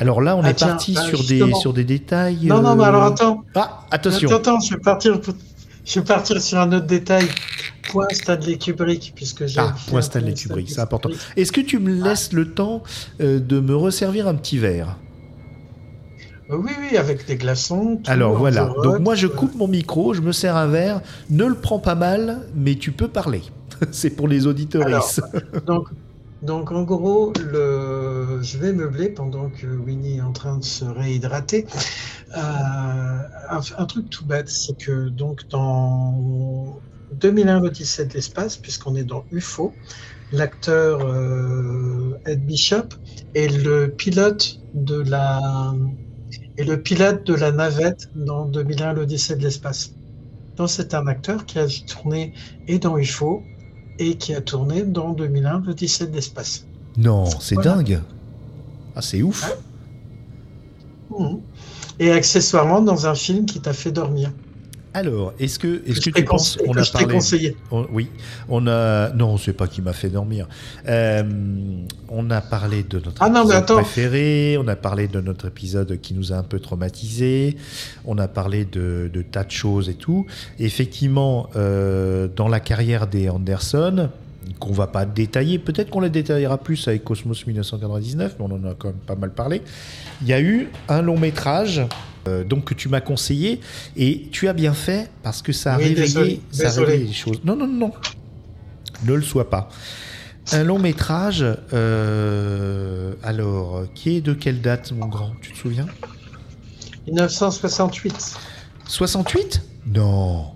[0.00, 2.46] Alors là, on Ah, est tiens, parti bah, sur, des, sur des détails.
[2.46, 3.44] Non, non, mais euh, alors attends.
[3.54, 4.28] Ah, attention.
[4.28, 5.20] Attends, attends, je vais partir.
[5.84, 7.26] Je vais partir sur un autre détail.
[7.90, 9.58] Point Stanley Kubrick, puisque j'ai.
[9.60, 11.10] Ah, point Stanley Kubrick, c'est important.
[11.36, 12.82] Est-ce que tu me laisses le temps
[13.20, 14.96] euh, de me resservir un petit verre?
[16.50, 18.00] Euh, Oui, oui, avec des glaçons.
[18.06, 21.00] Alors voilà, donc moi je euh, coupe mon micro, je me sers un verre,
[21.30, 23.42] ne le prends pas mal, mais tu peux parler.
[23.90, 24.84] C'est pour les auditeurs.
[25.66, 25.88] Donc,
[26.42, 31.66] donc en gros, je vais meubler pendant que Winnie est en train de se réhydrater.
[32.36, 36.80] Euh, un, truc tout bête, c'est que donc dans
[37.12, 39.74] 2001 l'Odyssée de l'espace, puisqu'on est dans UFO,
[40.32, 42.88] l'acteur euh, Ed Bishop
[43.34, 45.74] est le pilote de la
[46.56, 49.92] est le pilote de la navette dans 2001 l'Odyssée de l'espace.
[50.56, 52.32] Donc c'est un acteur qui a tourné
[52.68, 53.42] et dans UFO
[54.00, 56.66] et qui a tourné dans 2001 l'Odyssée de l'espace.
[56.96, 57.74] Non, c'est Voilà.
[57.76, 58.00] dingue.
[58.96, 59.56] Ah, c'est ouf.
[61.16, 61.40] Mhm.
[61.98, 64.32] Et accessoirement dans un film qui t'a fait dormir.
[64.92, 67.56] Alors, est-ce que, est-ce que t'ai tu penses conseillé- on que a parlé conseillé.
[67.70, 68.08] on- Oui,
[68.48, 69.10] on a.
[69.10, 70.48] Non, c'est pas qui m'a fait dormir.
[70.88, 71.22] Euh,
[72.08, 74.56] on a parlé de notre Ah épisode préféré.
[74.58, 77.56] On a parlé de notre épisode qui nous a un peu traumatisé.
[78.04, 80.26] On a parlé de, de tas de choses et tout.
[80.58, 84.08] Effectivement, euh, dans la carrière des Anderson,
[84.58, 88.70] qu'on va pas détailler, peut-être qu'on la détaillera plus avec Cosmos 1999, mais on en
[88.70, 89.62] a quand même pas mal parlé.
[90.22, 91.82] Il y a eu un long métrage.
[92.28, 93.60] Euh, donc que tu m'as conseillé
[93.96, 97.06] et tu as bien fait parce que ça a Oui, réveillé, désolé, ça a réveillé
[97.06, 97.40] les choses.
[97.44, 97.92] Non, non, non, non.
[99.06, 99.68] Ne le sois pas.
[100.52, 105.32] Un long métrage, euh, alors, qui est de quelle date, mon grand?
[105.40, 105.86] Tu te souviens?
[107.06, 108.36] 1968.
[108.86, 110.46] 68 Non.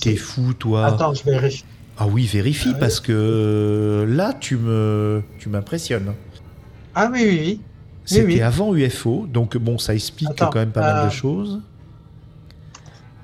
[0.00, 0.86] T'es fou, toi.
[0.86, 1.64] Attends, je vérifie.
[1.98, 2.80] Ah oui, vérifie, Ah oui.
[2.80, 6.14] parce que euh, là, tu me, tu m'impressionnes.
[6.94, 7.60] Ah oui, oui, oui.
[8.04, 8.40] C'était oui.
[8.40, 11.60] avant UFO, donc bon, ça explique Attends, quand même pas mal euh, de choses.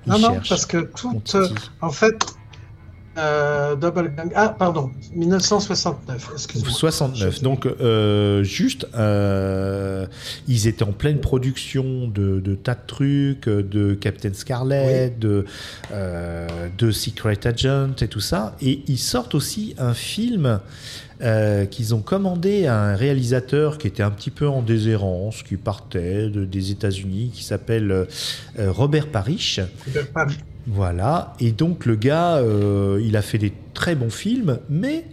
[0.07, 1.21] Il Non, non, parce que tout.
[1.35, 1.49] euh,
[1.81, 2.15] en fait,
[3.19, 4.31] euh, Double Gang.
[4.37, 6.31] Ah, pardon, 1969.
[6.35, 6.71] Excuse-moi.
[6.71, 7.37] 69.
[7.39, 10.07] Je- Donc, euh, juste, euh,
[10.47, 15.45] ils étaient en pleine production de, de tas de trucs, de Captain Scarlet, de,
[15.93, 16.47] euh,
[16.79, 18.55] de Secret Agent et tout ça.
[18.61, 20.61] Et ils sortent aussi un film
[21.23, 25.57] euh, qu'ils ont commandé à un réalisateur qui était un petit peu en déshérence, qui
[25.57, 28.07] partait de- des États-Unis, qui s'appelle euh,
[28.59, 29.61] Robert Parrish.
[29.89, 30.27] vais pas-
[30.69, 35.05] Voilà, et donc le gars, euh, il a fait des très bons films, mais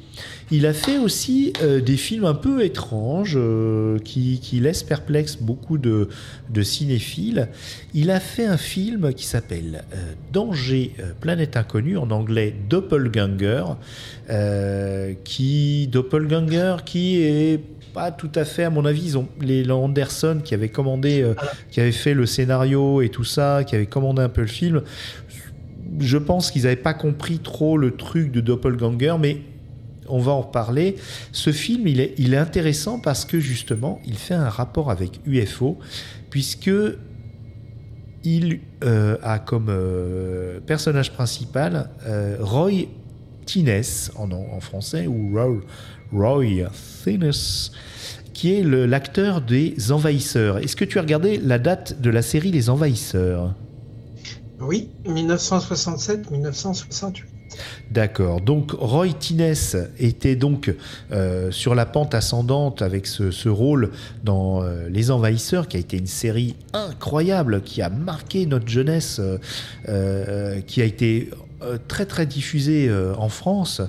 [0.50, 5.38] il a fait aussi euh, des films un peu étranges euh, qui, qui laissent perplexe
[5.38, 6.10] beaucoup de,
[6.50, 7.50] de cinéphiles.
[7.94, 9.84] Il a fait un film qui s'appelle
[10.32, 13.64] Danger, planète inconnue, en anglais Doppelganger,
[15.24, 17.60] qui Doppelganger, qui est
[17.94, 21.36] pas tout à fait, à mon avis, ils ont les Anderson qui avaient commandé, euh,
[21.72, 24.82] qui avaient fait le scénario et tout ça, qui avaient commandé un peu le film.
[26.00, 29.42] Je pense qu'ils n'avaient pas compris trop le truc de Doppelganger, mais
[30.08, 30.96] on va en reparler.
[31.32, 35.78] Ce film, il est, intéressant parce que justement, il fait un rapport avec UFO,
[36.30, 36.72] puisque
[38.24, 42.88] il euh, a comme euh, personnage principal euh, Roy
[43.46, 43.82] Tines
[44.16, 45.62] en, français ou Roy,
[46.12, 46.70] Roy
[48.34, 50.58] qui est l'acteur des Envahisseurs.
[50.58, 53.54] Est-ce que tu as regardé la date de la série Les Envahisseurs?
[54.66, 57.24] Oui, 1967-1968.
[57.92, 58.42] D'accord.
[58.42, 59.54] Donc Roy Tines
[60.00, 60.74] était donc
[61.12, 63.92] euh, sur la pente ascendante avec ce, rôle
[64.24, 69.22] dans euh, Les Envahisseurs, qui a été une série incroyable, qui a marqué notre jeunesse,
[69.90, 71.30] euh, qui a été
[71.88, 73.82] très très diffusée en France.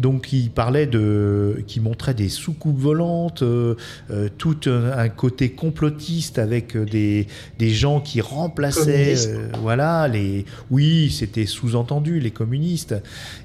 [0.00, 3.74] Donc il parlait de, qui montrait des soucoupes volantes, euh,
[4.10, 7.26] euh, tout un, un côté complotiste avec euh, des,
[7.58, 12.94] des gens qui remplaçaient, euh, voilà, les, oui, c'était sous-entendu les communistes.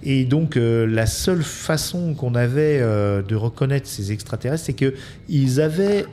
[0.04, 4.94] Et donc la seule façon qu'on avait de reconnaître ces extraterrestres, c'est que
[5.30, 6.06] ils avaient,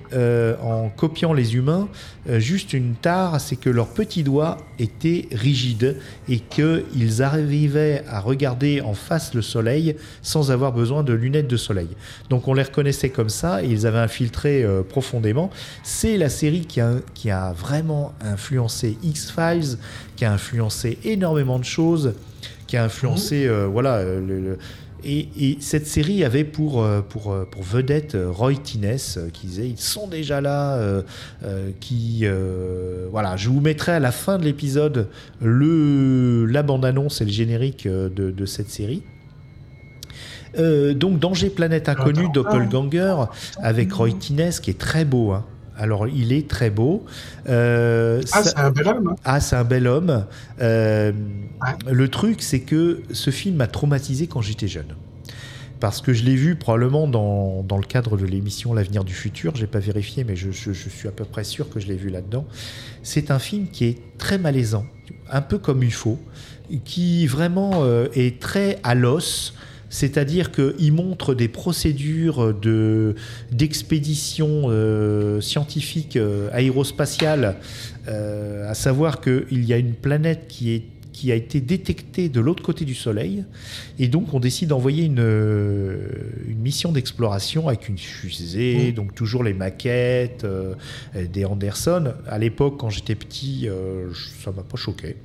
[0.63, 1.89] en copiant les humains,
[2.39, 5.97] juste une tare, c'est que leurs petits doigts étaient rigides
[6.29, 9.97] et qu'ils arrivaient à regarder en face le soleil
[10.31, 11.89] sans avoir besoin de lunettes de soleil.
[12.31, 15.51] Donc on les reconnaissait comme ça et ils avaient infiltré euh, profondément.
[15.83, 19.77] C'est la série qui a, qui a vraiment influencé X-Files,
[20.17, 22.13] qui a influencé énormément de choses,
[22.67, 24.59] qui a influencé, euh, voilà, euh, le- le-
[25.03, 28.99] et, et cette série avait pour, pour, pour vedette Roy Tines,
[29.33, 31.01] qui disait ils sont déjà là, euh,
[31.43, 35.09] euh, qui euh, voilà, je vous mettrai à la fin de l'épisode
[35.41, 39.03] la bande annonce et le générique de, de cette série.
[40.59, 42.29] Euh, donc Danger Planète Inconnue.
[42.33, 43.15] Doppelganger,
[43.63, 45.33] avec Roy Tines, qui est très beau.
[45.33, 45.45] hein.
[45.77, 47.05] Alors il est très beau.
[47.49, 49.09] Euh, Ah, ça- c'est un bel homme.
[49.13, 49.17] hein.
[49.25, 50.25] ah, c'est un bel homme.
[50.61, 51.13] Euh,
[51.63, 51.93] Ouais.
[51.93, 54.95] Le truc, c'est que ce film m'a traumatisé quand j'étais jeune.
[55.79, 59.55] Parce que je l'ai vu probablement dans, dans le cadre de l'émission L'avenir du futur.
[59.57, 61.97] J'ai pas vérifié, mais je, je- je suis à peu près sûr que je l'ai
[61.97, 62.45] vu là-dedans.
[63.03, 64.85] C'est un film qui est très malaisant,
[65.31, 66.19] un peu comme UFO,
[66.85, 69.55] qui vraiment euh, est très à l'os.
[69.91, 73.17] C'est-à-dire qu'il montre des procédures de,
[73.51, 77.57] d'expédition euh, scientifique euh, aérospatiale,
[78.09, 80.83] euh, à savoir qu'il y a une planète qui, est,
[81.21, 83.45] qui a été détectée de l'autre côté du Soleil,
[83.99, 85.99] et donc on décide d'envoyer une, euh,
[86.49, 88.95] une mission d'exploration avec une fusée, Mm.
[88.95, 90.75] donc toujours les maquettes, euh,
[91.15, 92.15] des Anderson.
[92.27, 94.09] À l'époque, quand j'étais petit, euh,
[94.43, 95.17] ça m'a pas choqué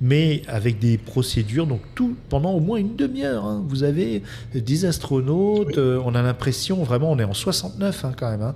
[0.00, 3.44] mais avec des procédures, donc tout pendant au moins une demi-heure.
[3.44, 3.62] hein.
[3.68, 4.22] Vous avez
[4.54, 8.42] des astronautes, euh, on a l'impression, vraiment, on est en 69 hein, quand même.
[8.42, 8.54] hein.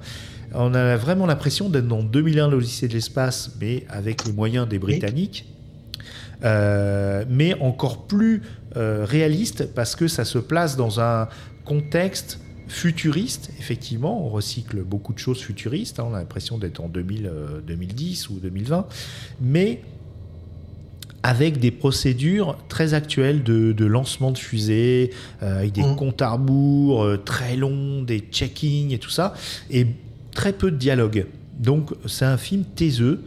[0.54, 4.78] On a vraiment l'impression d'être dans 2001, l'Odyssée de l'espace, mais avec les moyens des
[4.78, 5.44] Britanniques.
[6.44, 8.42] Euh, mais encore plus
[8.76, 11.28] euh, réaliste parce que ça se place dans un
[11.64, 16.88] contexte futuriste, effectivement, on recycle beaucoup de choses futuristes, hein, on a l'impression d'être en
[16.88, 18.86] 2000, euh, 2010 ou 2020,
[19.40, 19.82] mais
[21.22, 25.10] avec des procédures très actuelles de, de lancement de fusées,
[25.42, 25.96] euh, avec des Mm.
[25.96, 29.34] comptes à rebours euh, très longs, des checkings et tout ça,
[29.70, 29.86] et
[30.32, 31.26] très peu de dialogue.
[31.58, 33.22] Donc c'est un film taiseux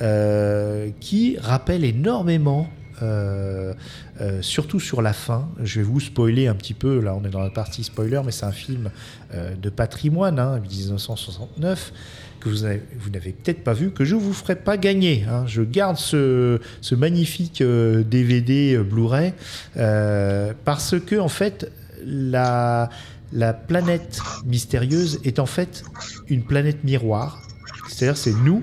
[0.00, 2.68] euh, qui rappelle énormément,
[3.02, 3.74] euh,
[4.20, 5.48] euh, surtout sur la fin.
[5.62, 8.32] Je vais vous spoiler un petit peu, là on est dans la partie spoiler, mais
[8.32, 8.90] c'est un film
[9.32, 11.92] de patrimoine, hein, 1969
[12.40, 15.24] que vous avez- vous n'avez peut-être pas vu, que je vous ferai pas gagner.
[15.28, 15.44] hein.
[15.46, 16.58] Je garde ce,
[16.94, 19.32] magnifique DVD Blu-ray
[19.74, 21.70] parce que en fait
[22.04, 22.88] la
[23.52, 25.82] planète mystérieuse est en fait
[26.28, 27.42] une planète miroir.
[27.88, 28.62] C'est-à-dire c'est nous,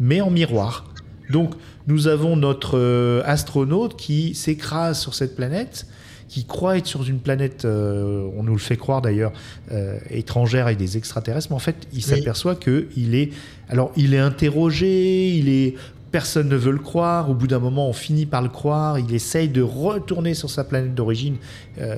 [0.00, 0.84] mais en miroir.
[1.30, 1.54] Donc
[1.86, 5.86] nous avons notre euh, astronaute qui s'écrase sur cette planète,
[6.28, 9.32] qui croit être sur une planète, euh, on nous le fait croire d'ailleurs,
[9.70, 13.30] euh, étrangère avec des extraterrestres, mais en fait il s'aperçoit que il est,
[13.68, 15.74] alors il est interrogé, il est
[16.12, 17.30] Personne ne veut le croire.
[17.30, 18.98] Au bout d'un moment, on finit par le croire.
[18.98, 21.36] Il essaye de retourner sur sa planète d'origine,
[21.78, 21.96] euh,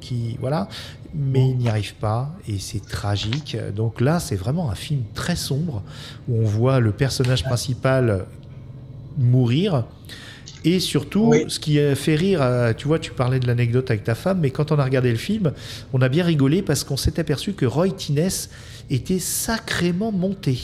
[0.00, 0.68] qui voilà,
[1.14, 3.56] mais il n'y arrive pas et c'est tragique.
[3.76, 5.82] Donc là, c'est vraiment un film très sombre
[6.28, 8.24] où on voit le personnage principal
[9.18, 9.84] mourir.
[10.64, 11.44] Et surtout, Oui.
[11.48, 14.40] ce qui a fait rire, euh, tu vois, tu parlais de l'anecdote avec ta femme,
[14.40, 15.52] mais quand on a regardé le film,
[15.94, 18.28] on a bien rigolé parce qu'on s'est aperçu que Roy Tines
[18.90, 20.58] était sacrément monté.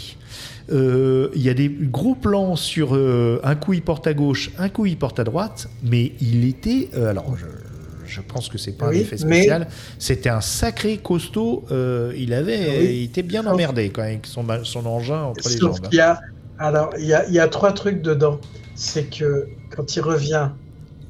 [0.73, 4.51] Euh, Il y a des gros plans sur euh, un coup il porte à gauche,
[4.59, 6.89] un coup il porte à droite, mais il était.
[6.94, 7.47] euh, alors, je,
[8.05, 9.69] je pense que c'est pas Oui, un effet mais- spécial.
[9.98, 11.65] C'était un sacré costaud.
[11.70, 12.97] il avait, Oui.
[12.98, 15.81] il était bien Sauf- emmerdé quand avec son, son engin entre les jambes.
[15.81, 16.20] qu'il y a,
[16.59, 18.40] alors, il y a, il y a trois trucs dedans.
[18.74, 20.51] C'est que quand il revient,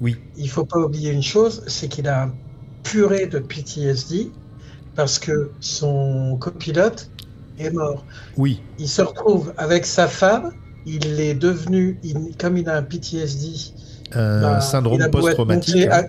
[0.00, 0.16] Oui.
[0.36, 2.34] il faut pas oublier une chose, c'est qu'il a un
[2.82, 4.30] purée de PTSD
[4.96, 7.10] parce que son copilote
[7.58, 8.04] est mort.
[8.36, 10.52] Oui, Il se retrouve avec sa femme.
[10.86, 13.72] Il est devenu, il- comme il a un PTSD,
[14.12, 15.88] un bah, syndrome post-traumatique.
[15.90, 16.06] hein.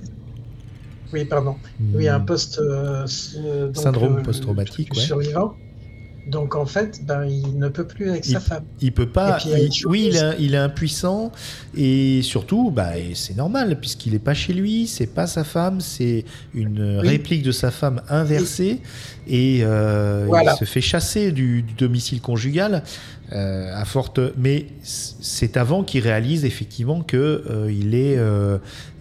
[1.14, 1.56] Oui, pardon.
[1.96, 2.60] Oui, un post.
[2.60, 3.06] euh,
[3.38, 5.02] euh, donc, Syndrome euh, post-traumatique, ouais.
[5.02, 5.56] Survivant.
[6.30, 8.64] Donc en fait, ben, il ne peut plus avec sa femme.
[8.82, 9.38] Il peut pas.
[9.38, 11.32] Puis, il oui, il est, il est impuissant
[11.76, 16.26] et surtout, bah, c'est normal puisqu'il est pas chez lui, c'est pas sa femme, c'est
[16.54, 17.08] une Oui.
[17.08, 18.82] réplique de sa femme inversée
[19.28, 20.54] et euh, Voilà.
[20.54, 22.84] il se fait chasser du, du domicile conjugal
[23.32, 24.20] euh, à forte.
[24.38, 28.18] Mais c'est avant qu'il réalise effectivement que euh, il est,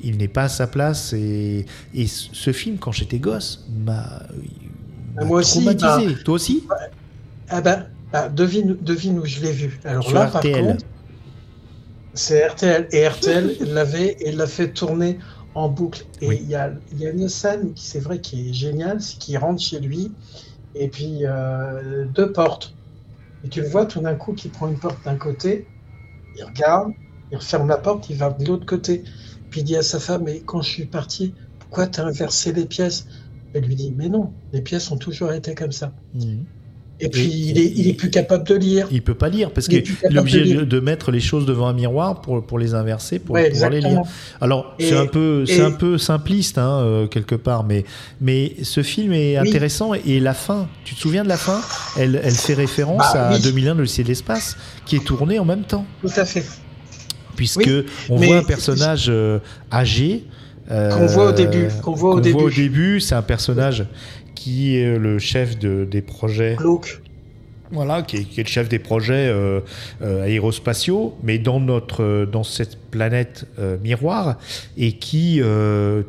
[0.03, 4.23] il n'est pas à sa place et, et ce film quand j'étais gosse m'a
[5.15, 6.15] m'a Moi aussi, traumatisé.
[6.25, 6.63] Toi aussi?
[7.49, 9.81] Ah ben, bah, devine, devine où je l'ai vu.
[9.85, 10.53] Alors Sur là, par RTL.
[10.53, 10.85] contre,
[12.15, 12.89] c'est RTL.
[12.93, 15.19] Et RTL l'avait et l'a fait tourner
[15.55, 16.07] en boucle.
[16.21, 16.49] Et il Oui.
[16.49, 19.63] y, a, y a une scène qui, c'est vrai, qui est géniale, c'est qu'il rentre
[19.63, 20.17] chez lui
[20.75, 22.79] et puis euh, deux portes.
[23.43, 25.73] Et tu le vois tout d'un coup qui prend une porte d'un côté,
[26.35, 26.95] il regarde,
[27.31, 29.05] il referme la porte, il va de l'autre côté.
[29.51, 32.67] Puis il dit à sa femme, mais quand je suis parti, pourquoi t'as inversé les
[32.67, 33.07] pièces?
[33.55, 35.97] Elle lui dit, mais non, les pièces ont toujours été comme ça.
[36.13, 36.47] Mhm.
[36.99, 38.89] Et puis, il, est, il est plus capable de lire.
[38.91, 41.75] Il peut pas lire parce est qu'il est obligé de mettre les choses devant un
[41.75, 44.01] miroir pour, pour les inverser pour Ouais, pouvoir les lire.
[44.41, 47.85] Alors c'est un peu c'est un peu simpliste hein, euh, quelque part, mais
[48.23, 49.49] mais ce film est Oui.
[49.49, 50.69] intéressant et la fin.
[50.85, 51.61] Tu te souviens de la fin?
[51.99, 53.43] Elle elle fait référence Bah, à oui.
[53.43, 54.57] 2001 le lycée de l'espace
[54.87, 56.45] qui est tourné en même temps Tout à fait.
[57.37, 59.39] puisque Oui, on voit un personnage euh,
[59.71, 60.25] âgé
[60.71, 62.21] euh, Qu'on voit au début, qu'on voit au
[62.51, 63.85] début, c'est un personnage
[64.37, 67.01] qui est le chef de, des projets Glauque.
[67.73, 69.61] voilà, qui est, qui est le chef des projets euh,
[70.03, 73.47] euh, aérospatiaux, mais dans notre, euh, dans cette planète
[73.83, 74.39] miroir,
[74.77, 75.41] et qui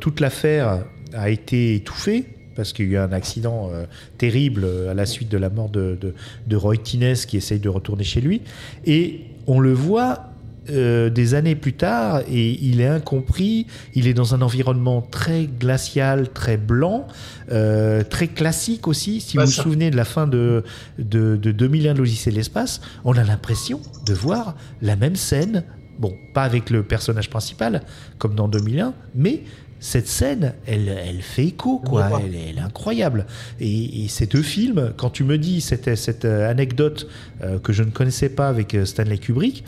[0.00, 2.24] toute l'affaire a été étouffée
[2.58, 3.84] parce qu'il y a eu un accident euh,
[4.18, 6.12] terrible à la suite de la mort de, de,
[6.48, 8.42] de Roy Tines qui essaye de retourner chez lui,
[8.84, 10.24] et on le voit.
[10.70, 15.46] Euh, des années plus tard, et il est incompris, il est dans un environnement très
[15.46, 17.06] glacial, très blanc,
[17.52, 19.20] euh, très classique aussi.
[19.20, 20.64] Si Bah, vous vous souvenez de la fin de,
[20.98, 25.64] de, de 2001 de l'Odyssée de l'espace, on a l'impression de voir la même scène.
[25.98, 27.82] Bon, pas avec le personnage principal,
[28.18, 29.42] comme dans 2001, mais
[29.80, 32.08] cette scène, elle, elle fait écho, quoi.
[32.24, 33.26] Elle, est- elle est incroyable.
[33.60, 37.08] Et, et ces deux films, quand tu me dis cette, cette euh, anecdote
[37.42, 39.64] euh, que je ne connaissais pas avec Stanley Kubrick,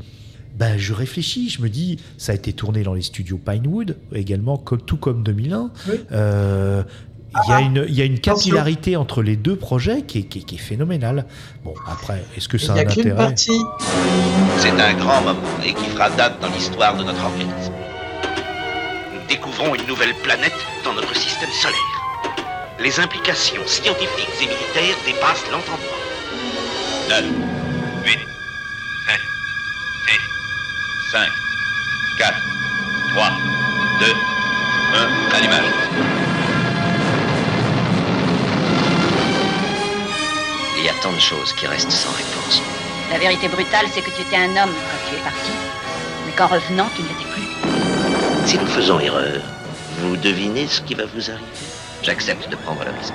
[0.61, 4.59] ben, je réfléchis, je me dis, ça a été tourné dans les studios Pinewood, également,
[4.59, 5.71] comme, tout comme 2001.
[5.89, 5.95] Oui.
[6.13, 6.83] Euh,
[7.47, 10.23] il y, a une, il y a une capillarité entre les deux projets qui est,
[10.25, 11.27] qui est- qui est phénoménale.
[11.65, 13.15] Bon, après, est-ce que ça a un intérêt?
[13.15, 13.63] partie.
[14.59, 17.73] C'est un grand moment et qui fera date dans l'histoire de notre organisme.
[19.15, 20.53] Nous découvrons une nouvelle planète
[20.85, 21.79] dans notre système solaire.
[22.83, 26.01] Les implications scientifiques et militaires dépassent l'entendement.
[31.11, 31.29] 5,
[32.19, 32.35] 4,
[33.15, 33.31] 3,
[33.99, 34.07] 2,
[34.95, 35.65] 1, allumage.
[40.79, 42.63] Il y a tant de choses qui restent sans réponse.
[43.11, 45.51] La vérité brutale, c'est que tu étais un homme quand tu es parti,
[46.27, 48.49] mais qu'en revenant, tu ne l'étais plus.
[48.49, 49.43] Si nous faisons erreur,
[49.99, 51.45] vous devinez ce qui va vous arriver
[52.05, 53.15] J'accepte de prendre le risque.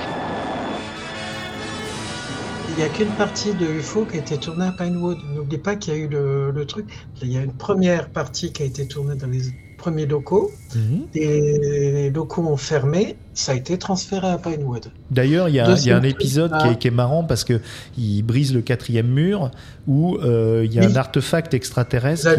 [2.77, 5.17] Il n'y a qu'une partie de UFO qui a été tournée à Pinewood.
[5.33, 6.85] N'oublie pas qu'il y a eu le, le truc.
[7.21, 9.43] Il y a une première partie qui a été tournée dans les
[9.77, 10.51] premiers locaux.
[10.75, 11.01] Mhm.
[11.13, 13.15] Les locaux ont fermé.
[13.33, 14.91] Ça a été transféré à Pinewood.
[15.11, 17.43] D'ailleurs, il y, a- il y a un épisode qui est, qui est marrant parce
[17.43, 17.59] que
[17.97, 19.51] il brise le quatrième mur
[19.87, 20.91] où euh, il y a Oui.
[20.93, 22.29] un artefact extraterrestre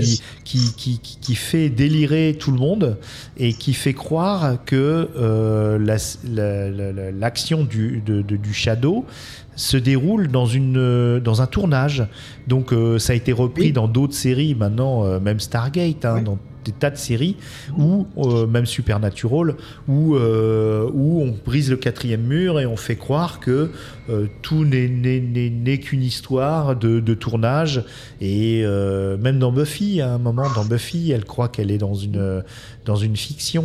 [0.44, 2.96] qui, fait délirer tout le monde
[3.36, 5.96] et qui fait croire que euh, la-
[6.30, 9.04] la- la- la- l'action du, de- de- du Shadow
[9.56, 12.06] se déroule dans, une, euh, dans un tournage.
[12.46, 13.72] Donc euh, ça a été repris Oui.
[13.72, 16.22] dans d'autres séries maintenant, euh, même Stargate, hein, Oui.
[16.22, 17.36] dans des tas de séries,
[17.78, 19.54] ou euh, même Supernatural,
[19.88, 23.70] où, euh, où on brise le quatrième mur et on fait croire que
[24.10, 27.84] euh, tout n'est- qu'une histoire de, de tournage.
[28.20, 28.62] Et
[29.20, 32.42] même dans Buffy, à un moment, dans Buffy, elle croit qu'elle est dans une,
[32.84, 33.62] dans une fiction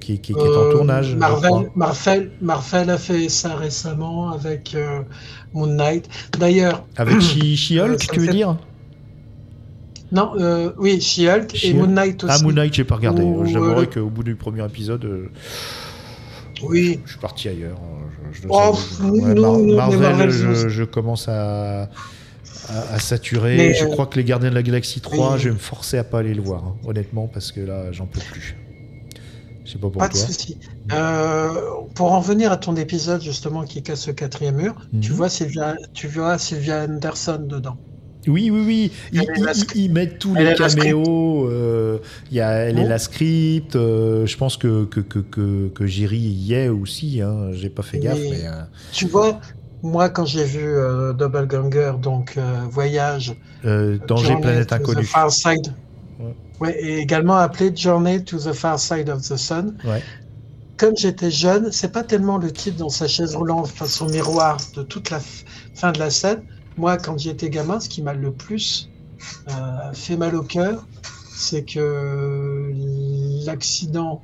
[0.00, 1.14] qui, qui- qui est en tournage.
[1.14, 4.76] Marvel, Marvel, Marvel a fait ça récemment avec
[5.52, 6.08] Moon Knight.
[6.38, 8.56] D'ailleurs, Avec She- She-Hulk, tu veux dire?
[10.12, 11.74] Non, euh, oui, She-Hulk et.
[11.74, 12.34] Moon Knight aussi.
[12.38, 13.22] Ah, Moon Knight, j'ai pas regardé.
[13.22, 15.28] Ou, J'avouerai euh, qu'au bout du premier épisode, euh,
[16.62, 17.78] Oui, je suis parti ailleurs.
[18.32, 21.88] Je, je dois Oh, non, non, Marvel, Marvel, je, commence à, à,
[22.94, 23.56] à saturer.
[23.56, 25.38] Mais, je euh, crois que les Gardiens de la Galaxie 3, oui.
[25.38, 28.06] je vais me forcer à pas aller le voir, hein, honnêtement, parce que là, j'en
[28.06, 28.56] peux plus.
[29.64, 30.56] Je sais pas pour pas de souci.
[30.94, 31.50] Euh,
[31.94, 35.16] pour en revenir à ton épisode justement qui casse le quatrième mur, tu Mhm.
[35.16, 37.76] vois Sylvia, tu vois Sylvia Anderson dedans.
[38.28, 38.92] Oui, oui, oui.
[39.74, 41.46] Ils, mettent tous les caméos.
[41.50, 41.98] euh,
[42.30, 43.74] Il y a elle est la script.
[43.76, 47.20] euh, je pense que que que que, que Jerry y est aussi.
[47.20, 48.46] Hein, J'ai pas fait gaffe, mais.
[48.46, 49.40] euh, Tu vois,
[49.82, 53.34] moi, quand j'ai vu euh, Double Ganger, donc euh, Voyage,
[53.64, 55.04] Danger planète inconnue.
[55.04, 55.74] Far Side,
[56.20, 56.34] Ouais.
[56.60, 59.76] ouais, et également appelé Journey to the Far Side of the Sun.
[59.84, 60.02] Ouais.
[60.76, 64.58] Comme j'étais jeune, c'est pas tellement le type dans sa chaise roulante face au miroir
[64.76, 65.20] de toute la
[65.74, 66.42] fin de la scène.
[66.78, 68.88] Moi, quand j'étais gamin, ce qui m'a le plus
[69.50, 70.86] euh, fait mal au cœur,
[71.34, 72.72] c'est que
[73.44, 74.22] l'accident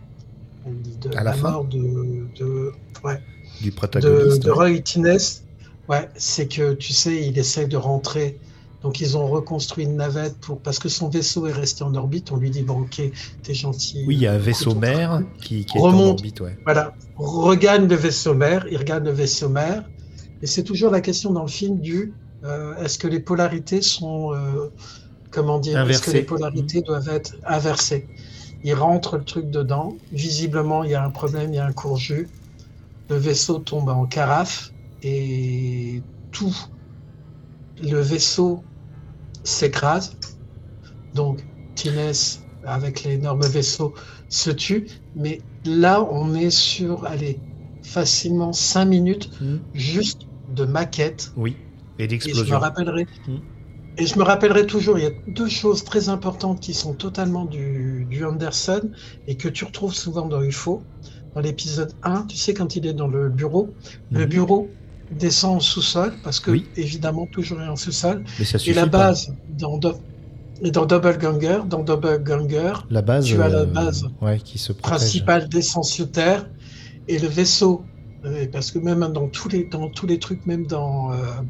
[0.66, 2.72] de À la mort de, de,
[3.04, 3.20] ouais,
[3.60, 4.42] Du protagoniste.
[4.44, 4.50] de.
[4.50, 5.18] Roy Tines,
[5.88, 8.38] ouais, c'est que tu sais, il essaie de rentrer.
[8.82, 12.30] Donc ils ont reconstruit une navette pour parce que son vaisseau est resté en orbite.
[12.32, 13.00] On lui dit bon ok,
[13.42, 14.04] t'es gentil.
[14.06, 16.18] Oui, il y a un vaisseau mère qui, qui est en Remonte.
[16.20, 16.58] orbite, ouais.
[16.64, 18.66] Voilà, regagne le vaisseau mère.
[18.70, 19.84] Il regagne le vaisseau mère.
[20.42, 22.12] Et c'est toujours la question dans le film du
[22.44, 24.70] euh, est-ce que les polarités sont euh,
[25.30, 28.06] comment dire Est-ce que les polarités doivent être inversées?
[28.62, 29.96] Il rentre le truc dedans.
[30.12, 32.28] Visiblement, il y a un problème, il y a un courju.
[33.10, 34.72] Le vaisseau tombe en carafe
[35.02, 36.02] et
[36.32, 36.54] tout
[37.82, 38.62] le vaisseau
[39.42, 40.16] s'écrase.
[41.14, 41.44] Donc,
[41.74, 42.12] Tines,
[42.64, 43.94] avec l'énorme vaisseau,
[44.28, 44.86] se tue.
[45.14, 47.38] Mais là, on est sur, allez,
[47.82, 49.60] facilement 5 minutes Mhm.
[49.74, 50.22] juste
[50.54, 51.32] de maquette.
[51.36, 51.56] Oui.
[51.98, 52.58] Et Et je me d'explosion.
[52.58, 53.06] rappellerai.
[53.28, 53.36] Mm.
[53.96, 57.44] Et je me rappellerai toujours, il y a deux choses très importantes qui sont totalement
[57.44, 58.90] du, du Anderson
[59.28, 60.82] et que tu retrouves souvent dans UFO.
[61.34, 63.72] Dans l'épisode 1, tu sais, quand il est dans le bureau,
[64.10, 64.26] le Mhm.
[64.26, 64.68] bureau
[65.12, 66.66] descend au sous-sol parce que, Oui.
[66.76, 68.24] évidemment, toujours il est en sous-sol.
[68.38, 68.98] Mais ça Et la pas.
[68.98, 69.94] base, dans, Do-
[70.62, 73.26] et dans Double Ganger, dans Double Ganger, La base.
[73.26, 74.98] tu as la euh, base Ouais, qui se protège.
[74.98, 76.48] principal descend sur Terre
[77.06, 77.84] et le vaisseau,
[78.52, 81.42] parce que même dans tous les, dans tous les trucs, même dans, euh,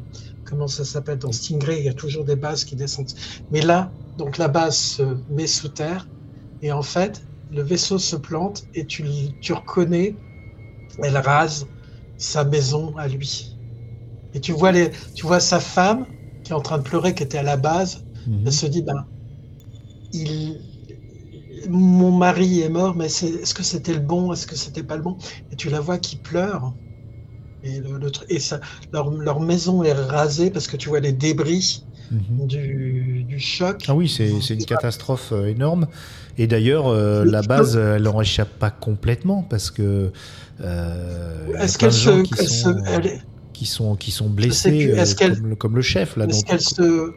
[0.43, 3.09] comment ça s'appelle, dans Stingray, il y a toujours des bases qui descendent.
[3.49, 6.09] Mais là, donc la base se met sous terre
[6.61, 9.05] et en fait, le vaisseau se plante et tu,
[9.39, 10.21] tu reconnais,
[11.03, 11.67] elle rase
[12.17, 13.59] sa maison à lui.
[14.33, 16.07] Et tu vois, les, tu vois sa femme
[16.43, 18.45] qui est en train de pleurer, qui était à la base, Mhm.
[18.45, 19.07] elle se dit, ben,
[20.11, 20.65] il,
[21.69, 25.03] mon mari est mort, mais est-ce que c'était le bon, est-ce que c'était pas le
[25.03, 25.17] bon?
[25.51, 26.75] Et tu la vois qui pleure.
[27.63, 28.61] Et, le, et ça,
[28.93, 32.47] leur, leur maison est rasée parce que tu vois les débris Mhm.
[32.47, 33.85] du, du choc.
[33.87, 35.87] Ah oui, c'est une catastrophe euh, énorme.
[36.37, 40.11] Et d'ailleurs, euh, la base, elle n'en échappe pas complètement parce que.
[40.61, 43.21] euh, Est-ce qu'elle se, qui sont, se- elle est-
[43.53, 46.27] qui sont qui sont sais blessés, plus, euh, comme, le- comme le chef là.
[46.27, 47.15] est-ce qu'elle se,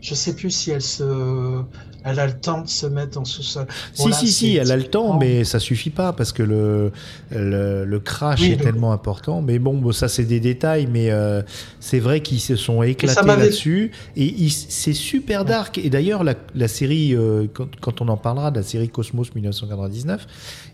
[0.00, 1.64] je sais plus si elle se,
[2.04, 3.66] elle a le temps de se mettre en sous-sol.
[3.98, 6.42] Bon, Si, là, si, si, elle a le temps, mais ça suffit pas parce que
[6.42, 6.92] le,
[7.30, 9.42] le, le crash Oui, est le- tellement important.
[9.42, 11.42] Mais bon, bon, ça c'est des détails, mais euh,
[11.78, 13.90] c'est vrai qu'ils se sont éclatés là-dessus.
[14.16, 15.78] Et c'est super dark.
[15.78, 20.26] Et d'ailleurs, la, la série, euh, quand, quand on en parlera, la série Cosmos 1999,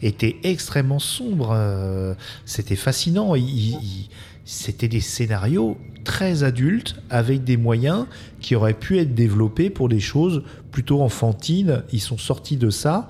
[0.02, 1.50] était extrêmement sombre.
[1.54, 3.34] euh, C'était fascinant.
[3.34, 4.08] Il- il-
[4.48, 8.06] c'était des scénarios très adultes avec des moyens
[8.40, 10.44] qui auraient pu être développés pour des choses
[10.76, 11.82] plutôt enfantines.
[11.90, 13.08] Ils sont sortis de ça.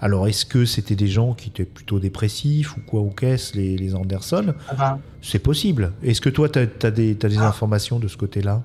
[0.00, 3.76] Alors, est-ce que c'était des gens qui étaient plutôt dépressifs ou quoi ou qu'est-ce, les,
[3.76, 4.54] les Anderson?
[4.68, 5.92] Ah ben, C'est possible.
[6.02, 7.46] Est-ce que toi, tu as, des, Ah.
[7.46, 8.60] informations de ce côté-là?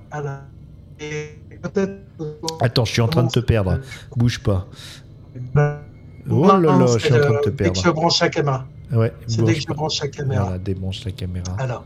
[0.99, 1.91] Et peut-être.
[2.61, 3.77] Attends, je suis en train de te perdre.
[4.15, 4.67] Bouge pas.
[6.27, 7.81] Oh là là, je suis en train de te le- Dès que perdre.
[7.85, 8.65] je branche la caméra.
[8.91, 10.43] Ouais, C'est dès que je branche la caméra.
[10.45, 11.55] Voilà, débranche la caméra.
[11.59, 11.85] Alors,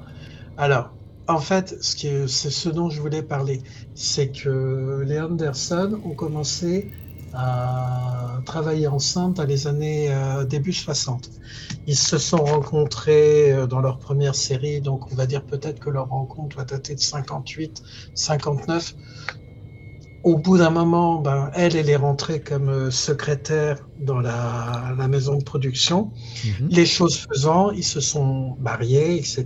[0.57, 0.93] alors,
[1.27, 3.61] en fait, c'est ce dont je voulais parler,
[3.93, 6.91] c'est que les Anderson ont commencé
[7.33, 11.29] à travailler ensemble dans les années euh, début 60.
[11.85, 15.89] Ils se sont rencontrés euh, dans leur première série, donc on va dire peut-être que
[15.89, 17.81] leur rencontre doit dater de 58,
[18.13, 18.95] 59.
[20.23, 25.07] Au bout d'un moment, ben, elle, elle est rentrée comme euh, secrétaire dans la, la
[25.07, 26.11] maison de production.
[26.45, 26.69] Mhm.
[26.69, 29.45] Les choses faisant, ils se sont mariés, etc.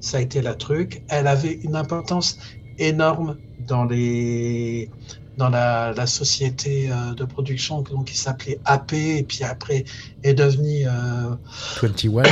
[0.00, 1.02] Ça a été la truc.
[1.08, 2.38] Elle avait une importance
[2.78, 4.90] énorme dans les
[5.36, 9.84] dans la, la société euh, de production donc qui s'appelait AP et puis après
[10.24, 11.36] est devenue euh,
[11.80, 12.22] 21.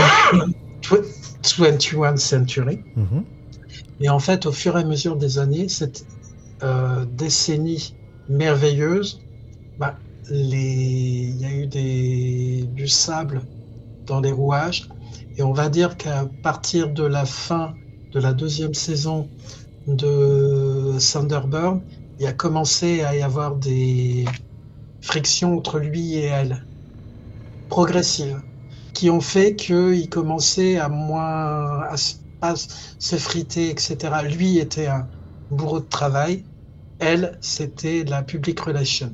[0.82, 1.04] tw-
[1.58, 2.80] 21 Century.
[2.96, 3.24] Mhm.
[4.00, 6.04] Et en fait, au fur et à mesure des années, cette
[6.62, 7.94] euh, décennie
[8.28, 9.22] merveilleuse,
[9.78, 9.98] bah,
[10.28, 11.32] les...
[11.32, 12.64] il y a eu des...
[12.74, 13.42] du sable
[14.06, 14.88] dans les rouages.
[15.36, 17.74] Et on va dire qu'à partir de la fin
[18.12, 19.28] de la deuxième saison
[19.86, 21.80] de Thunderbird,
[22.18, 24.24] il a commencé à y avoir des
[25.00, 26.64] frictions entre lui et elle,
[27.68, 28.40] progressives,
[28.94, 31.96] qui ont fait qu'il commençait à moins à
[32.40, 33.96] à se friter, etc.
[34.24, 35.08] Lui était un
[35.50, 36.44] bourreau de travail.
[36.98, 39.12] Elle, c'était la public relation.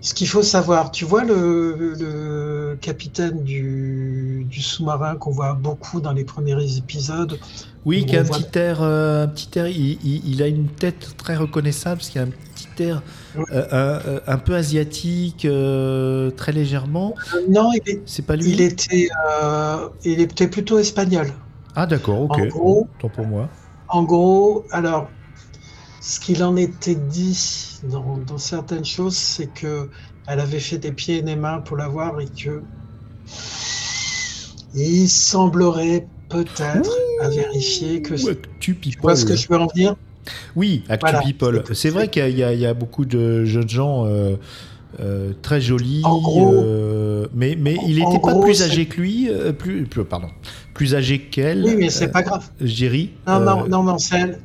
[0.00, 6.00] Ce qu'il faut savoir, tu vois le, le capitaine du, du sous-marin qu'on voit beaucoup
[6.00, 7.38] dans les premiers épisodes?
[7.84, 9.66] Oui, qui a on un voit- petit air, euh, un petit air.
[9.66, 13.02] Il, il- il a une tête très reconnaissable parce qu'il a un petit air
[13.36, 13.44] Ouais.
[13.52, 17.14] euh, un, un peu asiatique, euh, très légèrement.
[17.48, 18.50] Non, il, est- C'est pas lui?
[18.50, 19.08] il était,
[19.42, 21.32] euh, il était plutôt espagnol.
[21.74, 22.38] Ah d'accord, ok.
[22.38, 23.48] En gros- Tant pour moi.
[23.88, 25.08] En gros, alors,
[26.08, 27.38] ce qu'il en était dit
[27.90, 29.90] dans, dans certaines choses, c'est que
[30.26, 32.62] elle avait fait des pieds et des mains pour l'avoir et que
[34.74, 38.14] il semblerait peut-être à vérifier que
[38.58, 39.96] tu vois ce que je veux en venir?
[40.56, 41.20] Oui, Actu Voilà.
[41.20, 41.62] People.
[41.74, 44.36] C'est vrai qu'il y, a- y beaucoup de jeunes gens euh,
[45.00, 48.98] euh, très jolis, En gros- euh, mais, mais il n'était pas gros, plus âgé que
[49.00, 49.28] lui,
[49.58, 50.28] plus, pardon,
[50.72, 51.64] plus âgé qu'elle.
[51.64, 52.48] Oui, mais c'est pas grave.
[52.62, 53.10] Jerry.
[53.26, 54.38] Non, non, non, non, c'est elle.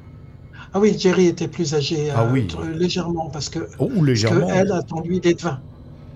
[0.73, 2.47] Ah oui, Jerry était plus âgé, Ah euh, oui.
[2.73, 4.49] légèrement, parce que, Oh, parce que légèrement.
[4.49, 5.59] elle, attends, lui, il est de 20.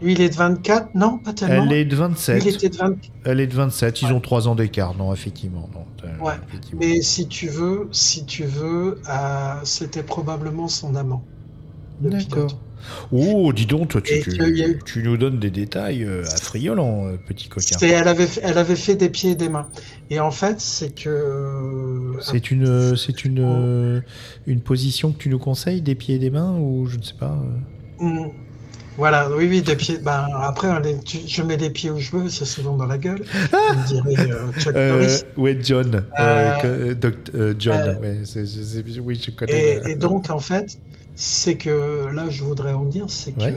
[0.01, 1.63] Lui, il est de 24, non, pas tellement.
[1.65, 2.43] Elle est de Lui, 27.
[2.43, 2.95] il était de 20.
[3.25, 4.01] Elle est de 27.
[4.01, 5.69] Ils ont 3 ans d'écart, non, effectivement.
[5.73, 5.83] Non,
[6.23, 6.79] Ouais, effectivement.
[6.83, 11.23] Mais si tu veux, si tu veux, euh, c'était probablement son amant.
[11.99, 12.59] D'accord.
[13.11, 17.77] Oh, dis donc, toi, tu, a nous donnes des détails euh, affriolants, euh, petit coquin.
[17.81, 19.67] Elle avait, elle avait fait des pieds et des mains.
[20.09, 22.13] Et en fait, c'est que.
[22.21, 24.01] C'est une, c'est une, euh,
[24.45, 27.15] une position que tu nous conseilles, des pieds et des mains, ou je ne sais
[27.19, 27.37] pas.
[28.01, 28.05] euh.
[28.05, 28.31] Mm.
[28.97, 29.99] Voilà, oui, oui, des pieds.
[29.99, 32.97] Ben, après, les- tu- je mets des pieds où je veux, c'est souvent dans la
[32.97, 33.21] gueule.
[33.85, 35.93] Dirait euh, Chuck Euh, ouais, John.
[35.95, 36.67] euh, Euh, que-
[37.07, 38.23] euh, euh, John, euh,
[39.03, 39.51] oui, je connais.
[39.75, 40.79] Et, euh, et donc, en fait,
[41.17, 43.55] c'est que là, je voudrais en dire, c'est que Ouais.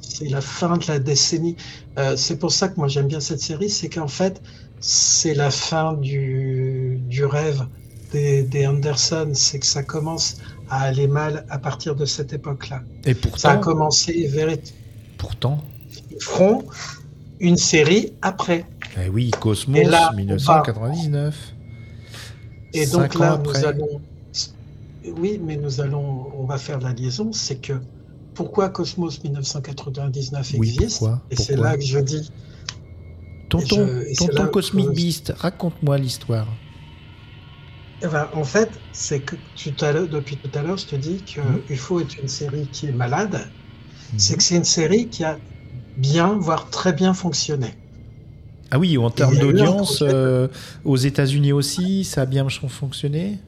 [0.00, 1.56] c'est la fin de la décennie.
[1.98, 4.40] Euh, c'est pour ça que moi j'aime bien cette série, c'est qu'en fait,
[4.80, 7.66] c'est la fin du, du rêve
[8.12, 10.38] des, des Anderson, c'est que ça commence
[10.70, 12.82] à aller mal à partir de cette époque-là.
[13.04, 14.72] Et Ça a pourtant, commencé vérit-
[15.18, 15.62] pourtant,
[16.10, 16.64] Ils feront
[17.40, 18.64] une série après.
[19.04, 21.54] eh oui, Cosmos, Et là, on 1999.
[22.72, 24.00] Et donc là, nous allons.
[25.16, 26.30] Oui, mais nous allons.
[26.38, 27.32] On va faire la liaison.
[27.32, 27.74] C'est que
[28.34, 32.30] pourquoi Cosmos 1999 Oui, existe pourquoi Et c'est là que je dis.
[33.48, 36.46] Tonton, je- c'est tonton Cosmic que- Beast, raconte-moi l'histoire.
[38.02, 40.96] Eh ben, en fait, c'est que tout à l'heure, depuis tout à l'heure, je te
[40.96, 41.60] dis que Mhm.
[41.68, 43.40] UFO est une série qui est malade.
[44.16, 44.36] C'est Mhm.
[44.38, 45.38] que c'est une série qui a
[45.96, 47.74] bien, voire très bien fonctionné.
[48.70, 50.46] Ah oui, en termes d'audience, euh,
[50.84, 53.38] aux États-Unis aussi, ça a bien fonctionné?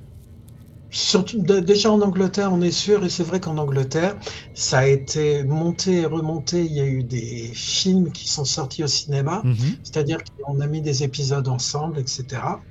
[0.94, 4.18] Surtout, déjà en Angleterre, on est sûr, et c'est vrai qu'en Angleterre,
[4.52, 6.64] ça a été monté et remonté.
[6.66, 9.40] Il y a eu des films qui sont sortis au cinéma.
[9.44, 9.56] Mhm.
[9.82, 12.62] c'est-à-dire qu'on a mis des épisodes ensemble, etc.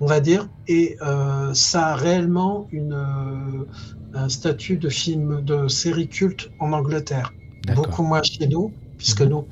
[0.00, 3.64] On va dire, et euh, ça a réellement une, euh,
[4.12, 7.34] un statut de film, de série culte en Angleterre.
[7.74, 9.28] Beaucoup moins chez nous, puisque Mhm.
[9.30, 9.48] nous.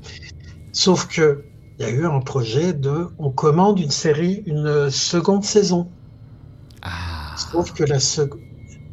[0.73, 1.45] Sauf que
[1.79, 5.93] il y a eu un projet de, on commande une série, une seconde saison.
[6.83, 8.43] Ah, Sauf que la seconde,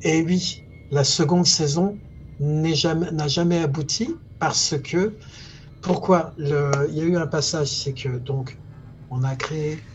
[0.01, 2.01] et oui, la seconde saison
[2.39, 5.19] n'est jamais, n'a jamais abouti parce que,
[5.81, 8.61] pourquoi le, Il y a eu un passage, c'est que donc
[9.09, 9.85] on a créé,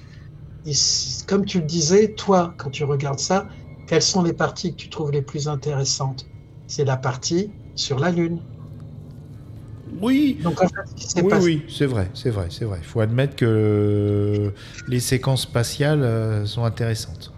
[0.64, 3.48] ici- comme tu le disais, toi, quand tu regardes ça,
[3.86, 6.30] quelles sont les parties que tu trouves les plus intéressantes?
[6.68, 8.44] C'est la partie sur la Lune.
[10.00, 12.64] oui, Donc en fait, ce qui s'est oui, passé- oui, c'est vrai, c'est vrai, c'est
[12.64, 12.78] vrai.
[12.80, 14.52] Il faut admettre que
[14.86, 17.32] les séquences spatiales euh, sont intéressantes.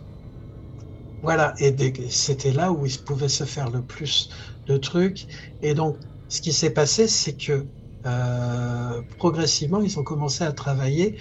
[1.22, 1.74] Voilà, et
[2.08, 4.30] c'était là où il pouvait se faire le plus
[4.66, 5.26] de trucs.
[5.62, 5.96] Et donc,
[6.28, 7.66] ce qui s'est passé, c'est que
[8.06, 11.16] euh, progressivement, ils ont commencé à travailler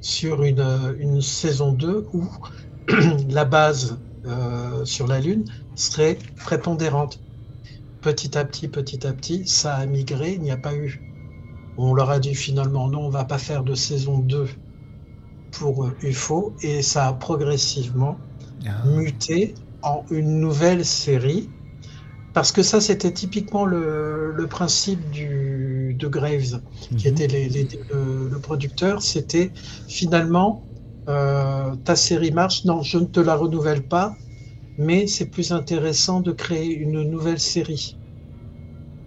[0.00, 2.24] sur une, une saison 2 où
[3.30, 5.44] la base euh, sur la Lune
[5.76, 7.20] serait prépondérante.
[8.00, 11.12] Petit à petit, petit à petit, ça a migré, il n'y a pas eu.
[11.76, 14.48] On leur a dit finalement, non, on va pas faire de saison 2
[15.52, 18.18] pour euh, UFO, et ça a progressivement
[18.66, 18.84] Ah.
[18.84, 21.54] muté en une nouvelle série.
[22.32, 26.62] Parce que ça, c'était typiquement le, le principe du, de Graves,
[26.96, 27.08] qui Mhm.
[27.08, 29.02] était les- les- le, le producteur.
[29.02, 29.52] C'était
[29.88, 30.68] finalement,
[31.08, 34.20] euh, ta série marche, non, je ne te la renouvelle pas,
[34.78, 37.98] mais c'est plus intéressant de créer une nouvelle série.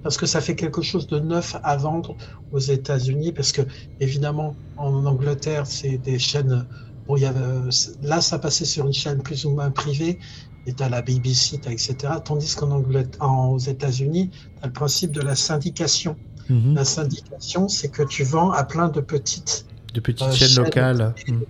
[0.02, 2.18] Parce que ça fait quelque chose de neuf à vendre
[2.52, 3.62] aux États-Unis, parce que
[4.00, 6.68] évidemment, en Angleterre, c'est des chaînes
[7.08, 7.70] Bon, il y avait, euh,
[8.02, 10.20] là, ça passait sur une chaîne plus ou moins privée,
[10.66, 11.96] et t'as la BBC, etc.
[12.24, 16.18] Tandis qu'en Angleterre, en- aux États-Unis, t'as le principe de la syndication.
[16.50, 16.76] Mhm.
[16.76, 20.64] La syndication, c'est que tu vends à plein de petites De petites euh, chaînes chaînes
[20.66, 21.16] locales.
[21.28, 21.44] Mhm.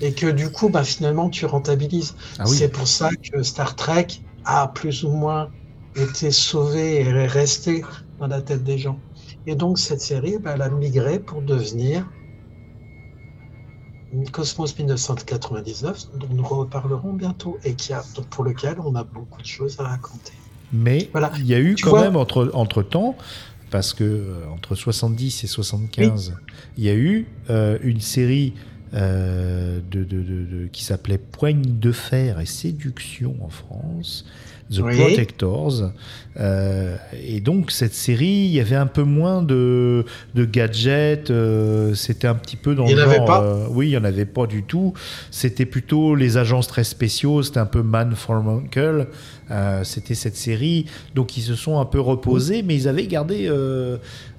[0.00, 2.14] et que du coup, bah, finalement, tu rentabilises.
[2.38, 2.56] Ah oui.
[2.56, 4.08] C'est pour ça que Star Trek
[4.44, 5.50] a plus ou moins
[5.96, 7.84] été sauvé et est resté
[8.18, 8.98] dans la tête des gens.
[9.46, 12.10] Et donc cette série, ben, elle a migré pour devenir
[14.32, 19.46] Cosmos 1999, dont nous reparlerons bientôt et qui a, pour lequel on a beaucoup de
[19.46, 20.32] choses à raconter.
[20.72, 21.32] Mais Voilà.
[21.36, 23.16] il y a eu Tu quand vois- même entre, entre temps,
[23.70, 26.36] parce que euh, entre 70 et 75,
[26.78, 28.54] il y a eu euh, une série
[28.94, 34.24] euh, de, de- de- de- qui s'appelait Poigne de fer et séduction en France.
[34.72, 34.96] The Oui.
[34.96, 35.90] Protectors.
[36.40, 40.04] Euh, et donc, cette série, il y avait un peu moins de,
[40.34, 41.30] de gadgets.
[41.30, 43.90] euh, C'était un petit peu dans Il le y en avait pas euh, oui, il
[43.90, 44.94] n'y en avait pas du tout.
[45.30, 47.42] C'était plutôt les agences très spéciaux.
[47.42, 49.06] C'était un peu Man for Uncle.
[49.84, 50.86] C'était cette série.
[51.14, 53.46] Donc, ils se sont un peu reposés, mais ils avaient gardé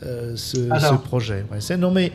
[0.01, 0.81] ce, Alors.
[0.81, 1.45] ce projet.
[1.51, 2.11] Ouais, non, mais.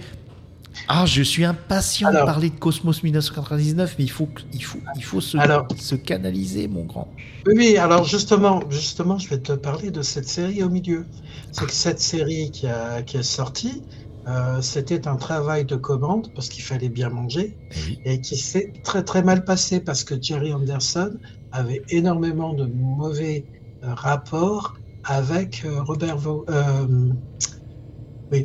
[0.88, 5.04] Ah, je suis impatient de parler de Cosmos 1999, mais il faut, il faut, il
[5.04, 5.66] faut se, Alors.
[5.76, 7.08] se canaliser, mon grand.
[7.46, 11.06] Oui, alors justement, justement, je vais te parler de cette série au milieu.
[11.52, 13.82] C'est que cette série qui, a, qui est sortie,
[14.28, 17.56] euh, c'était un travail de commande parce qu'il fallait bien manger
[18.04, 21.12] Eh et qui s'est très très mal passé parce que Jerry Anderson
[21.52, 23.46] avait énormément de mauvais
[23.82, 27.12] euh, rapports avec euh, Robert Vau- euh,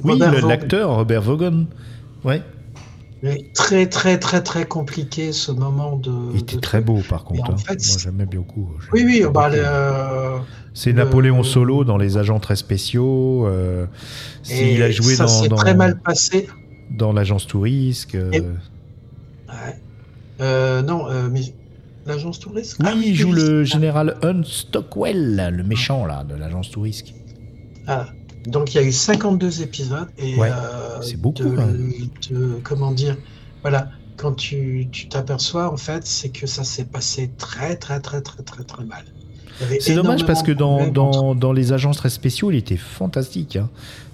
[0.04, 1.66] oui, l'acteur Robert Vaughan.
[2.26, 2.42] Ouais.
[3.24, 6.12] Mais Très très très très compliqué ce moment de.
[6.34, 7.50] Il était de- très beau, par contre.
[7.50, 7.58] en hein.
[7.58, 8.70] fait, Moi, j'aimais beaucoup.
[8.94, 10.38] j'aimais Oui, oui, bah, le- euh,
[10.74, 13.48] C'est le- Napoléon Solo dans Les Agents très spéciaux.
[13.48, 13.86] euh,
[14.50, 16.48] il a joué ça dans, s'est dans, très mal passé.
[16.92, 18.16] dans l'agence Tourisque.
[18.16, 19.80] euh, Et- Ouais.
[20.42, 21.42] Euh, non, euh, mais
[22.06, 23.66] l'agence touriste Oui, Ah il joue le oui.
[23.66, 27.14] général Hunt Stockwell, le méchant là de l'agence Tourisque.
[27.88, 28.08] Ah,
[28.48, 31.74] donc il y a eu 52 épisodes et Ouais, euh, c'est beaucoup, de- hein.
[32.30, 33.18] de- comment dire
[33.64, 38.22] voilà quand tu tu t'aperçois en fait c'est que ça s'est passé très très très
[38.22, 39.04] très très très mal.
[39.80, 43.56] C'est dommage parce que dans, dans, dans les agences très spéciaux, il était fantastique.
[43.56, 43.70] hein.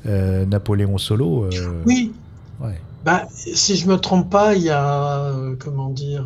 [0.06, 1.46] Euh, Napoléon Solo.
[1.46, 2.14] euh, oui
[2.60, 2.80] ouais.
[3.04, 6.26] bah si je me trompe pas il y a comment dire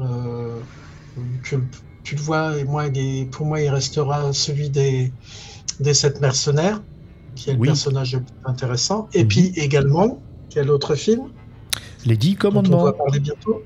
[1.44, 1.56] que
[2.04, 5.12] tu le vois et moi il est- pour moi il restera celui des
[5.80, 6.82] des sept mercenaires
[7.36, 7.68] qui est le Oui.
[7.68, 9.28] personnage le plus intéressant et Mhm.
[9.28, 11.22] puis également quel autre film
[12.06, 12.84] Les dix dont on commandements.
[12.84, 13.62] va parler bientôt?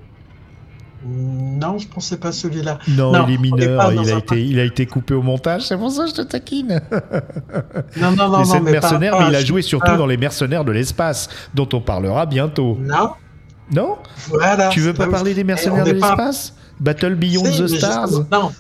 [1.06, 2.78] Non, je pensais pas celui-là.
[2.90, 5.62] Non, Non, il est mineur, il a, un- été, il a été coupé au montage,
[5.66, 6.82] c'est pour ça que je te taquine.
[7.98, 10.06] Non, non, non, les non, mais mercenaires, pas mais il a joué surtout Ah, dans
[10.06, 12.78] les mercenaires de l'espace, dont on parlera bientôt.
[12.82, 13.12] Non,
[13.74, 13.98] Non?
[14.28, 14.68] Voilà.
[14.70, 16.56] Tu veux pas parler des mercenaires de pas- l'espace?
[16.82, 18.10] Battle Beyond the Stars?
[18.32, 18.52] Non,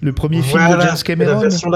[0.00, 1.40] Le premier film de James la Cameron?
[1.40, 1.70] version.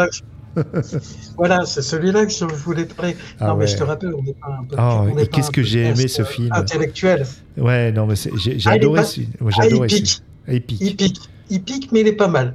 [1.37, 3.17] voilà, c'est celui-là que je voulais parler.
[3.41, 5.15] Ah non, mais je te rappelle, on n'est pas un peu.
[5.15, 6.49] N'est et qu'est-ce que j'ai aimé ce euh, film.
[6.53, 7.27] Intellectuel.
[7.57, 9.31] Ouais, non, mais j'ai Ah, adoré ce film.
[9.59, 10.21] Adoré ce.
[10.49, 11.89] Il pique.
[11.93, 12.55] Mais il est pas mal.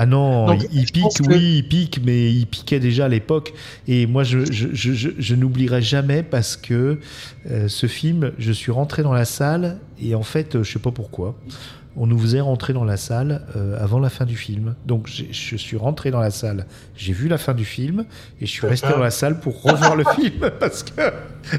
[0.00, 3.52] Ah non, Donc, il, pique, que- oui, il pique, mais il piquait déjà à l'époque.
[3.88, 7.00] Et moi, je, je, je, je, je n'oublierai jamais parce que
[7.50, 10.78] euh, ce film, je suis rentré dans la salle et en fait, euh, je sais
[10.78, 11.36] pas pourquoi,
[11.98, 14.74] on nous faisait rentrer dans la salle euh, avant la fin du film.
[14.86, 16.66] Donc, je suis rentré dans la salle,
[16.96, 18.04] j'ai vu la fin du film
[18.40, 21.12] et je suis resté dans la salle pour revoir le film parce que,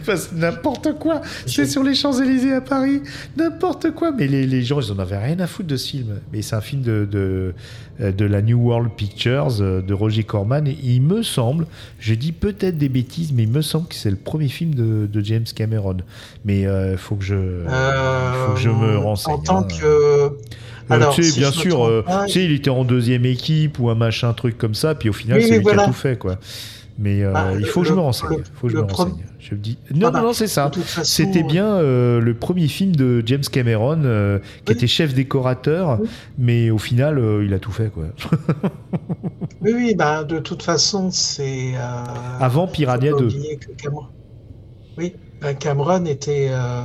[0.06, 1.22] parce que n'importe quoi.
[1.46, 3.02] C'est sur les Champs-Élysées à Paris,
[3.38, 4.12] n'importe quoi.
[4.12, 6.20] Mais les, les gens, ils en avaient rien à foutre de ce film.
[6.32, 7.54] Mais c'est un film de, de,
[8.00, 10.68] de la New World Pictures euh, de Roger Corman.
[10.68, 11.66] Et il me semble,
[12.00, 15.08] je dis peut-être des bêtises, mais il me semble que c'est le premier film de,
[15.12, 15.98] de James Cameron.
[16.46, 19.36] Mais il faut que je, Euh, faut que je me renseigne.
[19.36, 19.68] En tant hein.
[19.68, 19.86] que.
[19.86, 20.30] Euh,
[20.90, 23.80] Alors, tu sais, si bien sûr, trompe euh, tu sais, il était en deuxième équipe
[23.80, 25.94] ou un machin truc comme ça, puis au final, Oui, c'est lui qui a tout
[25.94, 26.40] fait, quoi.
[27.02, 28.40] Mais euh, Bah, il faut que je me renseigne.
[28.40, 29.14] le- faut que je me renseigne.
[29.40, 29.78] Je me dis.
[29.96, 30.70] Non, Ah bah, non, non, c'est ça.
[31.04, 34.78] C'était bien euh, le premier film de James Cameron, euh, qui Oui.
[34.78, 36.10] était chef décorateur, Oui.
[36.38, 38.04] mais au final, euh, il a tout fait, quoi.
[39.62, 41.74] Oui, oui, bah, de toute façon, c'est.
[41.76, 42.04] euh,
[42.40, 43.26] Avant Piranha faut pas 2.
[43.36, 44.06] oublier que Cameron...
[44.98, 46.82] Oui, bah, Cameron était euh,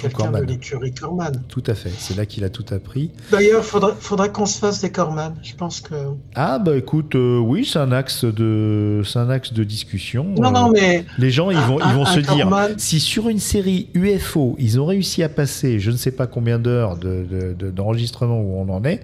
[0.00, 1.32] quelqu'un de l'écurie Corman.
[1.48, 1.90] Tout à fait.
[1.98, 3.10] C'est là qu'il a tout appris.
[3.30, 5.34] D'ailleurs, faudra, faudra qu'on se fasse des Corman.
[5.42, 5.94] Je pense que.
[6.34, 10.24] Ah bah écoute, euh, oui, c'est un axe de, un axe de discussion.
[10.38, 12.46] Non, Euh, non, mais Les gens, ils Un- vont, ils vont un- se un dire,
[12.48, 16.26] Corman- si sur une série UFO, ils ont réussi à passer je ne sais pas
[16.26, 19.00] combien d'heures de- de- de- d'enregistrement où on en est,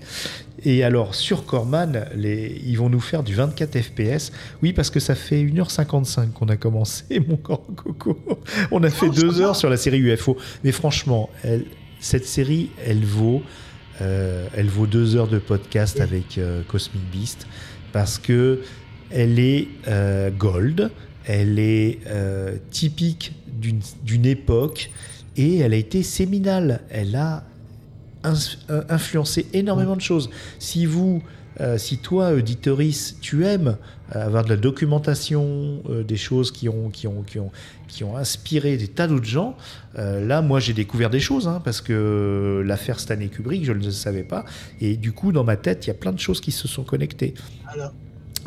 [0.64, 4.32] et alors sur Corman, les, ils vont nous faire du 24 FPS.
[4.62, 8.18] Oui, parce que ça fait 1h55 qu'on a commencé, mon grand coco.
[8.76, 10.36] On a fait deux heures sur la série UFO.
[10.62, 11.30] Mais franchement,
[11.98, 13.40] cette série, elle vaut,
[14.02, 17.46] euh, elle vaut deux heures de podcast avec euh, Cosmic Beast,
[17.94, 18.60] parce que
[19.10, 20.90] elle est euh, gold,
[21.24, 22.00] elle est
[22.70, 23.32] typique
[24.04, 24.90] d'une époque
[25.38, 26.82] et elle a été séminale.
[26.90, 27.44] Elle a
[28.90, 30.28] influencer énormément de choses.
[30.58, 31.22] Si vous,
[31.78, 33.76] si toi, auditoris, tu aimes
[34.10, 37.50] avoir de la documentation, des choses qui ont, qui ont,
[37.88, 39.56] qui ont inspiré des tas d'autres gens,
[39.98, 43.82] euh, là, moi, j'ai découvert des choses, hein, parce que l'affaire Stanley Kubrick, je ne
[43.84, 44.44] le savais pas,
[44.80, 46.84] et du coup, dans ma tête, il y a plein de choses qui se sont
[46.84, 47.34] connectées.
[47.72, 47.92] Alors,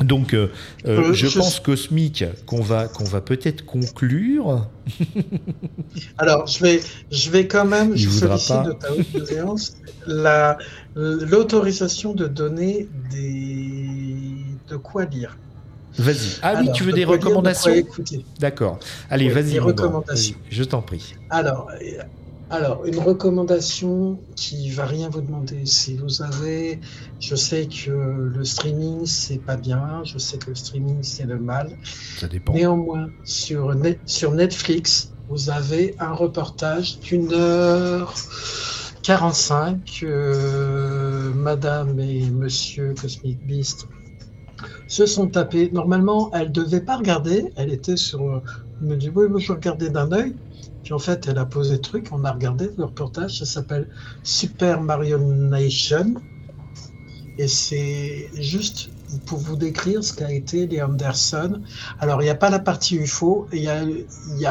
[0.00, 0.48] Donc, euh,
[0.86, 4.68] euh, je, je- pense cosmique qu'on va qu'on va peut-être conclure.
[6.18, 6.80] alors, je vais,
[7.10, 8.62] je vais quand même, Il je sollicite pas.
[8.64, 9.72] de ta haute
[10.06, 10.58] la-
[10.94, 14.16] l'autorisation de donner des,
[14.68, 15.36] de quoi lire.
[15.98, 16.38] Vas-y.
[16.42, 17.74] Ah oui, tu veux de des recommandations.
[18.38, 18.78] D'accord.
[19.10, 19.52] Allez, Oui, vas-y.
[19.52, 20.36] des recommandations.
[20.50, 21.14] Je t'en prie.
[21.30, 22.02] Alors, euh,
[22.50, 25.66] alors, une recommandation qui va rien vous demander.
[25.66, 26.80] Si vous avez,
[27.20, 31.38] je sais que le streaming c'est pas bien, je sais que le streaming c'est le
[31.38, 31.76] mal.
[32.18, 32.52] Ça dépend.
[32.52, 38.14] Néanmoins, sur, Net- sur Netflix, vous avez un reportage d'une heure
[39.02, 40.00] 45.
[40.02, 43.86] euh, Madame et Monsieur Cosmic Beast
[44.90, 45.70] se sont tapés.
[45.72, 47.52] Normalement, elle devait pas regarder.
[47.56, 48.42] Elle était sur.
[48.80, 50.34] Elle me dit oui, moi je regardais d'un œil.
[50.82, 52.08] Puis en fait, elle a posé le truc.
[52.10, 53.38] On a regardé le reportage.
[53.38, 53.88] Ça s'appelle
[54.24, 56.14] Super Mario Nation.
[57.38, 58.90] Et c'est juste
[59.26, 61.62] pour vous décrire ce qu'a été les Anderson.
[62.00, 63.46] Alors, il n'y a pas la partie UFO.
[63.52, 64.48] Il y a, il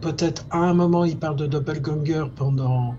[0.00, 2.94] peut-être à un moment, ils parlent de Doppelganger pendant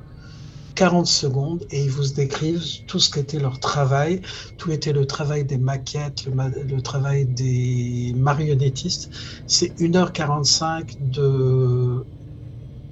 [0.76, 4.22] 40 secondes et ils vous décrivent tout ce qu'était leur travail.
[4.57, 9.10] Tout était le travail des maquettes, le, travail des marionnettistes.
[9.47, 12.06] C'est 1h45 de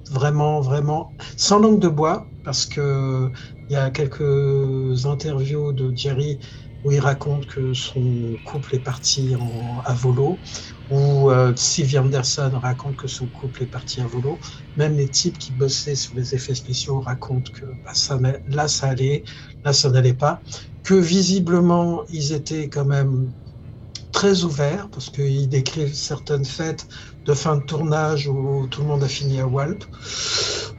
[0.09, 3.29] vraiment, vraiment, sans langue de bois, parce que
[3.69, 6.39] il y a quelques interviews de Jerry
[6.83, 9.35] où il raconte que son couple est parti
[9.85, 10.37] à volo,
[10.89, 14.39] ou euh, Sylvie Anderson raconte que son couple est parti à volo.
[14.75, 18.89] Même les types qui bossaient sur les effets spéciaux racontent que bah, ça, là ça
[18.89, 19.23] allait,
[19.63, 20.41] là ça n'allait pas,
[20.83, 23.33] que visiblement ils étaient quand même
[24.11, 26.87] très ouverts parce qu'ils décrivent certaines fêtes
[27.25, 29.83] de fin de tournage où tout le monde a fini à Walp.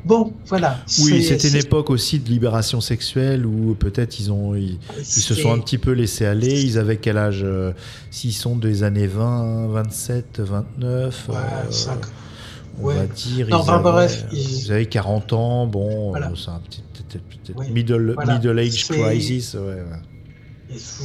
[0.05, 0.79] Bon, voilà.
[1.03, 5.35] Oui, c'était une époque aussi de libération sexuelle où peut-être ils ont ils, ils se
[5.35, 6.63] sont un petit peu laissés aller.
[6.63, 7.73] Ils avaient quel âge euh,
[8.11, 12.01] S'ils sont des années 20, 27, 29, Ouais, euh, cinq-
[12.79, 12.95] on ouais.
[12.97, 13.49] va dire.
[13.49, 15.67] Non, ils, avaient, bref, ils- ils avaient 40 ans.
[15.67, 16.27] Bon, Voilà.
[16.31, 18.35] euh, c'est un petit peut-être- peut-être Oui, middle, voilà.
[18.35, 19.55] middle age crisis.
[19.55, 19.83] Ouais, ouais.
[20.71, 21.05] Et vous,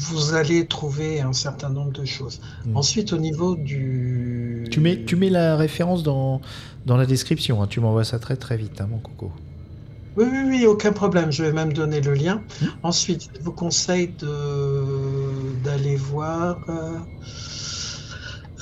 [0.00, 2.40] vous allez trouver un certain nombre de choses.
[2.64, 2.76] Mm.
[2.76, 4.68] Ensuite, au niveau du.
[4.70, 6.40] Tu mets, tu mets la référence dans,
[6.86, 7.62] dans la description.
[7.62, 7.66] hein.
[7.68, 9.32] Tu m'envoies ça très très vite, hein, mon coco.
[10.16, 11.30] Oui, oui, oui, aucun problème.
[11.32, 12.44] Je vais même donner le lien.
[12.60, 12.66] Hmm.
[12.82, 16.64] Ensuite, je vous conseille de d'aller voir.
[16.68, 16.98] euh,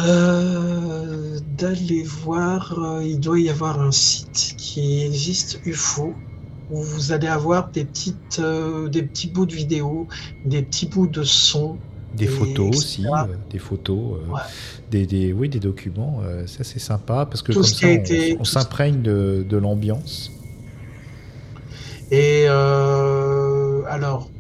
[0.01, 2.73] euh, d'aller voir.
[2.79, 6.15] euh, il doit y avoir un site qui existe UFO
[6.71, 10.07] où vous allez avoir des petites euh, des petits bouts de vidéo,
[10.45, 11.79] des petits bouts de son.
[12.17, 12.79] Des et photos etc.
[12.79, 14.41] aussi, euh, des photos, euh, Ouais.
[14.91, 16.21] des, des, oui, des documents.
[16.25, 19.57] euh, ça, c'est sympa parce que Tout comme ça, on, été- on s'imprègne de, de
[19.59, 20.33] l'ambiance.
[22.11, 24.31] Et euh, alors,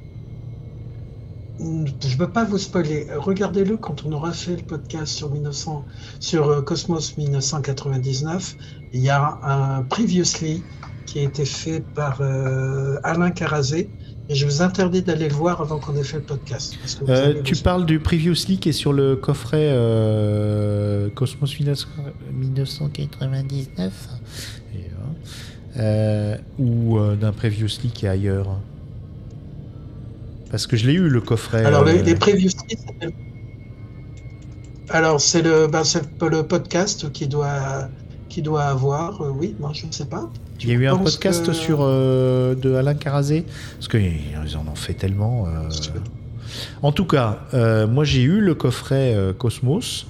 [1.61, 3.07] je ne peux pas vous spoiler.
[3.17, 5.85] Regardez-le quand on aura fait le podcast sur, 1900,
[6.21, 8.57] sur euh, Cosmos 1999.
[8.93, 10.63] Il y a un Previously
[11.19, 13.91] qui a été fait par euh, Alain Carazé.
[14.29, 16.77] Et je vous interdis d'aller le voir avant qu'on ait fait le podcast.
[16.81, 21.55] parce que vous Euh, tu parles du Previously qui est sur le coffret euh, Cosmos
[21.59, 21.87] 19-
[22.33, 24.09] 1999
[24.75, 24.79] Et,
[25.79, 28.59] euh, ou d'un Previously qui est ailleurs
[30.51, 31.65] Parce que je l'ai eu le coffret.
[31.65, 32.77] Alors, les, les Previously,
[34.91, 37.89] Alors, c'est le, ben, c'est le podcast qui doit,
[38.29, 39.23] qui doit avoir.
[39.23, 40.29] euh, oui, moi, je ne sais pas.
[40.61, 43.45] Il y a eu un podcast que- sur euh, de Alain Carazé
[43.77, 45.47] parce qu'ils en ont fait tellement.
[45.47, 45.69] euh.
[46.83, 47.41] En tout cas,
[47.89, 50.07] moi j'ai eu le coffret Cosmos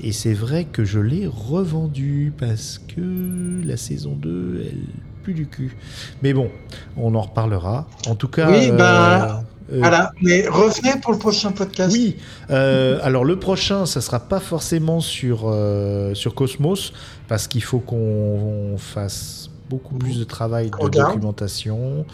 [0.00, 4.78] et c'est vrai que je l'ai revendu parce que la saison 2 elle
[5.22, 5.76] pue du cul.
[6.22, 6.50] Mais bon,
[6.96, 7.86] on en reparlera.
[8.08, 8.50] En tout cas.
[8.50, 11.92] Oui, bah, euh, Voilà, mais revenez pour le prochain podcast.
[11.92, 12.16] oui,
[12.50, 16.92] euh, alors le prochain, ça sera pas forcément sur, euh, sur Cosmos,
[17.28, 21.14] parce qu'il faut qu'on fasse beaucoup plus de travail de Regarde.
[21.14, 22.04] documentation,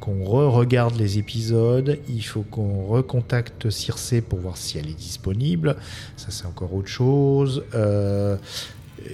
[0.00, 5.76] qu'on re-regarde les épisodes, il faut qu'on recontacte Circe pour voir si elle est disponible,
[6.16, 7.62] ça c'est encore autre chose.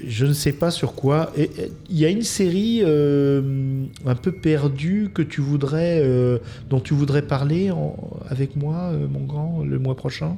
[0.06, 1.32] Je ne sais pas sur quoi.
[1.36, 6.38] Il y a une série euh, un peu perdue que tu voudrais, euh,
[6.70, 7.96] dont tu voudrais parler en-
[8.28, 10.36] avec moi, euh, mon grand, le mois prochain?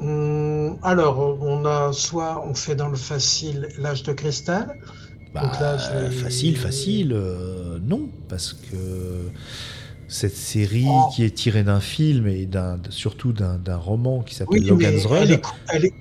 [0.00, 4.74] Hum, alors, on a soit on fait dans le facile l'âge de cristal.
[5.34, 5.78] Bah, Donc là,
[6.10, 7.16] Facile, facile,
[7.86, 8.08] non.
[8.28, 8.76] parce que
[10.08, 11.08] cette série Oh.
[11.14, 15.20] qui est tirée d'un film et d'un, surtout d'un, roman qui s'appelle Oui, Logan's Run,
[15.22, 15.94] elle est, cou- elle est-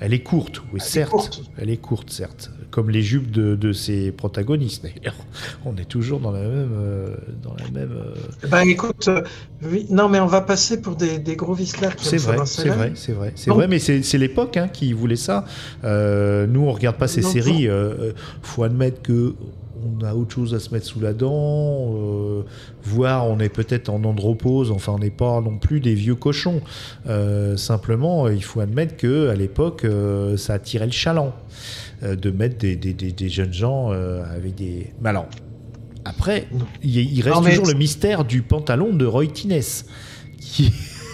[0.00, 1.10] elle est courte, oui, Elle est certes.
[1.10, 1.42] courte.
[1.58, 2.50] Elle est courte, certes.
[2.70, 5.16] Comme les jupes de, de ses protagonistes, d'ailleurs.
[5.64, 6.70] On est toujours dans la même.
[6.72, 8.14] euh, dans la même euh,
[8.48, 9.22] Ben écoute, euh,
[9.62, 12.92] oui, non mais on va passer pour des, des gros vislards C'est vrai, c'est vrai,
[12.94, 15.44] c'est vrai, c'est vrai, mais c'est l'époque hein, qui voulait ça.
[15.82, 17.68] Nous, on regarde pas ces Donc, séries.
[18.42, 19.34] faut admettre que
[19.84, 21.94] on a autre chose à se mettre sous la dent.
[21.96, 22.42] Euh,
[22.82, 24.70] voire, on est peut-être en andropause.
[24.70, 26.60] Enfin, on n'est pas non plus des vieux cochons.
[27.08, 31.32] Euh, simplement, il faut admettre que à l'époque, euh, ça attirait le chaland
[32.02, 34.92] de mettre des, des- des- des jeunes gens avec des.
[35.00, 35.26] Mais alors,
[36.04, 36.46] après,
[36.82, 39.60] il, il reste Non, mais- toujours le mystère du pantalon de Roy Tines,
[40.40, 40.72] qui,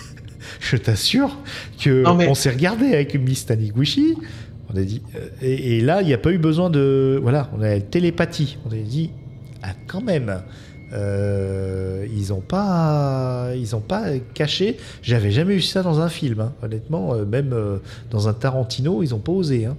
[0.61, 1.39] je t'assure,
[1.83, 4.15] que mais- on s'est regardé avec Miss Taniguchi.
[4.75, 7.63] On a dit, euh, et, là, il n'y a pas eu besoin de, voilà, on
[7.63, 8.59] a la télépathie.
[8.67, 9.11] On a dit,
[9.63, 10.43] ah, quand même.
[10.93, 14.77] euh, ils ont pas, ils ont pas caché.
[15.03, 16.53] J'avais jamais vu ça dans un film, hein.
[16.63, 17.15] honnêtement.
[17.15, 17.55] euh, même
[18.11, 19.67] dans un Tarantino, ils ont pas osé.
[19.67, 19.77] hein.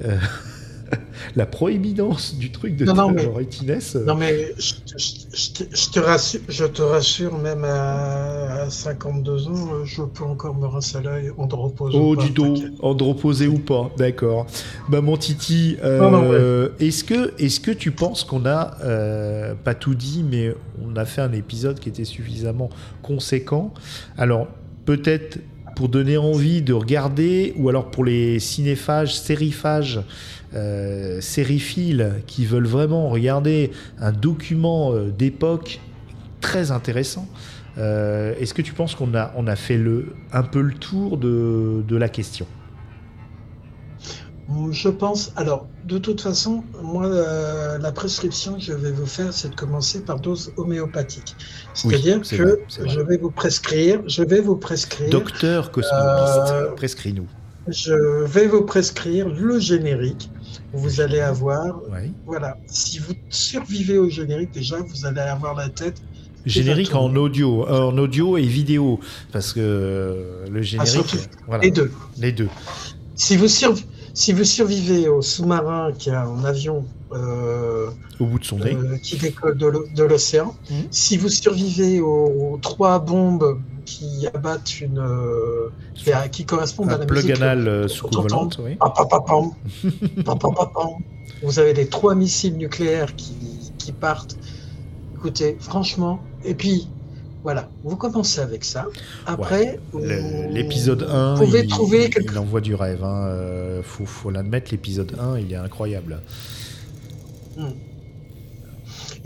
[1.36, 4.98] la proéminence du truc de Non, non, mais- Roy Tines, euh, Non mais je, te-
[4.98, 9.74] je te- je te- je te rassure, je te rassure, même à, à 52 ans,
[9.74, 11.94] euh, je peux encore me rincer l'œil en repose.
[11.96, 14.46] Oh, du dos, androposé ou pas, d'accord.
[14.88, 19.94] Bah, mon Titi, euh, est-ce que, est que tu penses qu'on a, euh, pas tout
[19.94, 20.54] dit, mais
[20.84, 22.68] on a fait un épisode qui était suffisamment
[23.02, 23.72] conséquent?
[24.18, 24.48] Alors,
[24.84, 25.38] peut-être
[25.74, 30.00] pour donner envie de regarder, ou alors pour les cinéphages, sériphages,
[30.54, 35.80] euh, sériphiles qui veulent vraiment regarder un document euh, d'époque
[36.40, 37.26] très intéressant.
[37.76, 41.16] Euh, Est-ce que tu penses qu'on a, on a fait le, un peu le tour
[41.16, 42.46] de, de la question?
[44.70, 45.32] Je pense.
[45.36, 49.54] Alors, de toute façon, moi, euh, la prescription que je vais vous faire, c'est de
[49.54, 51.34] commencer par dose homéopathique.
[51.72, 56.72] C'est-à-dire c'est que vrai, je vais vous prescrire, je vais vous prescrire, Docteur Cosmopiste, Euh,
[56.72, 57.26] prescris-nous.
[57.68, 60.30] je vais vous prescrire le générique.
[60.74, 61.80] Vous allez avoir,
[62.26, 65.96] voilà, si vous survivez au générique, déjà, vous allez avoir la tête
[66.46, 69.00] Générique en audio, euh, en audio et vidéo,
[69.32, 71.16] parce que le générique, surtout,
[71.46, 71.90] voilà, les deux.
[72.18, 72.48] les deux.
[73.14, 73.74] Si vous, sur-
[74.14, 77.88] si vous survivez au sous-marin qui a un avion euh,
[78.20, 78.74] Au bout de son nez.
[78.74, 80.76] euh, qui décolle de l'o- de l'océan, Mhm.
[80.90, 84.98] si vous survivez aux, aux trois bombes qui abattent une.
[84.98, 87.36] euh, qui, a- qui correspondent à un la plug musique.
[87.42, 88.76] anal euh, sous volante, oui.
[88.76, 89.50] Pam, pam, pam, pam.
[90.24, 90.88] Pam, pam, pam, pam.
[91.42, 93.34] Vous avez les trois missiles nucléaires qui,
[93.78, 94.36] qui partent.
[95.16, 96.88] Écoutez, franchement, et puis
[97.44, 98.86] voilà, vous commencez avec ça.
[99.26, 99.78] Après,
[100.50, 103.04] L'épisode 1, vous pouvez il, trouver quelque il envoie du rêve.
[103.04, 103.26] Hein.
[103.28, 106.20] euh, faut, faut l'admettre, l'épisode 1, il est incroyable.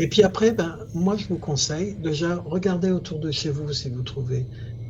[0.00, 3.88] Et puis après, ben, moi je vous conseille, déjà, regardez autour de chez vous si
[3.88, 4.46] vous trouvez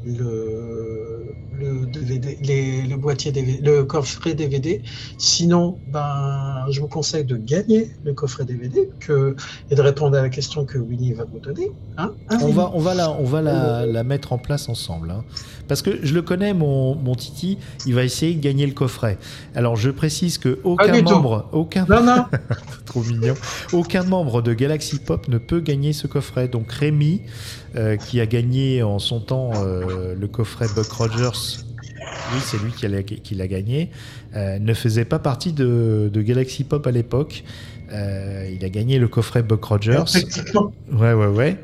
[0.07, 4.83] le, le, DVD, les- le boîtier DVD, le coffret DVD.
[5.19, 9.35] Sinon, ben, je vous conseille de gagner le coffret DVD que,
[9.71, 11.71] et de répondre à la question que Winnie va vous donner.
[11.97, 15.11] Hein Hein, On va, on va, la, on va la, la mettre en place ensemble.
[15.11, 15.25] hein.
[15.67, 19.19] Parce que je le connais, mon, mon Titi, il va essayer de gagner le coffret.
[19.55, 21.11] Alors je précise que aucun tout.
[21.11, 22.25] membre, aucun, Non, non,
[22.87, 23.35] trop mignon,
[23.73, 26.49] aucun membre de Galaxy Pop ne peut gagner ce coffret.
[26.49, 27.21] Donc Rémi,
[27.77, 31.65] euh, qui a gagné en son temps euh, le coffret Buck Rogers,
[32.33, 33.91] oui, c'est lui qui l'a qui gagné,
[34.37, 37.45] euh, ne faisait pas partie de, de Galaxy Pop à l'époque.
[37.93, 40.05] Euh, il a gagné le coffret Buck Rogers.
[40.13, 41.57] techniquement, Ouais, ouais, ouais.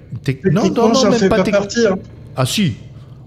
[0.50, 1.86] Non, non, non, même pas pas partie.
[1.86, 1.98] Hein.
[2.36, 2.74] Ah si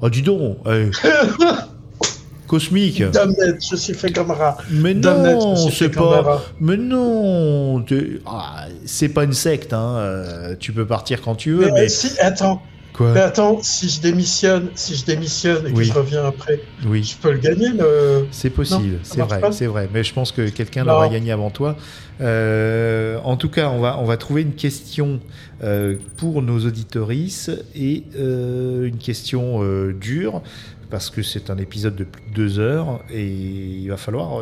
[0.01, 0.89] Ah dis donc eh.
[2.47, 4.57] Cosmique je suis fait comme rat.
[4.71, 6.43] Mais non, c'est pas...
[6.59, 7.83] Mais non
[8.25, 9.97] ah, C'est pas une secte, hein.
[9.97, 11.89] euh, Tu peux partir quand tu veux, Mais, mais...
[11.89, 12.61] si, attends,
[12.97, 17.03] Quoi mais attends, si je démissionne, si je démissionne et que je reviens après, Oui,
[17.03, 18.25] je peux le gagner le.
[18.31, 19.87] c'est possible, c'est vrai, c'est vrai.
[19.93, 21.75] Mais je pense que quelqu'un l'aura gagné avant toi.
[22.21, 25.19] Euh, en tout cas, on va, on va trouver une question
[25.63, 29.61] euh, pour nos auditorices et euh, une question
[29.91, 30.41] dure
[30.89, 34.41] parce que c'est un épisode de plus de deux heures et il va falloir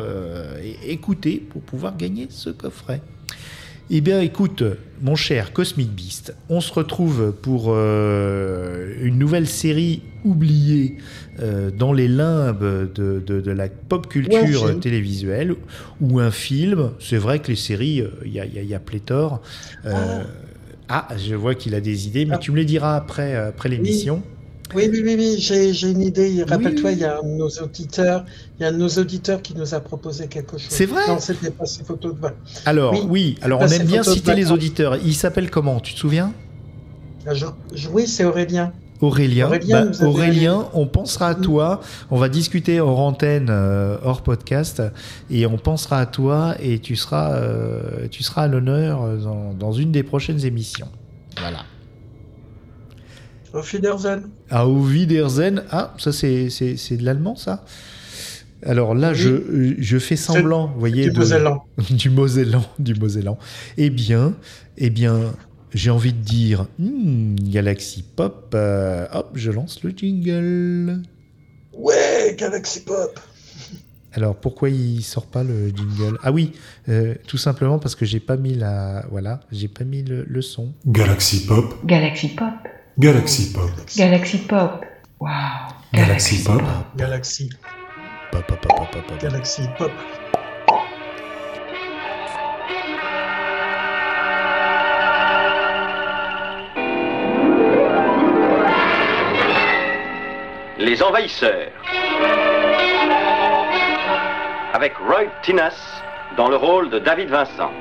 [0.86, 3.02] écouter pour pouvoir gagner ce coffret.
[3.88, 4.64] Eh bien, écoute,
[5.00, 10.96] mon cher Cosmic Beast, on se retrouve pour euh, une nouvelle série oubliée
[11.38, 15.54] euh, dans les limbes de, de- de la pop culture télévisuelle
[16.00, 16.90] ou un film.
[16.98, 18.80] C'est vrai que les séries, euh, il y, a, il y a- il y a
[18.80, 19.40] pléthore.
[19.84, 20.24] Euh,
[20.88, 22.38] ah, je vois qu'il a des idées, mais Ah.
[22.38, 24.16] tu me les diras après, après l'émission.
[24.16, 24.35] Oui,
[24.74, 26.42] oui, oui, oui, j'ai j'ai une idée.
[26.42, 26.96] Rappelle-toi, oui.
[26.96, 28.24] il y a un de nos auditeurs,
[28.58, 30.66] il y a un de nos auditeurs qui nous a proposé quelque chose.
[30.70, 32.32] C'est vrai Non, c'était pas ses photos de bain.
[32.64, 33.38] Alors, oui, Oui.
[33.42, 34.96] alors on aime bien citer les auditeurs.
[35.04, 36.32] Il s'appelle comment Tu te souviens?
[37.24, 37.54] La jo-
[37.92, 38.72] Oui, c'est Aurélien.
[39.02, 41.80] Aurélien, Aurélien, bah, Aurélien, on pensera à toi.
[42.10, 44.82] On va discuter hors antenne, euh, hors podcast,
[45.30, 49.52] et on pensera à toi et tu seras, euh, tu seras à l'honneur euh, dans,
[49.52, 50.88] dans une des prochaines émissions.
[51.38, 51.58] Voilà.
[53.52, 54.30] Auf Wiedersehen.
[54.50, 55.62] À Wiedersehen.
[55.70, 57.64] Ah, ça c'est c'est c'est de l'allemand ça?
[58.64, 59.16] Alors là, Oui.
[59.16, 61.62] je, je fais semblant, vous voyez, Du de- Mosellan.
[61.90, 63.38] du Mosellan, du Mosellan.
[63.76, 64.34] Eh bien,
[64.78, 65.34] eh bien,
[65.74, 71.02] j'ai envie de dire, hmm, Galaxy Pop, euh, hop, je lance le jingle.
[71.72, 73.20] Ouais, Galaxy Pop.
[74.12, 76.18] Alors pourquoi il sort pas le jingle?
[76.22, 76.52] Ah oui,
[76.88, 80.42] euh, tout simplement parce que j'ai pas mis la, voilà, j'ai pas mis le, le
[80.42, 80.72] son.
[80.86, 82.48] Galaxy Pop, Galaxy Pop.
[82.98, 84.82] Galaxy Pop, Galaxy Pop.
[85.20, 85.28] Wow.
[85.92, 86.62] Galaxy Pop,
[86.96, 87.50] Galaxy.
[88.32, 89.18] Pop, pop, pop, pop, pop, pop.
[89.20, 89.90] Galaxy Pop.
[100.78, 101.72] Les Envahisseurs.
[104.72, 105.74] Avec Roy Tinas
[106.38, 107.72] dans le rôle de David Vincent.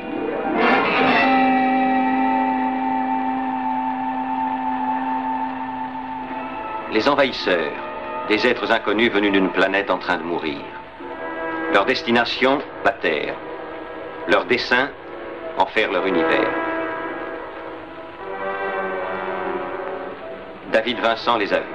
[6.96, 7.74] Les Envahisseurs,
[8.30, 10.62] des êtres inconnus venus d'une planète en train de mourir.
[11.74, 13.36] Leur destination, la Terre.
[14.30, 14.88] Leur dessein,
[15.58, 16.50] en faire leur univers.
[20.72, 21.66] David Vincent les a vus.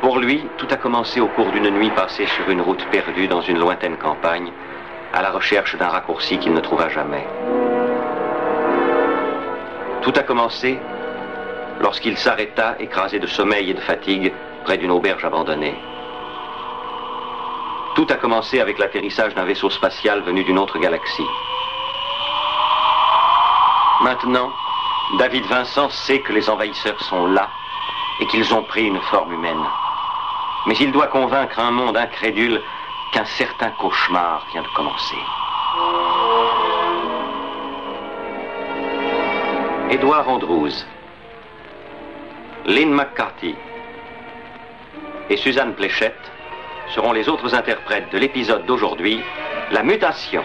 [0.00, 3.42] Pour lui, tout a commencé au cours d'une nuit passée sur une route perdue dans
[3.42, 4.50] une lointaine campagne,
[5.14, 7.24] à la recherche d'un raccourci qu'il ne trouva jamais.
[10.02, 10.80] Tout a commencé
[11.80, 14.32] lorsqu'il s'arrêta, écrasé de sommeil et de fatigue,
[14.64, 15.76] près d'une auberge abandonnée.
[17.94, 21.26] Tout a commencé avec l'atterrissage d'un vaisseau spatial venu d'une autre galaxie.
[24.02, 24.52] Maintenant,
[25.18, 27.48] David Vincent sait que les envahisseurs sont là
[28.20, 29.64] et qu'ils ont pris une forme humaine.
[30.66, 32.62] Mais il doit convaincre un monde incrédule
[33.12, 35.16] qu'un certain cauchemar vient de commencer.
[39.90, 40.84] Edward Andrews,
[42.68, 43.54] Lynn McCarthy
[45.30, 46.12] et Suzanne Pléchette
[46.94, 49.18] seront les autres interprètes de l'épisode d'aujourd'hui,
[49.72, 50.42] La mutation.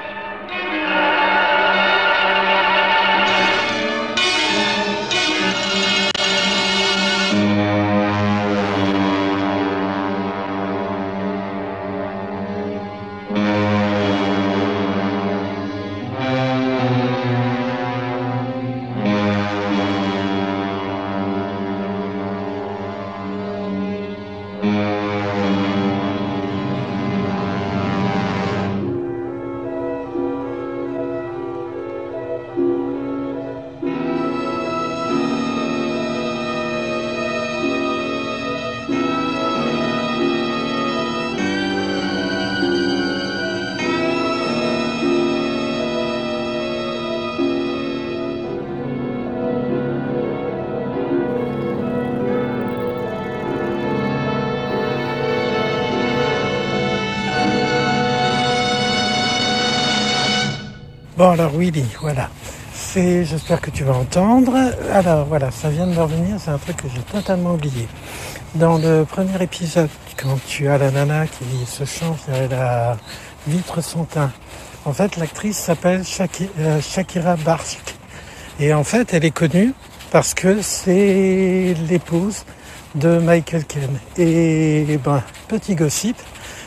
[61.33, 62.29] Alors Willy, voilà.
[62.93, 64.55] J'espère que tu vas entendre.
[64.91, 67.87] Alors voilà, ça vient de revenir, c'est un truc que j'ai totalement oublié.
[68.55, 72.97] Dans le premier épisode, quand tu as la nana qui se change derrière la
[73.47, 74.31] vitre son teint,
[74.85, 76.03] en fait, l'actrice s'appelle
[76.59, 77.95] euh, Shakira Barsk.
[78.59, 79.73] Et en fait, elle est connue
[80.11, 82.45] parce que c'est l'épouse
[82.93, 83.99] de Michael Caine.
[84.17, 86.17] Et ben, petit gossip,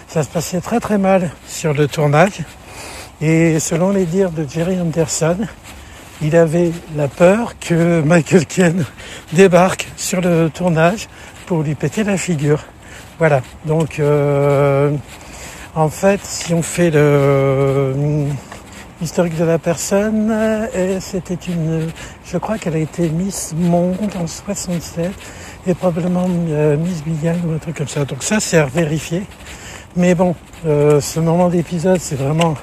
[0.09, 2.43] ça se passait très très mal sur le tournage.
[3.20, 5.38] Et selon les dires de Jerry Anderson,
[6.22, 8.84] il avait la peur que Michael Caine
[9.32, 11.09] débarque sur le tournage
[11.47, 12.62] pour lui péter la figure.
[13.18, 13.43] Voilà.
[13.64, 14.90] Donc, euh,
[15.74, 18.26] en fait, si on fait le
[19.02, 21.88] historique de la personne, euh, c'était une,
[22.24, 25.10] je crois qu'elle a été Miss Monde en 67
[25.66, 28.05] et probablement euh, Miss Bigan ou un truc comme ça.
[28.05, 29.22] Donc ça, c'est à vérifier.
[29.97, 30.34] Mais bon,
[30.66, 32.55] euh, ce moment d'épisode, c'est vraiment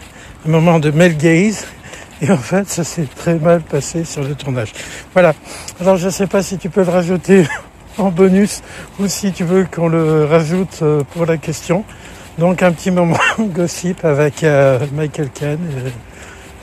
[0.46, 1.66] un moment de male gaze.
[2.22, 4.72] Et en fait, ça s'est très mal passé sur le tournage.
[5.14, 5.34] Voilà.
[5.82, 7.46] Alors, je ne sais pas si tu peux le rajouter
[7.98, 8.62] en bonus
[9.00, 11.84] ou si tu veux qu'on le rajoute euh, pour la question.
[12.38, 15.60] Donc, un petit moment gossip avec euh, Michael Caine.
[15.86, 15.90] euh,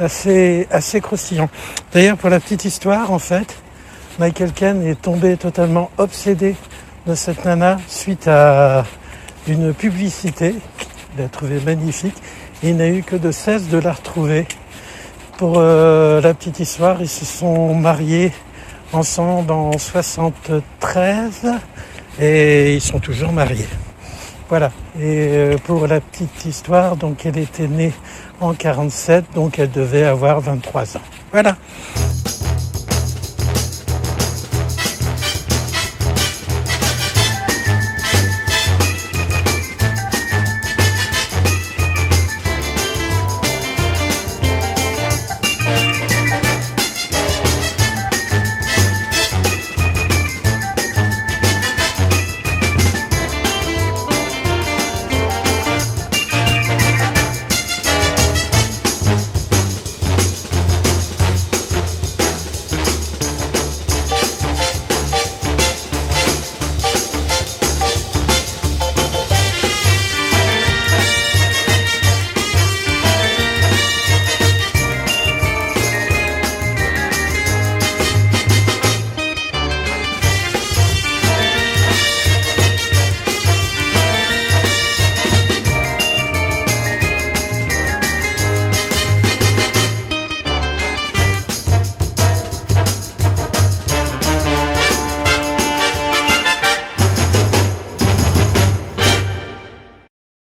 [0.00, 1.50] assez, assez croustillant.
[1.92, 3.54] D'ailleurs, pour la petite histoire, en fait,
[4.18, 6.56] Michael Caine est tombé totalement obsédé
[7.06, 8.84] de cette nana suite à
[9.46, 10.54] une publicité.
[11.16, 12.16] Il l'a trouvé magnifique.
[12.62, 14.46] Il n'a eu que de cesse de la retrouver.
[15.38, 18.32] Pour euh, la petite histoire, ils se sont mariés
[18.92, 21.52] ensemble en 73
[22.20, 23.68] et ils sont toujours mariés.
[24.50, 24.72] Voilà.
[24.98, 27.94] Et euh, pour la petite histoire, donc elle était née
[28.40, 31.02] en 47, donc elle devait avoir 23 ans.
[31.32, 31.56] Voilà.